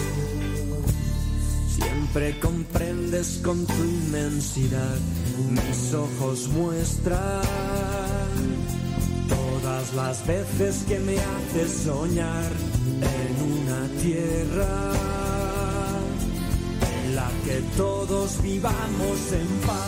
Siempre 1.66 2.38
comprendes 2.40 3.40
con 3.42 3.64
tu 3.66 3.84
inmensidad, 3.84 4.96
mis 5.50 5.94
ojos 5.94 6.48
muestran 6.48 7.42
todas 9.28 9.94
las 9.94 10.26
veces 10.26 10.84
que 10.86 10.98
me 11.00 11.16
haces 11.18 11.72
soñar 11.84 12.52
en 13.00 13.34
una 13.52 13.88
tierra 14.02 14.92
en 17.06 17.16
la 17.16 17.30
que 17.44 17.62
todos 17.78 18.42
vivamos 18.42 19.32
en 19.32 19.46
paz. 19.66 19.83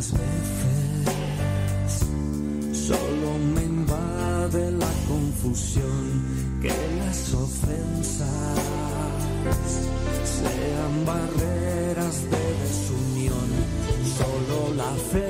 Algunas 0.00 0.12
veces. 0.12 1.92
Solo 2.72 3.38
me 3.54 3.62
invade 3.64 4.70
la 4.72 4.92
confusión 5.06 6.58
que 6.62 6.72
las 6.98 7.34
ofensas 7.34 8.28
sean 10.24 11.04
barreras 11.04 12.22
de 12.30 12.44
desunión, 12.62 13.48
solo 14.16 14.74
la 14.74 14.92
fe 15.12 15.29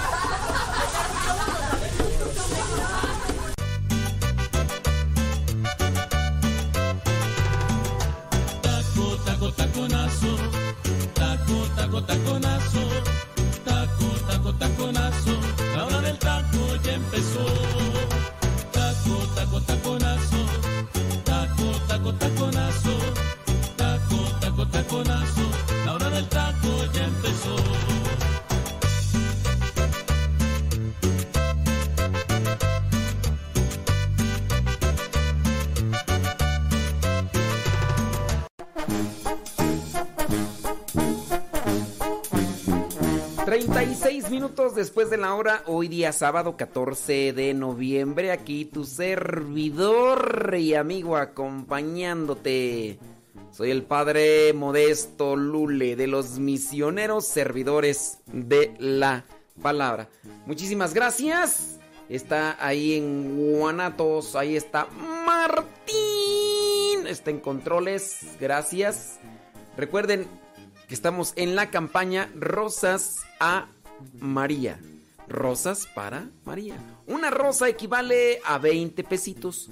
36 43.51 44.29
minutos 44.29 44.75
después 44.75 45.09
de 45.09 45.17
la 45.17 45.35
hora, 45.35 45.63
hoy 45.65 45.89
día 45.89 46.13
sábado 46.13 46.55
14 46.55 47.33
de 47.33 47.53
noviembre, 47.53 48.31
aquí 48.31 48.63
tu 48.63 48.85
servidor 48.85 50.55
y 50.57 50.75
amigo 50.75 51.17
acompañándote. 51.17 52.97
Soy 53.51 53.71
el 53.71 53.83
padre 53.83 54.53
Modesto 54.53 55.35
Lule 55.35 55.97
de 55.97 56.07
los 56.07 56.39
misioneros 56.39 57.27
servidores 57.27 58.19
de 58.27 58.73
la 58.79 59.25
palabra. 59.61 60.07
Muchísimas 60.45 60.93
gracias. 60.93 61.77
Está 62.07 62.55
ahí 62.65 62.93
en 62.93 63.35
Guanatos, 63.35 64.37
ahí 64.37 64.55
está 64.55 64.85
Martín. 65.25 67.05
Está 67.05 67.31
en 67.31 67.41
controles, 67.41 68.37
gracias. 68.39 69.19
Recuerden, 69.75 70.25
estamos 70.93 71.33
en 71.35 71.55
la 71.55 71.69
campaña 71.69 72.29
Rosas 72.35 73.21
a 73.39 73.67
María. 74.19 74.79
Rosas 75.27 75.87
para 75.95 76.29
María. 76.43 76.75
Una 77.07 77.29
rosa 77.29 77.69
equivale 77.69 78.41
a 78.45 78.57
20 78.57 79.03
pesitos. 79.03 79.69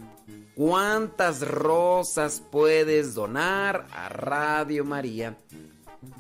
¿Cuántas 0.56 1.42
rosas 1.42 2.42
puedes 2.52 3.14
donar 3.14 3.88
a 3.92 4.10
Radio 4.10 4.86
María? 4.86 5.38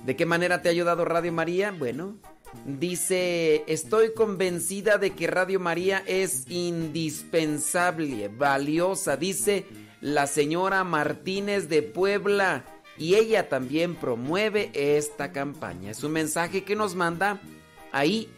¿De 0.05 0.15
qué 0.15 0.25
manera 0.25 0.61
te 0.61 0.69
ha 0.69 0.71
ayudado 0.71 1.05
Radio 1.05 1.31
María? 1.31 1.71
Bueno, 1.71 2.17
dice, 2.65 3.63
estoy 3.67 4.13
convencida 4.13 4.97
de 4.97 5.11
que 5.11 5.27
Radio 5.27 5.59
María 5.59 6.03
es 6.05 6.49
indispensable, 6.49 8.27
valiosa, 8.27 9.15
dice 9.15 9.65
la 10.01 10.27
señora 10.27 10.83
Martínez 10.83 11.69
de 11.69 11.81
Puebla. 11.81 12.65
Y 12.99 13.15
ella 13.15 13.47
también 13.49 13.95
promueve 13.95 14.71
esta 14.73 15.31
campaña. 15.31 15.89
Es 15.91 16.03
un 16.03 16.11
mensaje 16.11 16.63
que 16.63 16.75
nos 16.75 16.95
manda 16.95 17.39
ahí 17.93 18.29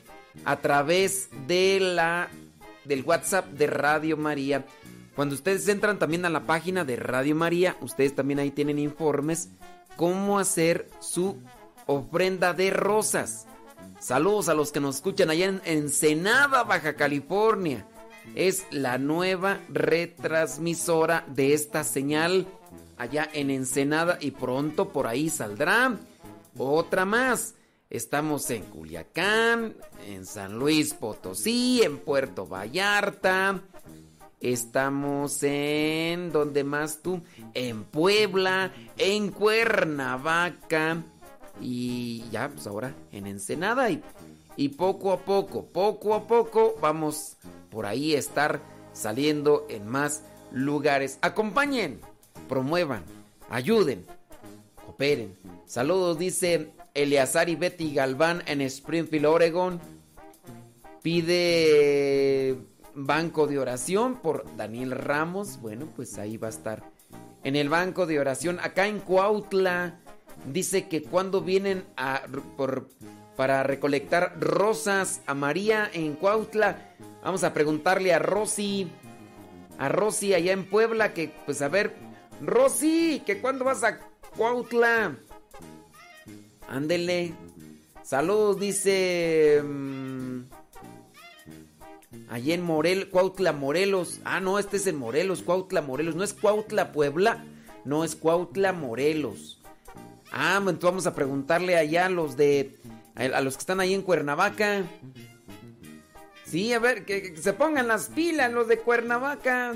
a 0.46 0.58
través 0.62 1.30
de 1.48 1.80
la 1.82 2.30
del 2.86 3.04
WhatsApp 3.04 3.48
de 3.48 3.68
Radio 3.68 4.18
María. 4.18 4.66
Cuando 5.16 5.36
ustedes 5.36 5.68
entran 5.68 6.00
también 6.00 6.26
a 6.26 6.30
la 6.30 6.42
página 6.42 6.86
de 6.86 6.96
Radio 6.96 7.36
María, 7.36 7.76
ustedes 7.82 8.16
también 8.16 8.40
ahí 8.40 8.52
tienen 8.52 8.80
informes 8.80 9.50
cómo 9.98 10.40
hacer 10.40 10.88
su 11.00 11.38
ofrenda 11.86 12.54
de 12.54 12.70
rosas. 12.70 13.48
Saludos 14.00 14.50
a 14.50 14.54
los 14.54 14.72
que 14.72 14.80
nos 14.80 14.98
escuchan 14.98 15.30
allá 15.30 15.46
en 15.48 15.62
Ensenada, 15.66 16.64
Baja 16.64 16.96
California. 16.96 17.86
Es 18.36 18.66
la 18.72 18.98
nueva 18.98 19.60
retransmisora 19.70 21.26
de 21.28 21.54
esta 21.54 21.84
señal 21.84 22.48
allá 23.02 23.28
en 23.34 23.50
Ensenada 23.50 24.20
y 24.22 24.30
pronto 24.30 24.90
por 24.90 25.08
ahí 25.08 25.30
saldrá 25.30 25.98
otra 26.56 27.04
más. 27.04 27.56
Estamos 27.90 28.48
en 28.52 28.64
Culiacán, 28.66 29.76
en 30.08 30.26
San 30.28 30.60
Luis 30.60 30.94
Potosí, 30.94 31.82
en 31.84 31.98
Puerto 31.98 32.46
Vallarta. 32.46 33.60
Estamos 34.40 35.42
en... 35.42 36.32
¿Dónde 36.32 36.64
más 36.64 37.02
tú? 37.02 37.22
En 37.56 37.86
Puebla, 37.86 38.72
en 38.98 39.32
Cuernavaca. 39.32 41.04
Y 41.60 42.24
ya, 42.30 42.50
pues 42.50 42.68
ahora 42.68 42.94
en 43.12 43.26
Ensenada. 43.26 43.90
Y, 43.90 44.02
y 44.56 44.70
poco 44.70 45.12
a 45.12 45.18
poco, 45.18 45.66
poco 45.66 46.14
a 46.14 46.28
poco 46.28 46.76
vamos 46.80 47.38
por 47.72 47.88
ahí 47.88 48.16
a 48.16 48.20
estar 48.20 48.62
saliendo 48.94 49.66
en 49.70 49.88
más 49.88 50.24
lugares. 50.52 51.18
Acompañen, 51.22 52.00
promuevan, 52.48 53.04
ayuden, 53.50 54.06
cooperen. 54.86 55.36
Saludos, 55.66 56.20
dice 56.20 56.72
Eleazar 56.94 57.50
y 57.50 57.56
Betty 57.56 57.94
Galván 57.94 58.44
en 58.46 58.62
Springfield, 58.62 59.26
Oregon. 59.26 59.80
Pide 61.02 62.58
banco 62.94 63.48
de 63.48 63.60
oración 63.60 64.18
por 64.18 64.46
Daniel 64.56 64.92
Ramos. 64.92 65.60
Bueno, 65.62 65.88
pues 65.96 66.18
ahí 66.18 66.38
va 66.38 66.48
a 66.48 66.52
estar. 66.52 66.84
En 67.44 67.56
el 67.56 67.70
banco 67.70 68.06
de 68.06 68.20
oración, 68.20 68.60
acá 68.60 68.88
en 68.88 69.00
Cuautla, 69.00 70.00
dice 70.46 70.88
que 70.88 71.02
cuando 71.02 71.42
vienen 71.42 71.84
a, 71.98 72.22
por, 72.56 72.90
para 73.36 73.64
recolectar 73.64 74.40
rosas 74.40 75.22
a 75.26 75.34
María 75.34 75.90
en 75.92 76.14
Cuautla, 76.14 76.94
vamos 77.24 77.44
a 77.44 77.54
preguntarle 77.54 78.14
a 78.14 78.20
Rosy, 78.20 78.92
a 79.80 79.90
Rosy 79.90 80.36
allá 80.36 80.52
en 80.52 80.70
Puebla, 80.70 81.14
que 81.14 81.34
pues 81.46 81.62
a 81.64 81.68
ver, 81.68 81.96
Rosy, 82.42 83.22
que 83.26 83.40
cuando 83.40 83.66
vas 83.66 83.84
a 83.84 84.00
Cuautla. 84.36 85.18
Ándele. 86.68 87.34
Saludos, 88.04 88.60
dice. 88.60 89.62
mmm, 89.64 90.42
allí 92.30 92.54
en 92.54 92.62
Morel, 92.64 93.10
Cuautla, 93.10 93.54
Morelos. 93.54 94.20
Ah, 94.26 94.40
no, 94.40 94.58
este 94.58 94.78
es 94.78 94.88
en 94.88 94.98
Morelos, 94.98 95.44
Cuautla, 95.44 95.82
Morelos. 95.82 96.16
No 96.16 96.24
es 96.24 96.34
Cuautla, 96.34 96.92
Puebla. 96.92 97.46
No, 97.86 98.04
es 98.04 98.16
Cuautla, 98.16 98.74
Morelos. 98.74 99.62
Ah, 100.32 100.58
entonces 100.58 100.84
vamos 100.84 101.08
a 101.08 101.16
preguntarle 101.16 101.78
allá 101.78 102.08
a 102.08 102.10
los 102.10 102.38
de. 102.38 102.78
A 103.16 103.42
los 103.42 103.56
que 103.56 103.62
están 103.62 103.80
ahí 103.80 103.94
en 103.94 104.02
Cuernavaca. 104.02 104.84
Sí, 106.46 106.74
a 106.74 106.80
ver, 106.80 107.06
que, 107.06 107.34
que 107.34 107.42
se 107.42 107.54
pongan 107.54 107.88
las 107.88 108.10
pilas 108.10 108.52
los 108.52 108.68
de 108.68 108.80
Cuernavaca. 108.80 109.74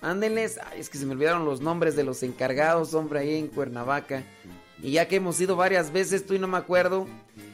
Ándenles. 0.00 0.58
Ay, 0.70 0.80
es 0.80 0.88
que 0.88 0.98
se 0.98 1.06
me 1.06 1.12
olvidaron 1.12 1.44
los 1.44 1.60
nombres 1.60 1.96
de 1.96 2.04
los 2.04 2.22
encargados, 2.22 2.94
hombre, 2.94 3.20
ahí 3.20 3.36
en 3.36 3.48
Cuernavaca. 3.48 4.22
Y 4.80 4.92
ya 4.92 5.08
que 5.08 5.16
hemos 5.16 5.40
ido 5.40 5.56
varias 5.56 5.92
veces, 5.92 6.24
tú 6.24 6.34
y 6.34 6.38
no 6.38 6.46
me 6.46 6.56
acuerdo. 6.56 7.08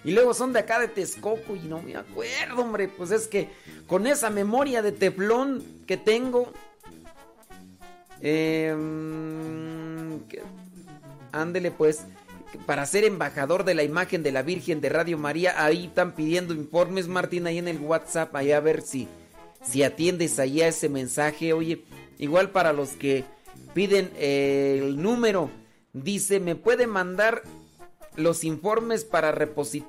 Y 0.05 0.13
luego 0.13 0.35
son 0.35 0.53
de 0.53 0.59
acá 0.59 0.79
de 0.79 0.89
Texcoco 0.89 1.57
y 1.57 1.61
no 1.61 1.81
me 1.81 1.97
acuerdo, 1.97 2.61
hombre. 2.61 2.89
Pues 2.89 3.11
es 3.11 3.27
que 3.27 3.49
con 3.87 4.07
esa 4.07 4.29
memoria 4.29 4.83
de 4.83 4.93
teflón 4.93 5.63
que 5.87 5.97
tengo. 5.97 6.53
Que- 10.29 10.43
ándele 11.33 11.71
pues. 11.71 12.03
Para 12.67 12.87
ser 12.87 13.03
embajador 13.05 13.65
de 13.65 13.75
la 13.75 13.83
imagen 13.83 14.23
de 14.23 14.31
la 14.31 14.43
Virgen 14.43 14.81
de 14.81 14.89
Radio 14.89 15.19
María, 15.19 15.65
ahí 15.65 15.87
están 15.87 16.13
pidiendo 16.13 16.55
informes, 16.55 17.09
Martín, 17.09 17.49
ahí 17.49 17.59
en 17.59 17.67
el 17.67 17.79
WhatsApp, 17.79 18.35
ahí 18.37 18.53
a 18.53 18.61
ver 18.61 18.83
si, 18.83 19.09
si 19.65 19.83
atiendes 19.83 20.39
ahí 20.39 20.63
a 20.63 20.69
ese 20.69 20.89
mensaje. 20.89 21.53
Oye, 21.53 21.85
igual 22.19 22.51
para 22.51 22.73
los 22.73 22.91
que 22.91 23.25
piden 23.73 24.11
eh, 24.17 24.81
el 24.83 25.01
número, 25.01 25.51
dice, 25.93 26.41
¿me 26.41 26.55
puede 26.55 26.87
mandar 26.87 27.43
los 28.17 28.45
informes 28.45 29.05
para 29.05 29.33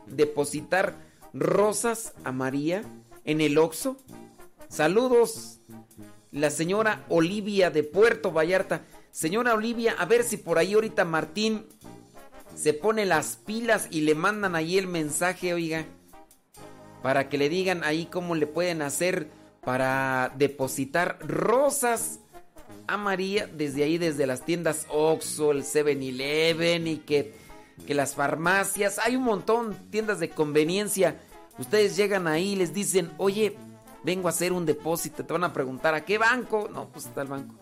depositar 0.07 0.95
rosas 1.33 2.13
a 2.23 2.31
María 2.31 2.83
en 3.23 3.41
el 3.41 3.57
Oxo? 3.57 3.97
Saludos, 4.69 5.59
la 6.31 6.49
señora 6.49 7.05
Olivia 7.09 7.69
de 7.69 7.83
Puerto 7.83 8.31
Vallarta. 8.31 8.81
Señora 9.11 9.53
Olivia, 9.53 9.95
a 9.97 10.05
ver 10.05 10.23
si 10.23 10.37
por 10.37 10.57
ahí 10.57 10.73
ahorita 10.73 11.05
Martín 11.05 11.65
se 12.55 12.73
pone 12.73 13.05
las 13.05 13.37
pilas 13.37 13.87
y 13.91 14.01
le 14.01 14.15
mandan 14.15 14.55
ahí 14.55 14.77
el 14.77 14.87
mensaje, 14.87 15.53
oiga, 15.53 15.85
para 17.01 17.29
que 17.29 17.37
le 17.37 17.49
digan 17.49 17.83
ahí 17.83 18.07
cómo 18.07 18.35
le 18.35 18.47
pueden 18.47 18.81
hacer 18.81 19.29
para 19.65 20.31
depositar 20.37 21.17
rosas 21.21 22.19
a 22.87 22.97
María 22.97 23.47
desde 23.47 23.83
ahí, 23.83 23.97
desde 23.97 24.27
las 24.27 24.45
tiendas 24.45 24.85
Oxxo, 24.89 25.51
el 25.51 25.63
7-Eleven 25.63 26.87
y 26.87 26.97
que, 26.97 27.33
que 27.85 27.95
las 27.95 28.13
farmacias, 28.13 28.99
hay 28.99 29.15
un 29.15 29.23
montón, 29.23 29.75
tiendas 29.89 30.19
de 30.19 30.29
conveniencia. 30.29 31.19
Ustedes 31.57 31.97
llegan 31.97 32.27
ahí 32.27 32.53
y 32.53 32.55
les 32.55 32.73
dicen, 32.73 33.11
oye, 33.17 33.57
vengo 34.03 34.27
a 34.27 34.31
hacer 34.31 34.53
un 34.53 34.67
depósito, 34.67 35.25
te 35.25 35.33
van 35.33 35.43
a 35.43 35.53
preguntar, 35.53 35.95
¿a 35.95 36.05
qué 36.05 36.19
banco? 36.19 36.69
No, 36.71 36.89
pues 36.89 37.07
está 37.07 37.23
el 37.23 37.27
banco. 37.27 37.55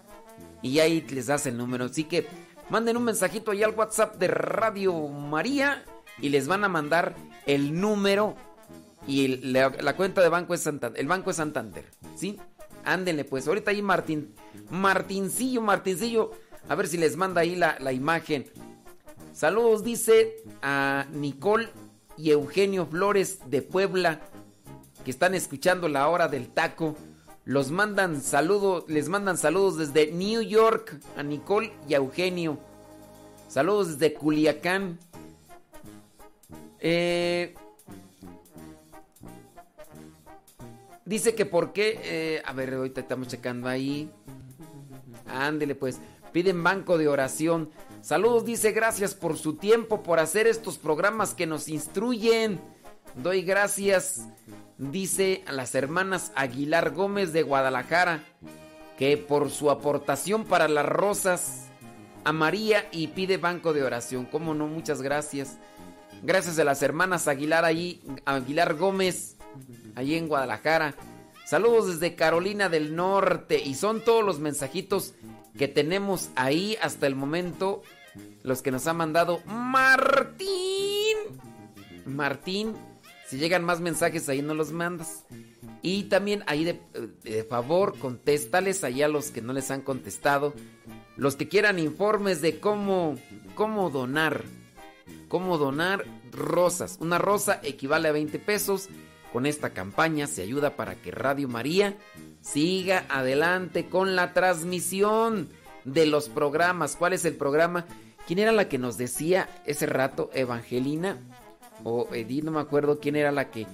Y 0.62 0.80
ahí 0.80 1.02
les 1.02 1.28
das 1.28 1.46
el 1.46 1.58
número. 1.58 1.86
Así 1.86 2.04
que 2.04 2.28
manden 2.70 2.98
un 2.98 3.04
mensajito 3.04 3.52
ahí 3.52 3.64
al 3.64 3.76
WhatsApp 3.76 4.16
de 4.18 4.28
Radio 4.28 4.94
María 5.08 5.86
y 6.20 6.30
les 6.30 6.48
van 6.48 6.66
a 6.66 6.70
mandar 6.70 7.16
el 7.46 7.80
número 7.80 8.36
y 9.08 9.38
la 9.52 9.96
cuenta 9.96 10.22
de 10.22 10.30
banco 10.30 10.54
es 10.54 10.62
Santander. 10.62 11.00
El 11.00 11.08
banco 11.08 11.30
es 11.30 11.38
Santander, 11.38 11.86
¿sí? 12.16 12.40
Ándenle 12.84 13.26
pues. 13.26 13.48
Ahorita 13.48 13.72
ahí 13.72 13.82
Martín, 13.82 14.34
Martincillo, 14.70 15.62
Martincillo, 15.62 16.32
a 16.68 16.76
ver 16.76 16.88
si 16.88 16.98
les 16.98 17.16
manda 17.16 17.42
ahí 17.42 17.56
la, 17.56 17.78
la 17.80 17.94
imagen. 17.94 18.46
Saludos, 19.34 19.84
dice 19.84 20.44
a 20.62 21.06
Nicole 21.12 21.70
y 22.18 22.32
Eugenio 22.32 22.86
Flores 22.86 23.40
de 23.50 23.62
Puebla 23.62 24.22
que 25.04 25.12
están 25.12 25.34
escuchando 25.34 25.88
la 25.90 26.08
hora 26.08 26.28
del 26.28 26.50
taco. 26.50 26.96
Los 27.46 27.72
mandan 27.72 28.22
saludos, 28.22 28.86
les 28.88 29.10
mandan 29.10 29.38
saludos 29.38 29.78
desde 29.78 30.12
New 30.14 30.42
York 30.42 30.98
a 31.18 31.24
Nicole 31.24 31.74
y 31.90 31.94
a 31.94 31.98
Eugenio. 31.98 32.58
Saludos 33.50 33.98
desde 34.00 34.14
Culiacán. 34.14 34.98
Eh, 36.80 37.54
dice 41.06 41.36
que 41.36 41.46
por 41.46 41.74
qué. 41.74 42.00
eh, 42.04 42.42
a 42.46 42.54
ver, 42.54 42.74
ahorita 42.74 43.02
estamos 43.02 43.28
checando 43.28 43.68
ahí. 43.68 44.10
Ándele 45.28 45.76
pues. 45.76 46.00
Piden 46.32 46.64
banco 46.64 46.98
de 46.98 47.08
oración. 47.08 47.70
Saludos, 48.02 48.44
dice, 48.44 48.72
gracias 48.72 49.14
por 49.14 49.38
su 49.38 49.54
tiempo, 49.56 50.02
por 50.04 50.20
hacer 50.20 50.48
estos 50.48 50.78
programas 50.78 51.34
que 51.36 51.46
nos 51.46 51.70
instruyen. 51.70 52.60
Doy 53.16 53.44
gracias, 53.44 54.28
dice 54.80 55.44
a 55.46 55.52
las 55.52 55.76
hermanas 55.76 56.32
Aguilar 56.36 56.92
Gómez 56.92 57.32
de 57.32 57.44
Guadalajara, 57.44 58.24
que 58.98 59.18
por 59.18 59.52
su 59.52 59.70
aportación 59.70 60.44
para 60.46 60.68
las 60.68 60.88
rosas 60.88 61.68
a 62.24 62.34
María 62.34 62.88
y 62.92 63.08
pide 63.08 63.38
banco 63.38 63.72
de 63.72 63.84
oración. 63.84 64.26
¿Cómo 64.26 64.56
no? 64.56 64.66
Muchas 64.66 65.04
gracias. 65.04 65.60
Gracias 66.24 66.58
a 66.58 66.64
las 66.64 66.82
hermanas 66.82 67.28
Aguilar 67.28 67.66
allí, 67.66 68.02
Aguilar 68.26 68.74
Gómez, 68.74 69.38
allí 69.96 70.16
en 70.16 70.28
Guadalajara. 70.28 70.96
Saludos 71.46 71.88
desde 71.88 72.16
Carolina 72.16 72.70
del 72.70 72.96
Norte. 72.96 73.62
Y 73.64 73.76
son 73.76 74.02
todos 74.02 74.24
los 74.24 74.40
mensajitos 74.40 75.14
que 75.58 75.68
tenemos 75.68 76.30
ahí 76.36 76.78
hasta 76.82 77.08
el 77.08 77.16
momento. 77.16 77.82
Los 78.44 78.62
que 78.62 78.72
nos 78.72 78.88
ha 78.88 78.94
mandado 78.94 79.42
Martín. 79.46 81.18
Martín, 82.06 82.74
si 83.28 83.38
llegan 83.38 83.64
más 83.64 83.80
mensajes 83.80 84.28
ahí 84.30 84.42
no 84.42 84.54
los 84.54 84.72
mandas. 84.72 85.26
Y 85.82 86.04
también 86.04 86.44
ahí 86.48 86.64
de, 86.64 87.44
favor 87.44 87.98
contéstales 88.00 88.84
ahí 88.84 89.02
a 89.02 89.08
los 89.08 89.32
que 89.32 89.42
no 89.42 89.54
les 89.54 89.70
han 89.72 89.82
contestado. 89.82 90.54
Los 91.18 91.36
que 91.36 91.48
quieran 91.48 91.78
informes 91.78 92.42
de 92.42 92.60
cómo, 92.60 93.16
cómo 93.56 93.90
donar. 93.90 94.44
Cómo 95.28 95.58
donar 95.58 96.06
rosas. 96.32 96.98
Una 97.02 97.18
rosa 97.18 97.60
equivale 97.64 98.08
a 98.08 98.14
20 98.14 98.40
pesos. 98.40 98.90
Con 99.34 99.46
esta 99.48 99.72
campaña 99.72 100.28
se 100.28 100.44
ayuda 100.44 100.76
para 100.76 100.96
que 100.96 101.10
Radio 101.12 101.50
María 101.50 101.98
siga 102.42 103.06
adelante 103.10 103.88
con 103.88 104.16
la 104.16 104.32
transmisión 104.32 105.50
de 105.86 106.06
los 106.06 106.30
programas. 106.30 106.96
¿Cuál 106.96 107.14
es 107.14 107.26
el 107.26 107.36
programa? 107.36 107.86
¿Quién 108.28 108.40
era 108.40 108.52
la 108.52 108.70
que 108.70 108.78
nos 108.78 108.98
decía 108.98 109.50
ese 109.66 109.88
rato? 109.88 110.30
Evangelina 110.34 111.18
o 111.84 112.08
Edith, 112.14 112.44
no 112.44 112.52
me 112.52 112.60
acuerdo 112.62 113.00
quién 113.00 113.16
era 113.16 113.32
la 113.32 113.50
que, 113.50 113.66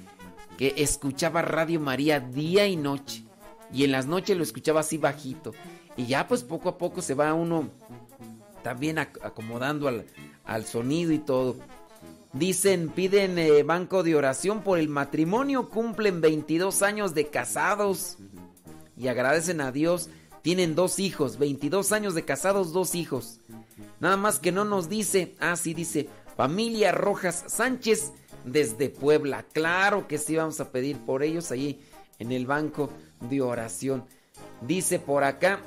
que 0.57 0.73
escuchaba 0.77 1.41
Radio 1.41 1.79
María 1.81 2.21
día 2.21 2.65
y 2.65 2.77
noche. 2.77 3.25
Y 3.71 3.83
en 3.83 3.91
las 3.91 4.07
noches 4.07 4.37
lo 4.37 4.43
escuchaba 4.43 4.79
así 4.79 4.97
bajito. 4.97 5.53
Y 5.97 6.05
ya 6.05 6.27
pues 6.27 6.43
poco 6.43 6.69
a 6.69 6.77
poco 6.77 7.01
se 7.01 7.13
va 7.13 7.33
uno 7.33 7.69
también 8.63 8.95
ac- 8.95 9.19
acomodando 9.21 9.87
al, 9.89 10.05
al 10.45 10.65
sonido 10.65 11.11
y 11.11 11.19
todo. 11.19 11.57
Dicen, 12.33 12.89
piden 12.89 13.39
eh, 13.39 13.63
banco 13.63 14.03
de 14.03 14.15
oración 14.15 14.61
por 14.61 14.77
el 14.77 14.87
matrimonio, 14.87 15.69
cumplen 15.69 16.21
22 16.21 16.83
años 16.83 17.15
de 17.15 17.27
casados 17.27 18.17
y 18.95 19.07
agradecen 19.07 19.61
a 19.61 19.71
Dios. 19.71 20.09
Tienen 20.43 20.75
dos 20.75 20.99
hijos, 20.99 21.39
22 21.39 21.91
años 21.91 22.13
de 22.13 22.25
casados, 22.25 22.71
dos 22.71 22.93
hijos. 22.93 23.39
Nada 23.99 24.15
más 24.15 24.37
que 24.37 24.51
no 24.51 24.63
nos 24.63 24.89
dice, 24.89 25.35
ah, 25.39 25.55
sí 25.55 25.73
dice, 25.73 26.07
familia 26.37 26.91
Rojas 26.91 27.45
Sánchez 27.47 28.11
desde 28.45 28.89
Puebla. 28.89 29.43
Claro 29.51 30.07
que 30.07 30.19
sí 30.19 30.35
vamos 30.35 30.59
a 30.59 30.71
pedir 30.71 30.97
por 30.97 31.23
ellos 31.23 31.51
ahí 31.51 31.81
en 32.19 32.31
el 32.31 32.45
banco 32.45 32.91
de 33.21 33.41
oración. 33.41 34.05
Dice 34.61 34.99
por 34.99 35.23
acá, 35.23 35.61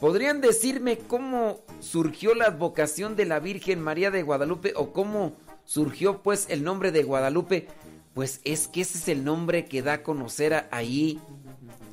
¿podrían 0.00 0.42
decirme 0.42 0.98
cómo 0.98 1.60
surgió 1.80 2.34
la 2.34 2.46
advocación 2.46 3.16
de 3.16 3.24
la 3.24 3.40
Virgen 3.40 3.80
María 3.80 4.10
de 4.10 4.22
Guadalupe 4.22 4.74
o 4.76 4.92
cómo 4.92 5.32
surgió 5.66 6.22
pues 6.22 6.46
el 6.48 6.64
nombre 6.64 6.92
de 6.92 7.02
Guadalupe? 7.02 7.68
Pues 8.14 8.40
es 8.44 8.66
que 8.66 8.80
ese 8.80 8.96
es 8.96 9.08
el 9.08 9.24
nombre 9.24 9.66
que 9.66 9.82
da 9.82 9.92
a 9.94 10.02
conocer 10.02 10.66
ahí 10.70 11.20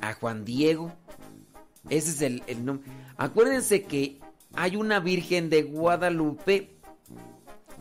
a 0.00 0.14
Juan 0.14 0.46
Diego. 0.46 0.90
Ese 1.90 2.10
es 2.10 2.42
el 2.46 2.64
nombre. 2.64 2.90
Acuérdense 3.18 3.82
que 3.82 4.20
hay 4.54 4.76
una 4.76 5.00
Virgen 5.00 5.50
de 5.50 5.64
Guadalupe 5.64 6.78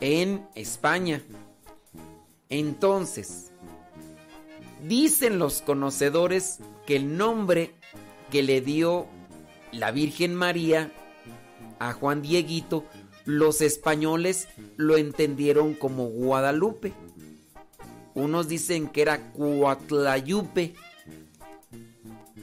en 0.01 0.45
España. 0.55 1.21
Entonces, 2.49 3.51
dicen 4.83 5.39
los 5.39 5.61
conocedores 5.61 6.59
que 6.85 6.97
el 6.97 7.17
nombre 7.17 7.75
que 8.29 8.43
le 8.43 8.61
dio 8.61 9.07
la 9.71 9.91
Virgen 9.91 10.35
María 10.35 10.91
a 11.79 11.93
Juan 11.93 12.21
Dieguito, 12.21 12.85
los 13.25 13.61
españoles 13.61 14.47
lo 14.77 14.97
entendieron 14.97 15.73
como 15.73 16.05
Guadalupe. 16.05 16.93
Unos 18.13 18.47
dicen 18.47 18.87
que 18.87 19.01
era 19.01 19.31
Cuatlayupe. 19.31 20.75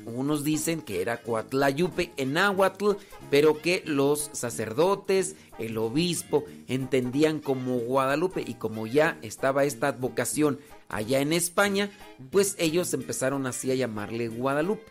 Unos 0.06 0.42
dicen 0.42 0.80
que 0.80 1.02
era 1.02 1.18
Cuatlayupe 1.18 2.12
en 2.16 2.32
náhuatl, 2.32 2.92
pero 3.30 3.60
que 3.60 3.82
los 3.86 4.30
sacerdotes, 4.32 5.36
el 5.58 5.78
obispo, 5.78 6.44
entendían 6.66 7.38
como 7.38 7.78
Guadalupe 7.78 8.42
y 8.44 8.54
como 8.54 8.86
ya 8.86 9.18
estaba 9.22 9.64
esta 9.64 9.88
advocación 9.88 10.58
allá 10.88 11.20
en 11.20 11.32
España, 11.32 11.90
pues 12.30 12.56
ellos 12.58 12.92
empezaron 12.92 13.46
así 13.46 13.70
a 13.70 13.76
llamarle 13.76 14.28
Guadalupe. 14.28 14.90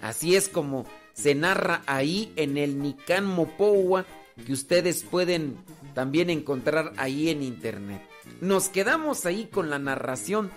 Así 0.00 0.36
es 0.36 0.48
como 0.48 0.86
se 1.12 1.34
narra 1.34 1.82
ahí 1.86 2.32
en 2.36 2.56
el 2.56 2.80
Nican 2.80 3.26
Mopoua, 3.26 4.06
que 4.44 4.52
ustedes 4.52 5.02
pueden 5.02 5.56
también 5.94 6.30
encontrar 6.30 6.92
ahí 6.96 7.28
en 7.28 7.42
internet. 7.42 8.02
Nos 8.40 8.68
quedamos 8.68 9.26
ahí 9.26 9.46
con 9.46 9.70
la 9.70 9.78
narración 9.78 10.50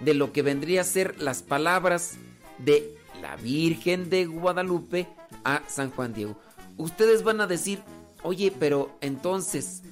de 0.00 0.14
lo 0.14 0.32
que 0.32 0.42
vendría 0.42 0.80
a 0.80 0.84
ser 0.84 1.20
las 1.20 1.42
palabras 1.42 2.16
de 2.58 2.96
la 3.22 3.36
Virgen 3.36 4.10
de 4.10 4.26
Guadalupe 4.26 5.08
a 5.44 5.62
San 5.68 5.90
Juan 5.90 6.12
Diego. 6.12 6.36
Ustedes 6.76 7.22
van 7.22 7.40
a 7.40 7.46
decir, 7.46 7.80
oye, 8.22 8.52
pero 8.58 8.96
entonces 9.00 9.82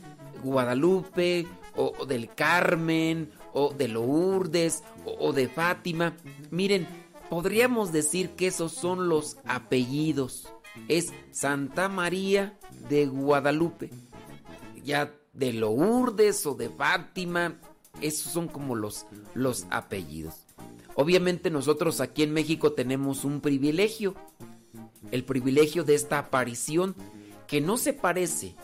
Guadalupe 0.42 1.46
o, 1.76 2.04
del 2.04 2.34
Carmen 2.34 3.30
o 3.52 3.72
de 3.72 3.88
Lourdes 3.88 4.82
o 5.04 5.32
de 5.32 5.48
Fátima, 5.48 6.16
miren, 6.50 6.86
podríamos 7.30 7.92
decir 7.92 8.30
que 8.30 8.48
esos 8.48 8.72
son 8.72 9.08
los 9.08 9.36
apellidos. 9.44 10.48
Es 10.88 11.12
Santa 11.30 11.88
María 11.88 12.58
de 12.92 13.06
Guadalupe. 13.06 13.88
Ya 14.84 15.14
de 15.32 15.54
Lourdes 15.54 16.44
o 16.44 16.54
de 16.54 16.68
Fátima, 16.68 17.58
esos 18.02 18.30
son 18.30 18.48
como 18.48 18.74
los, 18.74 19.06
los 19.32 19.66
apellidos. 19.70 20.46
Obviamente 20.94 21.48
nosotros 21.48 22.02
aquí 22.02 22.22
en 22.22 22.34
México 22.34 22.72
tenemos 22.72 23.24
un 23.24 23.40
privilegio, 23.40 24.14
el 25.10 25.24
privilegio 25.24 25.84
de 25.84 25.94
esta 25.94 26.18
aparición 26.18 26.94
que 27.46 27.62
no 27.62 27.78
se 27.78 27.94
parece 27.94 28.56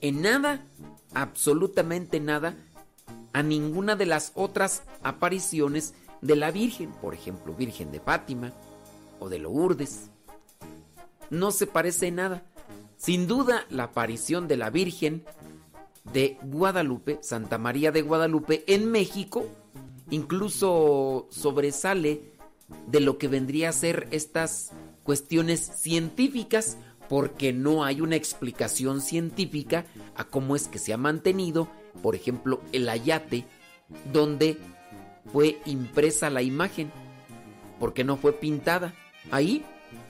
en 0.00 0.22
nada, 0.22 0.64
absolutamente 1.12 2.20
nada, 2.20 2.54
a 3.32 3.42
ninguna 3.42 3.96
de 3.96 4.06
las 4.06 4.30
otras 4.36 4.84
apariciones 5.02 5.94
de 6.20 6.36
la 6.36 6.52
Virgen, 6.52 6.92
por 6.92 7.14
ejemplo, 7.14 7.52
Virgen 7.54 7.90
de 7.90 7.98
Fátima 7.98 8.52
o 9.18 9.28
de 9.28 9.40
Lourdes. 9.40 10.08
No 11.30 11.50
se 11.50 11.66
parece 11.66 12.06
en 12.06 12.16
nada. 12.16 12.51
Sin 13.02 13.26
duda, 13.26 13.66
la 13.68 13.82
aparición 13.82 14.46
de 14.46 14.56
la 14.56 14.70
Virgen 14.70 15.24
de 16.12 16.38
Guadalupe, 16.44 17.18
Santa 17.20 17.58
María 17.58 17.90
de 17.90 18.00
Guadalupe, 18.00 18.62
en 18.68 18.92
México, 18.92 19.44
incluso 20.10 21.26
sobresale 21.28 22.22
de 22.86 23.00
lo 23.00 23.18
que 23.18 23.26
vendría 23.26 23.70
a 23.70 23.72
ser 23.72 24.06
estas 24.12 24.70
cuestiones 25.02 25.58
científicas, 25.58 26.76
porque 27.08 27.52
no 27.52 27.82
hay 27.82 28.00
una 28.00 28.14
explicación 28.14 29.00
científica 29.00 29.84
a 30.14 30.22
cómo 30.22 30.54
es 30.54 30.68
que 30.68 30.78
se 30.78 30.92
ha 30.92 30.96
mantenido, 30.96 31.66
por 32.04 32.14
ejemplo, 32.14 32.60
el 32.70 32.88
ayate, 32.88 33.46
donde 34.12 34.58
fue 35.32 35.58
impresa 35.66 36.30
la 36.30 36.42
imagen, 36.42 36.92
porque 37.80 38.04
no 38.04 38.16
fue 38.16 38.32
pintada. 38.32 38.94
Ahí 39.32 39.64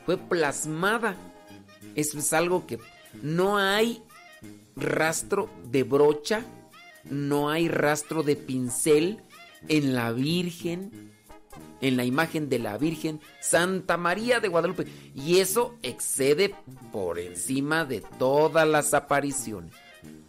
fue 0.04 0.18
plasmada. 0.18 1.16
Eso 1.94 2.18
es 2.18 2.32
algo 2.32 2.66
que 2.66 2.78
no 3.22 3.58
hay 3.58 4.02
rastro 4.76 5.50
de 5.70 5.82
brocha, 5.82 6.44
no 7.04 7.50
hay 7.50 7.68
rastro 7.68 8.22
de 8.22 8.36
pincel 8.36 9.20
en 9.68 9.94
la 9.94 10.12
Virgen, 10.12 11.12
en 11.80 11.96
la 11.96 12.04
imagen 12.04 12.48
de 12.48 12.58
la 12.58 12.78
Virgen 12.78 13.20
Santa 13.40 13.96
María 13.96 14.40
de 14.40 14.48
Guadalupe. 14.48 14.86
Y 15.14 15.38
eso 15.38 15.76
excede 15.82 16.54
por 16.92 17.18
encima 17.18 17.84
de 17.84 18.02
todas 18.18 18.66
las 18.66 18.94
apariciones. 18.94 19.72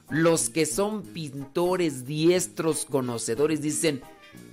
Los 0.09 0.49
que 0.49 0.65
son 0.65 1.03
pintores 1.03 2.05
diestros, 2.05 2.85
conocedores, 2.85 3.61
dicen, 3.61 4.01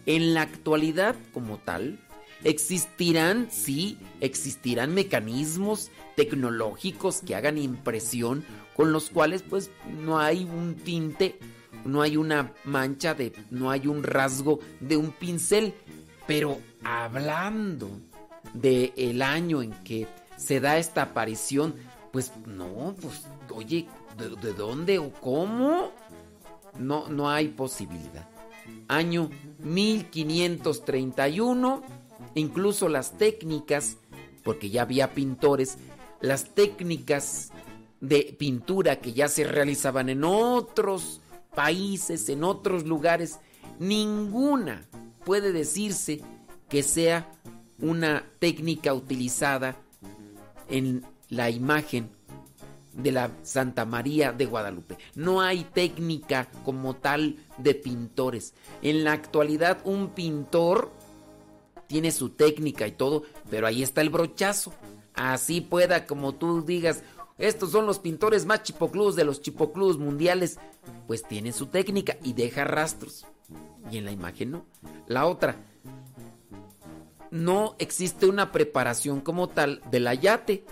en 0.07 0.35
la 0.35 0.43
actualidad 0.43 1.17
como 1.33 1.59
tal, 1.59 1.99
existirán, 2.45 3.49
sí, 3.51 3.99
existirán 4.21 4.95
mecanismos 4.95 5.91
tecnológicos 6.17 7.21
que 7.21 7.35
hagan 7.35 7.59
impresión 7.59 8.45
con 8.77 8.93
los 8.93 9.11
cuales 9.11 9.43
pues 9.43 9.71
no 10.03 10.19
hay 10.19 10.45
un 10.45 10.75
tinte, 10.75 11.39
no 11.85 12.01
hay 12.03 12.17
una 12.17 12.53
mancha 12.65 13.15
de, 13.15 13.33
no 13.51 13.71
hay 13.71 13.87
un 13.87 14.03
rasgo 14.03 14.59
de 14.81 14.97
un 14.97 15.13
pincel, 15.13 15.75
pero 16.27 16.59
hablando 16.85 17.89
de 18.55 18.93
el 18.97 19.23
año 19.23 19.63
en 19.63 19.71
que 19.85 20.09
se 20.37 20.59
da 20.61 20.79
esta 20.79 21.03
aparición, 21.03 21.75
pues 22.13 22.33
no, 22.47 22.97
pues 23.01 23.23
oye, 23.55 23.87
¿de, 24.17 24.31
de 24.37 24.53
dónde 24.55 24.99
o 24.99 25.13
cómo? 25.13 25.93
No, 26.79 27.09
no 27.09 27.31
hay 27.31 27.49
posibilidad. 27.49 28.29
Año 28.89 29.31
1531, 29.59 31.83
incluso 32.35 32.89
las 32.89 33.17
técnicas, 33.19 33.97
porque 34.43 34.71
ya 34.71 34.83
había 34.83 35.15
pintores, 35.15 35.79
las 36.21 36.55
técnicas 36.55 37.51
de 38.01 38.35
pintura 38.39 39.01
que 39.01 39.13
ya 39.13 39.29
se 39.29 39.45
realizaban 39.45 40.09
en 40.09 40.25
otros 40.25 41.21
países, 41.55 42.29
en 42.29 42.45
otros 42.45 42.85
lugares, 42.85 43.39
ninguna 43.79 44.87
puede 45.25 45.53
decirse 45.53 46.21
que 46.69 46.83
sea 46.83 47.31
una 47.79 48.25
técnica 48.39 48.95
utilizada 48.95 49.77
en 50.69 51.05
la 51.29 51.51
imagen 51.51 52.11
de 52.93 53.13
la 53.13 53.31
Santa 53.43 53.85
María 53.85 54.33
de 54.33 54.47
Guadalupe. 54.47 54.99
No 55.15 55.41
hay 55.41 55.65
técnica 55.65 56.49
como 56.65 56.97
tal 56.97 57.37
de 57.59 57.75
pintores. 57.75 58.55
En 58.83 59.05
la 59.05 59.13
actualidad 59.13 59.79
un 59.85 60.11
pintor 60.11 60.93
tiene 61.91 62.13
su 62.13 62.29
técnica 62.29 62.87
y 62.87 62.93
todo, 62.93 63.25
pero 63.51 63.67
ahí 63.67 63.83
está 63.83 64.01
el 64.01 64.11
brochazo. 64.11 64.73
Así 65.13 65.61
pueda 65.61 66.07
como 66.07 66.37
tú 66.37 66.63
digas, 66.63 67.03
estos 67.37 67.73
son 67.73 67.85
los 67.85 67.99
pintores 67.99 68.47
más 68.47 68.63
chipoclus 68.63 69.17
de 69.17 69.25
los 69.25 69.43
chipoclus 69.43 69.99
mundiales, 69.99 70.61
pues 71.09 71.25
tiene 71.25 71.51
su 71.51 71.67
técnica 71.67 72.17
y 72.23 72.33
deja 72.35 72.63
rastros. 72.63 73.27
Y 73.91 73.99
en 73.99 74.05
la 74.05 74.13
imagen 74.13 74.53
no. 74.53 74.67
La 75.09 75.27
otra, 75.27 75.57
no 77.33 77.75
existe 77.81 78.27
una 78.27 78.53
preparación 78.53 79.21
como 79.21 79.49
tal 79.49 79.83
del 79.91 80.07
ayate, 80.07 80.65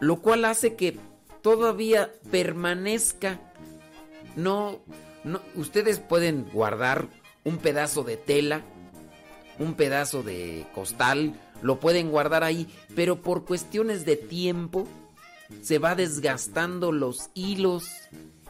lo 0.00 0.16
cual 0.22 0.44
hace 0.44 0.74
que 0.74 0.98
todavía 1.40 2.12
permanezca. 2.32 3.38
No, 4.34 4.80
no, 5.22 5.40
ustedes 5.54 6.00
pueden 6.00 6.50
guardar 6.52 7.06
un 7.44 7.58
pedazo 7.58 8.02
de 8.02 8.16
tela, 8.16 8.64
un 9.58 9.74
pedazo 9.74 10.22
de 10.22 10.66
costal, 10.74 11.34
lo 11.62 11.80
pueden 11.80 12.10
guardar 12.10 12.44
ahí, 12.44 12.68
pero 12.94 13.22
por 13.22 13.44
cuestiones 13.44 14.04
de 14.04 14.16
tiempo 14.16 14.86
se 15.62 15.78
va 15.78 15.94
desgastando 15.94 16.92
los 16.92 17.30
hilos 17.34 17.88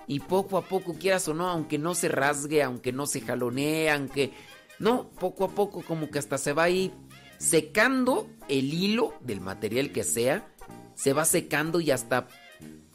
y 0.07 0.21
poco 0.21 0.59
a 0.59 0.63
poco, 0.63 0.95
quieras 0.95 1.29
o 1.29 1.35
no, 1.35 1.49
aunque 1.49 1.79
no 1.79 1.95
se 1.95 2.09
rasgue, 2.09 2.63
aunque 2.63 2.93
no 2.93 3.07
se 3.07 3.21
jalonee, 3.21 3.91
aunque 3.91 4.33
no, 4.79 5.09
poco 5.11 5.45
a 5.45 5.49
poco 5.49 5.83
como 5.83 6.11
que 6.11 6.19
hasta 6.19 6.39
se 6.39 6.53
va 6.53 6.65
ahí 6.65 6.93
secando 7.39 8.29
el 8.49 8.73
hilo 8.73 9.15
del 9.21 9.41
material 9.41 9.93
que 9.93 10.05
sea, 10.05 10.47
se 10.95 11.13
va 11.13 11.25
secando 11.25 11.81
y 11.81 11.91
hasta 11.91 12.29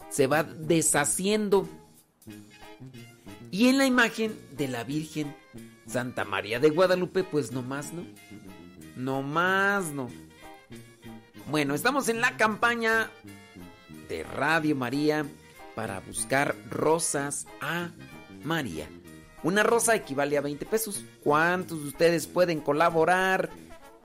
se 0.09 0.27
va 0.27 0.43
deshaciendo. 0.43 1.67
Y 3.51 3.67
en 3.67 3.77
la 3.77 3.85
imagen 3.85 4.37
de 4.55 4.67
la 4.67 4.83
Virgen 4.83 5.35
Santa 5.89 6.23
María 6.23 6.59
de 6.59 6.69
Guadalupe, 6.69 7.23
pues 7.23 7.51
no 7.51 7.61
más, 7.61 7.91
¿no? 7.93 8.05
No 8.95 9.21
más, 9.21 9.91
no. 9.91 10.07
Bueno, 11.49 11.73
estamos 11.73 12.09
en 12.09 12.21
la 12.21 12.37
campaña 12.37 13.09
de 14.07 14.23
Radio 14.23 14.75
María 14.75 15.25
para 15.75 15.99
buscar 16.01 16.55
rosas 16.69 17.47
a 17.59 17.89
María. 18.43 18.87
Una 19.41 19.63
rosa 19.63 19.95
equivale 19.95 20.37
a 20.37 20.41
20 20.41 20.65
pesos. 20.65 21.03
¿Cuántos 21.23 21.81
de 21.81 21.87
ustedes 21.87 22.27
pueden 22.27 22.59
colaborar 22.59 23.49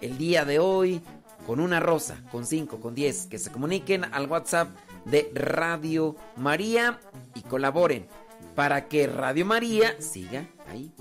el 0.01 0.17
día 0.17 0.45
de 0.45 0.59
hoy 0.59 1.03
con 1.47 1.61
una 1.61 1.81
rosa, 1.81 2.23
con 2.31 2.47
5, 2.47 2.81
con 2.81 2.95
10? 2.95 3.27
Que 3.27 3.39
se 3.39 3.53
comuniquen 3.53 4.05
al 4.05 4.27
WhatsApp 4.27 4.69
de 5.05 5.31
Radio 5.35 6.17
María 6.37 7.01
y 7.35 7.43
colaboren 7.43 8.07
para 8.55 8.89
que 8.89 9.07
Radio 9.07 9.45
María 9.45 10.01
siga 10.01 10.49
ahí. 10.69 10.93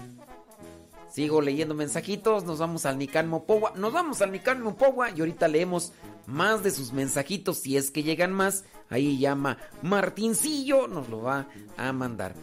Sigo 1.14 1.42
leyendo 1.42 1.76
mensajitos, 1.76 2.44
nos 2.44 2.58
vamos 2.58 2.88
al 2.88 2.98
Nican 2.98 3.28
Mopogua, 3.28 3.74
nos 3.76 3.94
vamos 3.94 4.24
al 4.24 4.32
Nican 4.32 4.64
Mopogua 4.64 5.12
y 5.12 5.20
ahorita 5.20 5.48
leemos 5.48 5.92
más 6.26 6.64
de 6.64 6.72
sus 6.72 6.92
mensajitos 6.92 7.60
si 7.60 7.78
es 7.78 7.92
que 7.92 8.02
llegan 8.02 8.34
más. 8.34 8.64
Ahí 8.90 9.20
llama 9.20 9.60
Martincillo, 9.84 10.88
nos 10.88 11.10
lo 11.10 11.22
va 11.22 11.48
a 11.78 11.94
mandar. 11.94 12.34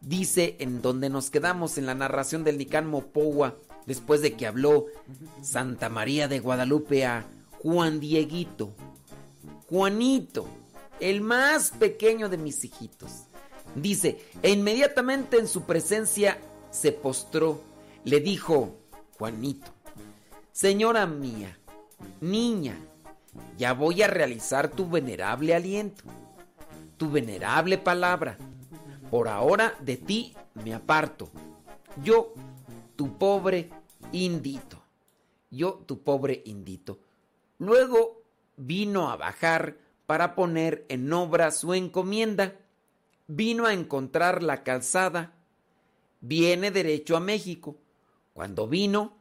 Dice 0.00 0.56
en 0.58 0.80
donde 0.80 1.10
nos 1.10 1.28
quedamos 1.28 1.76
en 1.76 1.84
la 1.84 1.94
narración 1.94 2.44
del 2.44 2.56
Nican 2.56 2.86
Mopogua, 2.86 3.56
después 3.84 4.22
de 4.22 4.32
que 4.32 4.46
habló 4.46 4.86
Santa 5.42 5.90
María 5.90 6.26
de 6.26 6.40
Guadalupe 6.40 7.04
a 7.04 7.26
Juan 7.62 8.00
Dieguito. 8.00 8.74
Juanito, 9.68 10.48
el 10.98 11.20
más 11.20 11.72
pequeño 11.72 12.30
de 12.30 12.38
mis 12.38 12.64
hijitos. 12.64 13.24
Dice, 13.74 14.18
e 14.40 14.50
inmediatamente 14.50 15.36
en 15.38 15.46
su 15.46 15.64
presencia 15.64 16.38
se 16.70 16.90
postró. 16.90 17.73
Le 18.04 18.20
dijo, 18.20 18.76
Juanito, 19.18 19.74
Señora 20.54 21.04
mía, 21.04 21.58
niña, 22.20 22.78
ya 23.58 23.72
voy 23.72 24.02
a 24.02 24.06
realizar 24.06 24.70
tu 24.70 24.88
venerable 24.88 25.52
aliento, 25.52 26.04
tu 26.96 27.10
venerable 27.10 27.76
palabra. 27.76 28.38
Por 29.10 29.26
ahora 29.26 29.74
de 29.80 29.96
ti 29.96 30.32
me 30.64 30.72
aparto. 30.72 31.28
Yo, 32.04 32.34
tu 32.94 33.18
pobre 33.18 33.68
indito. 34.12 34.80
Yo, 35.50 35.82
tu 35.86 36.04
pobre 36.04 36.42
indito. 36.44 37.00
Luego 37.58 38.22
vino 38.56 39.10
a 39.10 39.16
bajar 39.16 39.76
para 40.06 40.36
poner 40.36 40.86
en 40.88 41.12
obra 41.12 41.50
su 41.50 41.74
encomienda. 41.74 42.54
Vino 43.26 43.66
a 43.66 43.72
encontrar 43.72 44.44
la 44.44 44.62
calzada. 44.62 45.32
Viene 46.20 46.70
derecho 46.70 47.16
a 47.16 47.20
México. 47.20 47.74
Cuando 48.34 48.66
vino 48.66 49.16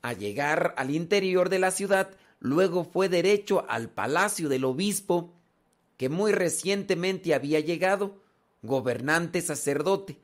a 0.00 0.12
llegar 0.12 0.74
al 0.78 0.90
interior 0.90 1.50
de 1.50 1.58
la 1.58 1.72
ciudad, 1.72 2.10
luego 2.38 2.84
fue 2.84 3.08
derecho 3.08 3.66
al 3.68 3.90
palacio 3.90 4.48
del 4.48 4.64
obispo, 4.64 5.34
que 5.96 6.08
muy 6.08 6.32
recientemente 6.32 7.34
había 7.34 7.60
llegado, 7.60 8.22
gobernante 8.62 9.42
sacerdote. 9.42 10.20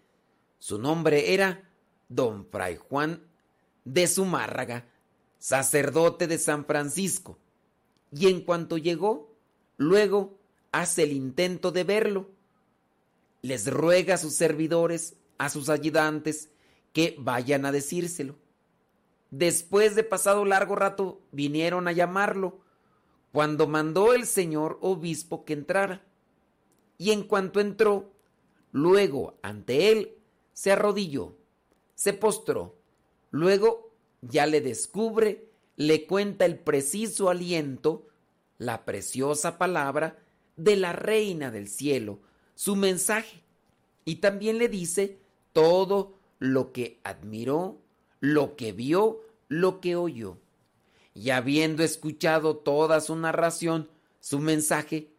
Su 0.59 0.79
nombre 0.79 1.35
era 1.35 1.69
don 2.09 2.47
Fray 2.47 2.77
Juan 2.77 3.23
de 3.85 4.07
Zumárraga, 4.07 4.87
sacerdote 5.39 6.27
de 6.29 6.39
San 6.39 6.65
Francisco. 6.67 7.39
Y 8.13 8.29
en 8.29 8.43
cuanto 8.43 8.79
llegó, 8.79 9.35
luego 9.77 10.39
hace 10.71 11.03
el 11.03 11.13
intento 11.13 11.73
de 11.73 11.83
verlo. 11.83 12.31
Les 13.43 13.67
ruega 13.73 14.15
a 14.15 14.19
sus 14.19 14.35
servidores, 14.35 15.15
a 15.39 15.49
sus 15.49 15.69
ayudantes, 15.69 16.50
que 16.93 17.17
vayan 17.19 17.65
a 17.67 17.73
decírselo. 17.73 18.37
Después 19.31 19.95
de 19.95 20.03
pasado 20.03 20.45
largo 20.45 20.75
rato 20.75 21.21
vinieron 21.31 21.87
a 21.87 21.93
llamarlo, 21.93 22.61
cuando 23.33 23.69
mandó 23.69 24.13
el 24.13 24.27
señor 24.27 24.79
obispo 24.81 25.45
que 25.45 25.53
entrara. 25.53 26.03
Y 26.99 27.13
en 27.13 27.23
cuanto 27.23 27.61
entró, 27.61 28.13
luego 28.73 29.39
ante 29.43 29.93
él 29.93 30.17
se 30.53 30.73
arrodilló, 30.73 31.37
se 31.95 32.13
postró, 32.13 32.77
luego 33.31 33.95
ya 34.21 34.47
le 34.47 34.61
descubre, 34.61 35.49
le 35.77 36.07
cuenta 36.07 36.45
el 36.45 36.59
preciso 36.59 37.31
aliento, 37.31 38.07
la 38.59 38.85
preciosa 38.85 39.57
palabra 39.59 40.19
de 40.57 40.77
la 40.77 40.93
reina 40.93 41.51
del 41.51 41.69
cielo, 41.69 42.19
su 42.55 42.77
mensaje, 42.77 43.43
y 44.05 44.17
también 44.17 44.59
le 44.59 44.69
dice 44.69 45.19
todo 45.53 46.20
lo 46.41 46.73
que 46.73 46.99
admiró, 47.05 47.79
lo 48.19 48.57
que 48.57 48.73
vio, 48.73 49.21
lo 49.49 49.81
que 49.81 49.95
oyó. 49.95 50.39
Y 51.15 51.31
habiendo 51.31 51.85
escuchado 51.85 52.57
toda 52.57 53.01
su 53.01 53.15
narración, 53.15 53.89
su 54.19 54.41
mensaje, 54.41 55.13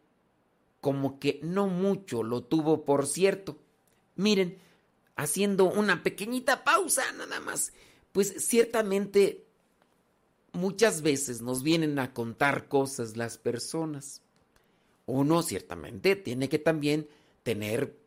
como 0.80 1.18
que 1.18 1.40
no 1.42 1.68
mucho 1.68 2.22
lo 2.22 2.42
tuvo 2.42 2.84
por 2.84 3.06
cierto. 3.06 3.56
Miren, 4.16 4.58
haciendo 5.16 5.64
una 5.64 6.02
pequeñita 6.02 6.64
pausa 6.64 7.02
nada 7.12 7.40
más, 7.40 7.72
pues 8.10 8.34
ciertamente 8.44 9.46
muchas 10.52 11.02
veces 11.02 11.40
nos 11.40 11.62
vienen 11.62 11.98
a 11.98 12.12
contar 12.12 12.68
cosas 12.68 13.16
las 13.16 13.38
personas. 13.38 14.22
Uno 15.06 15.42
ciertamente 15.42 16.16
tiene 16.16 16.48
que 16.48 16.58
también 16.58 17.08
tener 17.42 18.01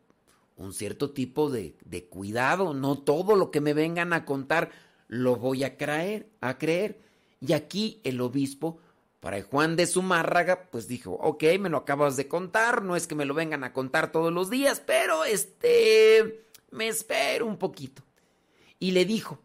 un 0.56 0.72
cierto 0.72 1.10
tipo 1.10 1.50
de, 1.50 1.76
de, 1.84 2.04
cuidado. 2.04 2.74
No 2.74 2.98
todo 2.98 3.36
lo 3.36 3.50
que 3.50 3.60
me 3.60 3.74
vengan 3.74 4.12
a 4.12 4.24
contar 4.24 4.70
lo 5.08 5.36
voy 5.36 5.64
a 5.64 5.76
creer, 5.76 6.28
a 6.40 6.58
creer. 6.58 6.98
Y 7.40 7.52
aquí 7.52 8.00
el 8.04 8.20
obispo, 8.20 8.78
para 9.20 9.42
Juan 9.42 9.76
de 9.76 9.86
Zumárraga, 9.86 10.68
pues 10.70 10.88
dijo, 10.88 11.12
ok, 11.12 11.44
me 11.60 11.68
lo 11.68 11.78
acabas 11.78 12.16
de 12.16 12.28
contar, 12.28 12.82
no 12.82 12.96
es 12.96 13.06
que 13.06 13.14
me 13.14 13.24
lo 13.24 13.34
vengan 13.34 13.64
a 13.64 13.72
contar 13.72 14.12
todos 14.12 14.32
los 14.32 14.50
días, 14.50 14.82
pero 14.84 15.24
este, 15.24 16.44
me 16.70 16.88
espero 16.88 17.46
un 17.46 17.58
poquito. 17.58 18.02
Y 18.78 18.92
le 18.92 19.04
dijo, 19.04 19.38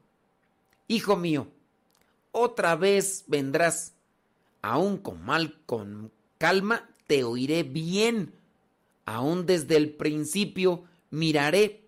hijo 0.88 1.16
mío, 1.16 1.48
otra 2.32 2.76
vez 2.76 3.26
vendrás, 3.28 3.94
aún 4.62 4.98
con 4.98 5.24
mal, 5.24 5.58
con 5.66 6.12
calma, 6.38 6.90
te 7.08 7.24
oiré 7.24 7.64
bien, 7.64 8.34
aún 9.06 9.46
desde 9.46 9.78
el 9.78 9.94
principio 9.94 10.84
miraré, 11.12 11.84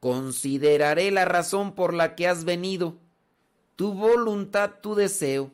consideraré 0.00 1.10
la 1.10 1.24
razón 1.24 1.74
por 1.74 1.94
la 1.94 2.16
que 2.16 2.26
has 2.26 2.44
venido, 2.44 2.96
tu 3.76 3.94
voluntad, 3.94 4.80
tu 4.82 4.94
deseo. 4.94 5.52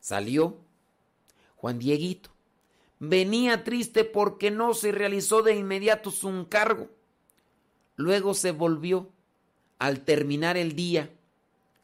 Salió 0.00 0.56
Juan 1.56 1.78
Dieguito, 1.78 2.30
venía 2.98 3.64
triste 3.64 4.04
porque 4.04 4.50
no 4.50 4.72
se 4.72 4.92
realizó 4.92 5.42
de 5.42 5.56
inmediato 5.56 6.10
su 6.10 6.30
encargo. 6.30 6.88
Luego 7.96 8.32
se 8.32 8.52
volvió 8.52 9.10
al 9.78 10.00
terminar 10.00 10.56
el 10.56 10.74
día. 10.74 11.10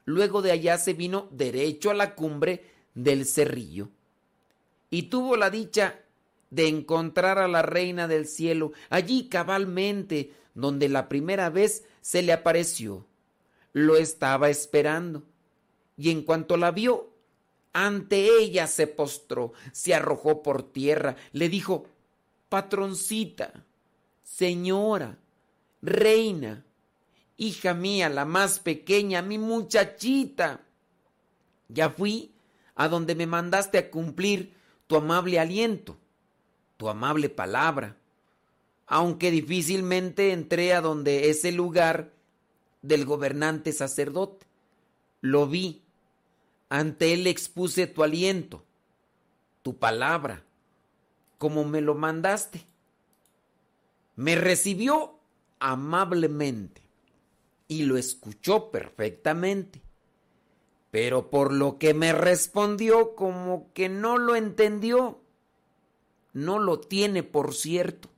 Luego 0.07 0.41
de 0.41 0.53
allá 0.53 0.79
se 0.79 0.95
vino 0.95 1.29
derecho 1.31 1.91
a 1.91 1.95
la 1.95 2.15
cumbre 2.15 2.65
del 2.95 3.27
cerrillo. 3.27 3.91
Y 4.89 5.05
tuvo 5.05 5.37
la 5.37 5.51
dicha 5.51 6.01
de 6.57 6.69
encontrar 6.69 7.39
a 7.39 7.49
la 7.49 7.61
reina 7.61 8.09
del 8.09 8.27
cielo 8.27 8.73
allí 8.89 9.29
cabalmente 9.29 10.33
donde 10.55 10.89
la 10.89 11.07
primera 11.07 11.51
vez 11.51 11.85
se 12.01 12.23
le 12.23 12.33
apareció. 12.33 13.07
Lo 13.75 13.97
estaba 13.97 14.49
esperando. 14.49 15.23
Y 15.99 16.11
en 16.11 16.23
cuanto 16.23 16.57
la 16.57 16.71
vio, 16.71 17.11
ante 17.75 18.39
ella 18.41 18.67
se 18.67 18.87
postró, 18.87 19.53
se 19.73 19.95
arrojó 19.95 20.43
por 20.43 20.63
tierra, 20.63 21.17
le 21.33 21.51
dijo, 21.51 21.87
patroncita, 22.49 23.67
señora, 24.23 25.19
reina, 25.83 26.65
hija 27.37 27.75
mía, 27.75 28.09
la 28.09 28.25
más 28.25 28.61
pequeña, 28.61 29.21
mi 29.21 29.37
muchachita. 29.37 30.63
Ya 31.69 31.91
fui 31.91 32.33
a 32.77 32.89
donde 32.89 33.15
me 33.15 33.27
mandaste 33.27 33.77
a 33.77 33.91
cumplir 33.91 34.55
tu 34.87 34.97
amable 34.97 35.39
aliento, 35.39 35.99
tu 36.77 36.89
amable 36.89 37.29
palabra, 37.29 37.97
aunque 38.87 39.31
difícilmente 39.31 40.33
entré 40.33 40.73
a 40.73 40.81
donde 40.81 41.31
ese 41.31 41.53
lugar 41.53 42.13
del 42.83 43.05
gobernante 43.05 43.73
sacerdote. 43.73 44.47
Lo 45.21 45.47
vi, 45.47 45.83
ante 46.69 47.13
él 47.13 47.27
expuse 47.27 47.87
tu 47.87 48.03
aliento, 48.03 48.65
tu 49.63 49.79
palabra, 49.79 50.45
como 51.39 51.65
me 51.65 51.81
lo 51.81 51.95
mandaste. 51.95 52.65
Me 54.15 54.37
recibió 54.37 55.19
amablemente 55.59 56.83
y 57.69 57.83
lo 57.83 57.97
escuchó 57.97 58.71
perfectamente. 58.71 59.83
Pero 60.91 61.31
por 61.31 61.53
lo 61.53 61.79
que 61.79 61.93
me 61.93 62.13
respondió 62.13 63.15
como 63.15 63.73
que 63.75 63.89
no 63.89 64.19
lo 64.19 64.37
entendió. 64.37 65.21
No 66.37 66.59
lo 66.59 66.81
tiene, 66.81 67.23
por 67.23 67.55
cierto. 67.55 68.11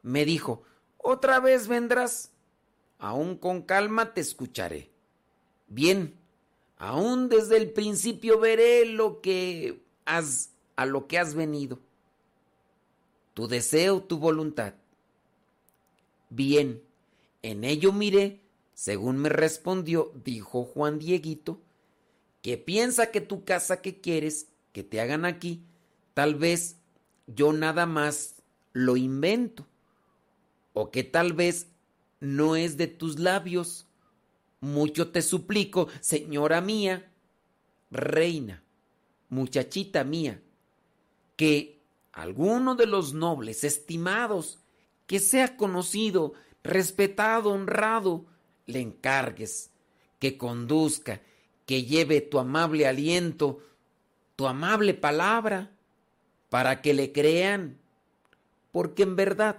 Me 0.00 0.24
dijo, 0.24 0.62
otra 0.96 1.40
vez 1.40 1.66
vendrás. 1.66 2.30
Aún 3.00 3.36
con 3.36 3.62
calma 3.62 4.14
te 4.14 4.20
escucharé. 4.20 4.92
Bien, 5.66 6.14
aún 6.76 7.28
desde 7.28 7.56
el 7.56 7.72
principio 7.72 8.38
veré 8.38 8.86
lo 8.86 9.20
que 9.22 9.82
has 10.04 10.50
a 10.76 10.86
lo 10.86 11.08
que 11.08 11.18
has 11.18 11.34
venido. 11.34 11.80
Tu 13.34 13.48
deseo, 13.48 14.04
tu 14.04 14.18
voluntad. 14.18 14.74
Bien, 16.28 16.80
en 17.42 17.64
ello 17.64 17.92
miré, 17.92 18.40
según 18.72 19.16
me 19.16 19.30
respondió, 19.30 20.12
dijo 20.24 20.62
Juan 20.62 21.00
Dieguito, 21.00 21.60
que 22.40 22.56
piensa 22.56 23.10
que 23.10 23.20
tu 23.20 23.44
casa 23.44 23.82
que 23.82 24.00
quieres 24.00 24.46
que 24.72 24.84
te 24.84 25.00
hagan 25.00 25.24
aquí, 25.24 25.64
tal 26.14 26.36
vez 26.36 26.76
yo 27.34 27.52
nada 27.52 27.86
más 27.86 28.36
lo 28.72 28.96
invento, 28.96 29.66
o 30.72 30.90
que 30.90 31.04
tal 31.04 31.32
vez 31.32 31.68
no 32.20 32.56
es 32.56 32.76
de 32.76 32.86
tus 32.86 33.18
labios. 33.18 33.86
Mucho 34.60 35.10
te 35.10 35.22
suplico, 35.22 35.88
señora 36.00 36.60
mía, 36.60 37.10
reina, 37.90 38.62
muchachita 39.28 40.04
mía, 40.04 40.42
que 41.36 41.80
alguno 42.12 42.74
de 42.74 42.86
los 42.86 43.14
nobles 43.14 43.64
estimados 43.64 44.58
que 45.06 45.18
sea 45.18 45.56
conocido, 45.56 46.34
respetado, 46.62 47.50
honrado, 47.50 48.26
le 48.66 48.80
encargues, 48.80 49.70
que 50.18 50.36
conduzca, 50.36 51.20
que 51.66 51.84
lleve 51.84 52.20
tu 52.20 52.38
amable 52.38 52.86
aliento, 52.86 53.60
tu 54.36 54.46
amable 54.46 54.94
palabra, 54.94 55.72
para 56.50 56.82
que 56.82 56.92
le 56.92 57.12
crean, 57.12 57.78
porque 58.72 59.04
en 59.04 59.16
verdad 59.16 59.56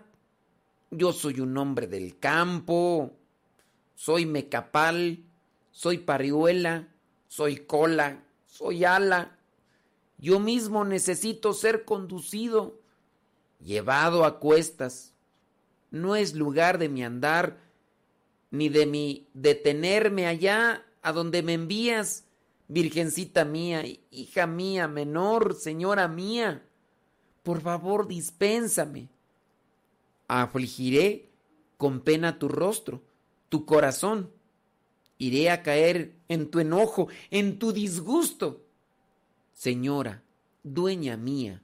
yo 0.92 1.14
soy 1.14 1.40
un 1.40 1.58
hombre 1.58 1.88
del 1.88 2.20
campo, 2.20 3.14
soy 3.96 4.26
mecapal, 4.26 5.24
soy 5.72 6.00
parihuela, 6.00 6.90
soy 7.28 7.58
cola, 7.66 8.24
soy 8.46 8.84
ala. 8.84 9.38
Yo 10.18 10.40
mismo 10.40 10.84
necesito 10.84 11.54
ser 11.54 11.86
conducido, 11.86 12.80
llevado 13.64 14.26
a 14.26 14.40
cuestas. 14.40 15.14
No 15.90 16.16
es 16.16 16.36
lugar 16.36 16.78
de 16.78 16.90
mi 16.90 17.04
andar, 17.04 17.58
ni 18.52 18.68
de 18.68 18.86
mi 18.86 19.30
detenerme 19.34 20.28
allá 20.28 20.86
a 21.02 21.14
donde 21.14 21.42
me 21.42 21.54
envías, 21.54 22.26
virgencita 22.68 23.46
mía, 23.46 23.84
hija 24.12 24.46
mía, 24.46 24.88
menor, 24.88 25.56
señora 25.56 26.08
mía. 26.10 26.66
Por 27.44 27.62
favor, 27.62 28.08
dispénsame. 28.08 29.10
Afligiré 30.28 31.30
con 31.78 32.02
pena 32.02 32.38
tu 32.40 32.48
rostro, 32.48 33.02
tu 33.50 33.66
corazón. 33.66 34.32
Iré 35.18 35.50
a 35.50 35.62
caer 35.64 36.16
en 36.28 36.50
tu 36.50 36.60
enojo, 36.60 37.08
en 37.30 37.60
tu 37.60 37.74
disgusto. 37.74 38.64
Señora, 39.54 40.24
dueña 40.64 41.18
mía. 41.18 41.62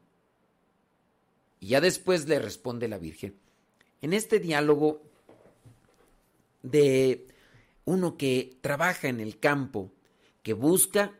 Y 1.59 1.67
ya 1.69 1.81
después 1.81 2.27
le 2.27 2.39
responde 2.39 2.87
la 2.87 2.97
Virgen. 2.97 3.35
En 4.01 4.13
este 4.13 4.39
diálogo 4.39 5.01
de 6.61 7.27
uno 7.85 8.17
que 8.17 8.57
trabaja 8.61 9.07
en 9.07 9.19
el 9.19 9.39
campo, 9.39 9.91
que 10.43 10.53
busca 10.53 11.19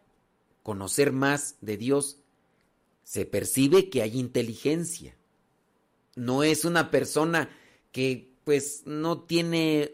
conocer 0.64 1.12
más 1.12 1.56
de 1.62 1.78
Dios, 1.78 2.20
se 3.08 3.26
percibe 3.26 3.90
que 3.90 4.02
hay 4.02 4.20
inteligencia. 4.20 5.16
No 6.18 6.44
es 6.44 6.66
una 6.66 6.92
persona 6.92 7.50
que 7.94 8.34
pues 8.44 8.84
no 8.86 9.22
tiene 9.22 9.94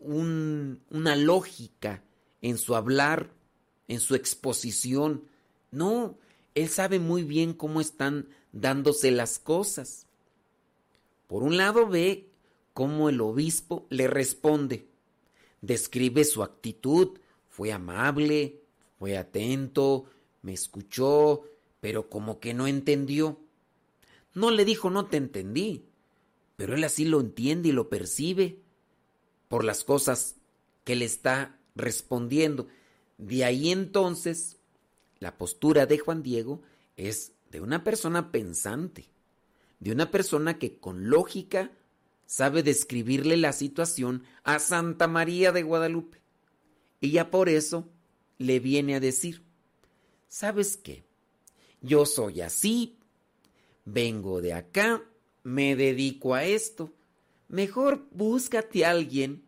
un- 0.00 0.80
una 0.90 1.14
lógica 1.14 2.02
en 2.42 2.58
su 2.58 2.74
hablar, 2.74 3.30
en 3.86 4.00
su 4.00 4.16
exposición. 4.16 5.22
No, 5.70 6.18
él 6.56 6.68
sabe 6.68 6.98
muy 6.98 7.22
bien 7.22 7.52
cómo 7.52 7.80
están 7.80 8.26
dándose 8.50 9.12
las 9.12 9.38
cosas. 9.38 10.08
Por 11.28 11.44
un 11.44 11.56
lado 11.56 11.86
ve 11.86 12.30
cómo 12.72 13.10
el 13.10 13.20
obispo 13.20 13.86
le 13.90 14.08
responde, 14.08 14.88
describe 15.60 16.24
su 16.24 16.42
actitud, 16.42 17.20
fue 17.48 17.72
amable, 17.72 18.60
fue 18.98 19.16
atento, 19.16 20.06
me 20.42 20.52
escuchó, 20.52 21.44
pero 21.80 22.08
como 22.08 22.40
que 22.40 22.54
no 22.54 22.66
entendió. 22.66 23.38
No 24.34 24.50
le 24.50 24.64
dijo 24.64 24.90
no 24.90 25.06
te 25.06 25.16
entendí, 25.16 25.84
pero 26.56 26.74
él 26.74 26.84
así 26.84 27.04
lo 27.04 27.20
entiende 27.20 27.70
y 27.70 27.72
lo 27.72 27.88
percibe 27.88 28.58
por 29.48 29.64
las 29.64 29.82
cosas 29.84 30.36
que 30.84 30.94
le 30.94 31.04
está 31.04 31.58
respondiendo. 31.74 32.68
De 33.18 33.44
ahí 33.44 33.70
entonces, 33.70 34.58
la 35.18 35.36
postura 35.36 35.86
de 35.86 35.98
Juan 35.98 36.22
Diego 36.22 36.62
es 36.96 37.32
de 37.50 37.60
una 37.60 37.82
persona 37.82 38.30
pensante, 38.30 39.06
de 39.80 39.92
una 39.92 40.10
persona 40.10 40.58
que 40.58 40.78
con 40.78 41.10
lógica 41.10 41.72
sabe 42.26 42.62
describirle 42.62 43.36
la 43.36 43.52
situación 43.52 44.22
a 44.44 44.58
Santa 44.60 45.08
María 45.08 45.50
de 45.50 45.62
Guadalupe. 45.62 46.20
Y 47.00 47.10
ya 47.10 47.30
por 47.30 47.48
eso 47.48 47.88
le 48.38 48.60
viene 48.60 48.94
a 48.94 49.00
decir, 49.00 49.42
¿sabes 50.28 50.76
qué? 50.76 51.09
Yo 51.82 52.04
soy 52.06 52.40
así, 52.40 52.98
vengo 53.84 54.40
de 54.40 54.52
acá, 54.52 55.02
me 55.42 55.76
dedico 55.76 56.34
a 56.34 56.44
esto. 56.44 56.92
Mejor 57.48 58.06
búscate 58.10 58.84
a 58.84 58.90
alguien 58.90 59.44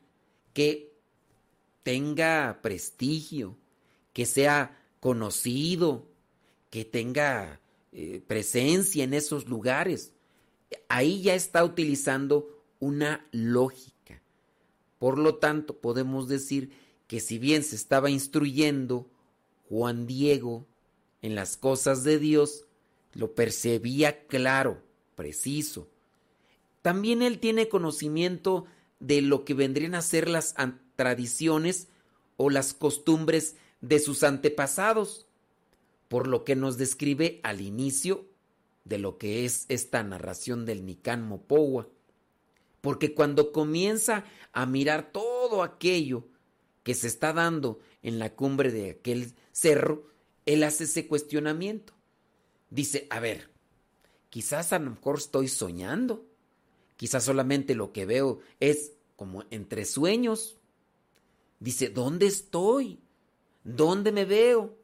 que 0.54 0.92
tenga 1.82 2.60
prestigio, 2.62 3.56
que 4.12 4.26
sea 4.26 4.82
conocido, 5.00 6.08
que 6.70 6.84
tenga 6.84 7.60
eh, 7.92 8.22
presencia 8.26 9.04
en 9.04 9.14
esos 9.14 9.46
lugares. 9.48 10.12
Ahí 10.88 11.22
ya 11.22 11.34
está 11.34 11.64
utilizando 11.64 12.64
una 12.80 13.26
lógica. 13.30 14.22
Por 14.98 15.18
lo 15.18 15.36
tanto, 15.36 15.78
podemos 15.78 16.28
decir 16.28 16.70
que 17.06 17.20
si 17.20 17.38
bien 17.38 17.62
se 17.62 17.76
estaba 17.76 18.08
instruyendo 18.10 19.10
Juan 19.68 20.06
Diego 20.06 20.66
en 21.22 21.34
las 21.34 21.56
cosas 21.56 22.04
de 22.04 22.18
Dios, 22.18 22.66
lo 23.14 23.34
percibía 23.34 24.26
claro, 24.26 24.82
preciso. 25.14 25.88
También 26.82 27.22
él 27.22 27.38
tiene 27.38 27.68
conocimiento 27.68 28.66
de 28.98 29.22
lo 29.22 29.44
que 29.44 29.54
vendrían 29.54 29.94
a 29.94 30.02
ser 30.02 30.28
las 30.28 30.54
tradiciones 30.96 31.88
o 32.36 32.50
las 32.50 32.74
costumbres 32.74 33.56
de 33.80 33.98
sus 33.98 34.22
antepasados, 34.22 35.26
por 36.08 36.26
lo 36.26 36.44
que 36.44 36.56
nos 36.56 36.76
describe 36.76 37.40
al 37.42 37.60
inicio 37.60 38.26
de 38.84 38.98
lo 38.98 39.18
que 39.18 39.44
es 39.44 39.64
esta 39.68 40.02
narración 40.02 40.66
del 40.66 40.84
Nican 40.84 41.26
Mopowa. 41.26 41.88
Porque 42.80 43.14
cuando 43.14 43.52
comienza 43.52 44.24
a 44.52 44.66
mirar 44.66 45.12
todo 45.12 45.62
aquello 45.62 46.26
que 46.82 46.94
se 46.94 47.06
está 47.06 47.32
dando 47.32 47.78
en 48.02 48.18
la 48.18 48.34
cumbre 48.34 48.72
de 48.72 48.90
aquel 48.90 49.34
cerro, 49.52 50.11
él 50.46 50.62
hace 50.62 50.84
ese 50.84 51.06
cuestionamiento. 51.06 51.92
Dice, 52.70 53.06
a 53.10 53.20
ver, 53.20 53.50
quizás 54.30 54.72
a 54.72 54.78
lo 54.78 54.90
mejor 54.90 55.18
estoy 55.18 55.48
soñando, 55.48 56.24
quizás 56.96 57.24
solamente 57.24 57.74
lo 57.74 57.92
que 57.92 58.06
veo 58.06 58.40
es 58.60 58.92
como 59.16 59.44
entre 59.50 59.84
sueños. 59.84 60.56
Dice, 61.60 61.90
¿dónde 61.90 62.26
estoy? 62.26 63.00
¿Dónde 63.64 64.10
me 64.10 64.24
veo? 64.24 64.76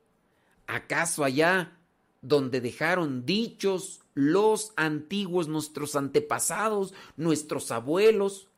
¿Acaso 0.66 1.24
allá 1.24 1.78
donde 2.20 2.60
dejaron 2.60 3.24
dichos 3.24 4.00
los 4.14 4.72
antiguos, 4.76 5.48
nuestros 5.48 5.96
antepasados, 5.96 6.92
nuestros 7.16 7.70
abuelos, 7.70 8.48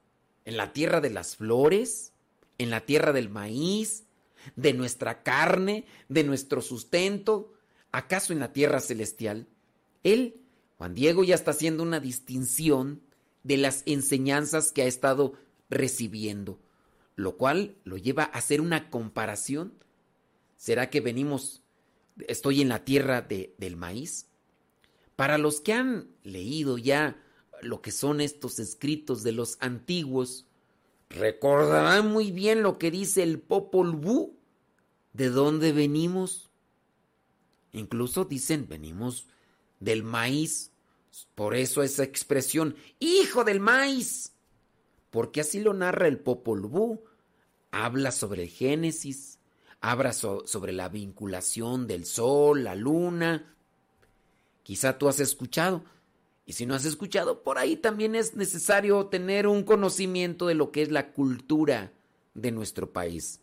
en 0.44 0.56
la 0.56 0.72
tierra 0.72 1.00
de 1.00 1.10
las 1.10 1.36
flores, 1.36 2.12
en 2.58 2.70
la 2.70 2.80
tierra 2.80 3.12
del 3.12 3.28
maíz, 3.28 4.04
de 4.56 4.72
nuestra 4.72 5.22
carne, 5.22 5.86
de 6.08 6.24
nuestro 6.24 6.62
sustento, 6.62 7.52
acaso 7.92 8.32
en 8.32 8.40
la 8.40 8.52
tierra 8.52 8.80
celestial? 8.80 9.46
Él, 10.02 10.40
Juan 10.78 10.94
Diego, 10.94 11.24
ya 11.24 11.34
está 11.34 11.50
haciendo 11.52 11.82
una 11.82 12.00
distinción 12.00 13.02
de 13.42 13.56
las 13.56 13.82
enseñanzas 13.86 14.72
que 14.72 14.82
ha 14.82 14.86
estado 14.86 15.34
recibiendo, 15.68 16.58
lo 17.16 17.36
cual 17.36 17.76
lo 17.84 17.96
lleva 17.96 18.24
a 18.24 18.38
hacer 18.38 18.60
una 18.60 18.90
comparación. 18.90 19.72
¿Será 20.56 20.90
que 20.90 21.00
venimos, 21.00 21.62
estoy 22.28 22.60
en 22.60 22.68
la 22.68 22.84
tierra 22.84 23.22
de, 23.22 23.54
del 23.58 23.76
maíz? 23.76 24.26
Para 25.16 25.38
los 25.38 25.60
que 25.60 25.72
han 25.72 26.08
leído 26.22 26.78
ya 26.78 27.22
lo 27.62 27.82
que 27.82 27.92
son 27.92 28.20
estos 28.20 28.58
escritos 28.58 29.22
de 29.22 29.32
los 29.32 29.56
antiguos, 29.60 30.46
recordarán 31.10 32.10
muy 32.10 32.30
bien 32.32 32.62
lo 32.62 32.78
que 32.78 32.90
dice 32.90 33.22
el 33.22 33.40
Popol 33.40 33.96
Vuh, 33.96 34.36
de 35.12 35.28
dónde 35.28 35.72
venimos. 35.72 36.50
Incluso 37.72 38.24
dicen, 38.24 38.66
venimos 38.68 39.26
del 39.80 40.02
maíz. 40.02 40.72
Por 41.34 41.54
eso 41.54 41.82
esa 41.82 42.04
expresión, 42.04 42.76
hijo 42.98 43.44
del 43.44 43.60
maíz. 43.60 44.32
Porque 45.10 45.40
así 45.40 45.60
lo 45.60 45.74
narra 45.74 46.06
el 46.06 46.18
Popol 46.18 46.62
Vuh. 46.62 47.00
Habla 47.72 48.10
sobre 48.12 48.44
el 48.44 48.48
Génesis, 48.48 49.38
habla 49.80 50.12
so- 50.12 50.46
sobre 50.46 50.72
la 50.72 50.88
vinculación 50.88 51.86
del 51.86 52.04
sol, 52.04 52.64
la 52.64 52.74
luna. 52.74 53.54
Quizá 54.62 54.98
tú 54.98 55.08
has 55.08 55.20
escuchado. 55.20 55.84
Y 56.50 56.52
si 56.52 56.66
no 56.66 56.74
has 56.74 56.84
escuchado, 56.84 57.44
por 57.44 57.58
ahí 57.58 57.76
también 57.76 58.16
es 58.16 58.34
necesario 58.34 59.06
tener 59.06 59.46
un 59.46 59.62
conocimiento 59.62 60.48
de 60.48 60.56
lo 60.56 60.72
que 60.72 60.82
es 60.82 60.90
la 60.90 61.12
cultura 61.12 61.92
de 62.34 62.50
nuestro 62.50 62.92
país, 62.92 63.38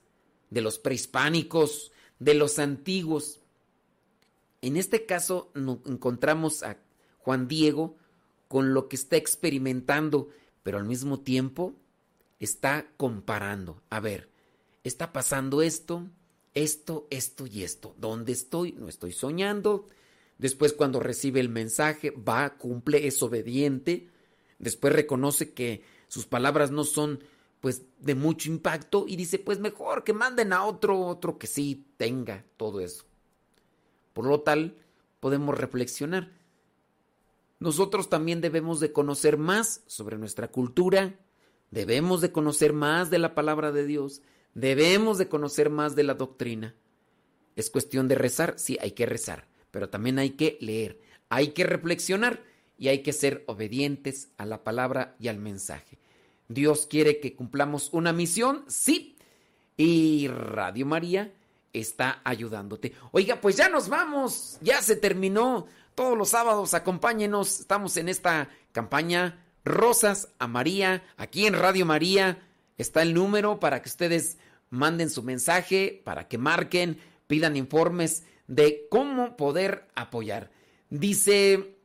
de 0.49 0.59
los 0.59 0.77
prehispánicos, 0.77 1.93
de 2.19 2.33
los 2.33 2.59
antiguos. 2.59 3.39
En 4.61 4.75
este 4.75 5.05
caso 5.05 5.51
nos 5.53 5.77
encontramos 5.85 6.63
a 6.63 6.79
Juan 7.19 7.47
Diego 7.47 7.95
con 8.49 8.73
lo 8.73 8.89
que 8.89 8.97
está 8.97 9.15
experimentando, 9.15 10.27
pero 10.61 10.77
al 10.77 10.83
mismo 10.83 11.21
tiempo 11.21 11.75
está 12.41 12.87
comparando. 12.97 13.81
A 13.89 14.01
ver, 14.01 14.29
está 14.83 15.13
pasando 15.13 15.61
esto, 15.61 16.09
esto, 16.53 17.07
esto 17.09 17.47
y 17.47 17.63
esto. 17.63 17.95
¿Dónde 17.97 18.33
estoy? 18.33 18.73
No 18.73 18.89
estoy 18.89 19.13
soñando. 19.13 19.87
Después 20.37 20.73
cuando 20.73 20.99
recibe 20.99 21.39
el 21.39 21.49
mensaje, 21.49 22.11
va, 22.11 22.57
cumple, 22.57 23.07
es 23.07 23.21
obediente. 23.23 24.09
Después 24.59 24.93
reconoce 24.93 25.53
que 25.53 25.83
sus 26.07 26.25
palabras 26.25 26.71
no 26.71 26.83
son 26.83 27.19
pues 27.59 27.83
de 27.99 28.15
mucho 28.15 28.49
impacto 28.49 29.05
y 29.07 29.15
dice, 29.15 29.39
pues 29.39 29.59
mejor 29.59 30.03
que 30.03 30.13
manden 30.13 30.53
a 30.53 30.63
otro, 30.63 30.99
otro 30.99 31.37
que 31.37 31.47
sí 31.47 31.87
tenga 31.97 32.45
todo 32.55 32.79
eso. 32.81 33.05
Por 34.13 34.25
lo 34.25 34.41
tal, 34.41 34.77
podemos 35.19 35.57
reflexionar. 35.57 36.31
Nosotros 37.59 38.09
también 38.09 38.41
debemos 38.41 38.79
de 38.79 38.91
conocer 38.91 39.37
más 39.37 39.81
sobre 39.87 40.17
nuestra 40.17 40.49
cultura, 40.49 41.19
debemos 41.71 42.21
de 42.21 42.31
conocer 42.31 42.73
más 42.73 43.09
de 43.09 43.17
la 43.17 43.33
palabra 43.33 43.71
de 43.71 43.85
Dios, 43.85 44.21
debemos 44.53 45.17
de 45.17 45.27
conocer 45.27 45.71
más 45.71 45.95
de 45.95 46.03
la 46.03 46.13
doctrina. 46.13 46.75
Es 47.55 47.71
cuestión 47.71 48.07
de 48.07 48.15
rezar, 48.15 48.59
sí, 48.59 48.77
hay 48.79 48.91
que 48.91 49.07
rezar, 49.07 49.47
pero 49.77 49.89
también 49.89 50.17
hay 50.17 50.31
que 50.31 50.57
leer, 50.59 50.99
hay 51.29 51.49
que 51.49 51.63
reflexionar 51.63 52.41
y 52.79 52.87
hay 52.87 53.03
que 53.03 53.13
ser 53.13 53.43
obedientes 53.45 54.29
a 54.35 54.47
la 54.47 54.63
palabra 54.63 55.15
y 55.19 55.27
al 55.27 55.37
mensaje. 55.37 55.99
Dios 56.47 56.87
quiere 56.89 57.19
que 57.19 57.35
cumplamos 57.35 57.89
una 57.91 58.11
misión, 58.11 58.65
sí, 58.67 59.19
y 59.77 60.29
Radio 60.29 60.87
María 60.87 61.31
está 61.73 62.21
ayudándote. 62.23 62.95
Oiga, 63.11 63.39
pues 63.39 63.55
ya 63.55 63.69
nos 63.69 63.87
vamos, 63.87 64.57
ya 64.61 64.81
se 64.81 64.95
terminó. 64.95 65.67
Todos 65.93 66.17
los 66.17 66.29
sábados 66.29 66.73
acompáñenos, 66.73 67.59
estamos 67.59 67.97
en 67.97 68.09
esta 68.09 68.49
campaña 68.71 69.45
Rosas 69.63 70.29
a 70.39 70.47
María, 70.47 71.03
aquí 71.17 71.45
en 71.45 71.53
Radio 71.53 71.85
María 71.85 72.39
está 72.79 73.03
el 73.03 73.13
número 73.13 73.59
para 73.59 73.83
que 73.83 73.89
ustedes 73.89 74.39
manden 74.71 75.11
su 75.11 75.21
mensaje, 75.21 76.01
para 76.03 76.27
que 76.27 76.39
marquen, 76.39 76.99
pidan 77.27 77.55
informes 77.55 78.23
de 78.47 78.87
cómo 78.89 79.37
poder 79.37 79.87
apoyar. 79.95 80.51
Dice, 80.89 81.77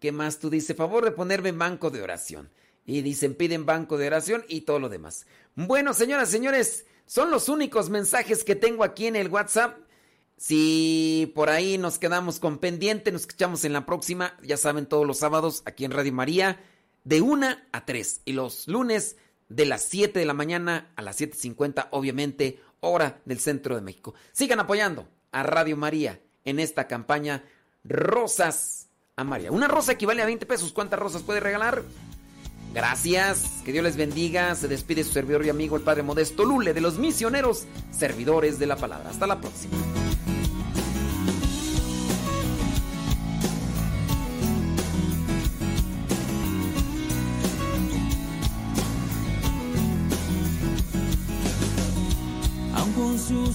¿qué 0.00 0.12
más 0.12 0.38
tú 0.38 0.50
dices? 0.50 0.76
Favor 0.76 1.04
de 1.04 1.12
ponerme 1.12 1.50
en 1.50 1.58
banco 1.58 1.90
de 1.90 2.02
oración. 2.02 2.50
Y 2.84 3.02
dicen, 3.02 3.34
piden 3.34 3.66
banco 3.66 3.98
de 3.98 4.08
oración 4.08 4.44
y 4.48 4.62
todo 4.62 4.80
lo 4.80 4.88
demás. 4.88 5.26
Bueno, 5.54 5.94
señoras, 5.94 6.28
señores, 6.28 6.86
son 7.06 7.30
los 7.30 7.48
únicos 7.48 7.90
mensajes 7.90 8.42
que 8.42 8.56
tengo 8.56 8.82
aquí 8.82 9.06
en 9.06 9.16
el 9.16 9.28
WhatsApp. 9.28 9.78
Si 10.36 11.30
por 11.34 11.50
ahí 11.50 11.76
nos 11.76 11.98
quedamos 11.98 12.40
con 12.40 12.58
pendiente, 12.58 13.12
nos 13.12 13.22
escuchamos 13.22 13.64
en 13.64 13.74
la 13.74 13.84
próxima, 13.84 14.36
ya 14.42 14.56
saben, 14.56 14.86
todos 14.86 15.06
los 15.06 15.18
sábados 15.18 15.62
aquí 15.66 15.84
en 15.84 15.92
Radio 15.92 16.12
María, 16.12 16.64
de 17.04 17.20
1 17.20 17.46
a 17.72 17.84
3. 17.84 18.22
Y 18.24 18.32
los 18.32 18.66
lunes 18.66 19.16
de 19.50 19.66
las 19.66 19.82
7 19.82 20.18
de 20.18 20.24
la 20.24 20.32
mañana 20.32 20.92
a 20.96 21.02
las 21.02 21.20
7.50, 21.20 21.88
obviamente, 21.90 22.60
hora 22.80 23.20
del 23.24 23.40
centro 23.40 23.74
de 23.74 23.82
México. 23.82 24.14
Sigan 24.32 24.60
apoyando 24.60 25.08
a 25.32 25.42
Radio 25.42 25.76
María 25.76 26.20
en 26.44 26.58
esta 26.58 26.86
campaña 26.86 27.44
Rosas 27.84 28.88
a 29.16 29.24
María. 29.24 29.52
Una 29.52 29.68
rosa 29.68 29.92
equivale 29.92 30.22
a 30.22 30.26
20 30.26 30.46
pesos. 30.46 30.72
¿Cuántas 30.72 30.98
rosas 30.98 31.22
puede 31.22 31.40
regalar? 31.40 31.82
Gracias, 32.72 33.62
que 33.64 33.72
Dios 33.72 33.84
les 33.84 33.96
bendiga. 33.96 34.54
Se 34.54 34.68
despide 34.68 35.04
su 35.04 35.12
servidor 35.12 35.44
y 35.44 35.50
amigo 35.50 35.76
el 35.76 35.82
Padre 35.82 36.02
Modesto 36.02 36.44
Lule 36.44 36.72
de 36.72 36.80
los 36.80 36.98
misioneros, 36.98 37.66
servidores 37.90 38.58
de 38.58 38.66
la 38.66 38.76
palabra. 38.76 39.10
Hasta 39.10 39.26
la 39.26 39.40
próxima. 39.40 39.76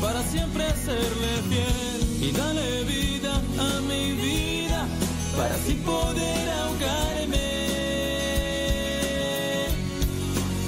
para 0.00 0.22
siempre 0.22 0.64
serle 0.84 1.42
fiel 1.48 2.28
y 2.28 2.32
dale 2.32 2.84
vida 2.84 3.34
a 3.58 3.80
mi 3.80 4.12
vida 4.12 4.86
para 5.36 5.54
así 5.54 5.74
poder 5.74 6.50
ahogarme 6.50 7.48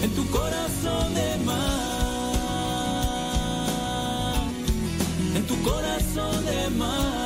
en 0.03 0.11
tu 0.15 0.31
corazón 0.31 1.15
de 1.15 1.37
mar, 1.45 1.55
en 5.37 5.47
tu 5.47 5.63
corazón 5.63 6.47
de 6.47 6.71
mar. 6.71 7.20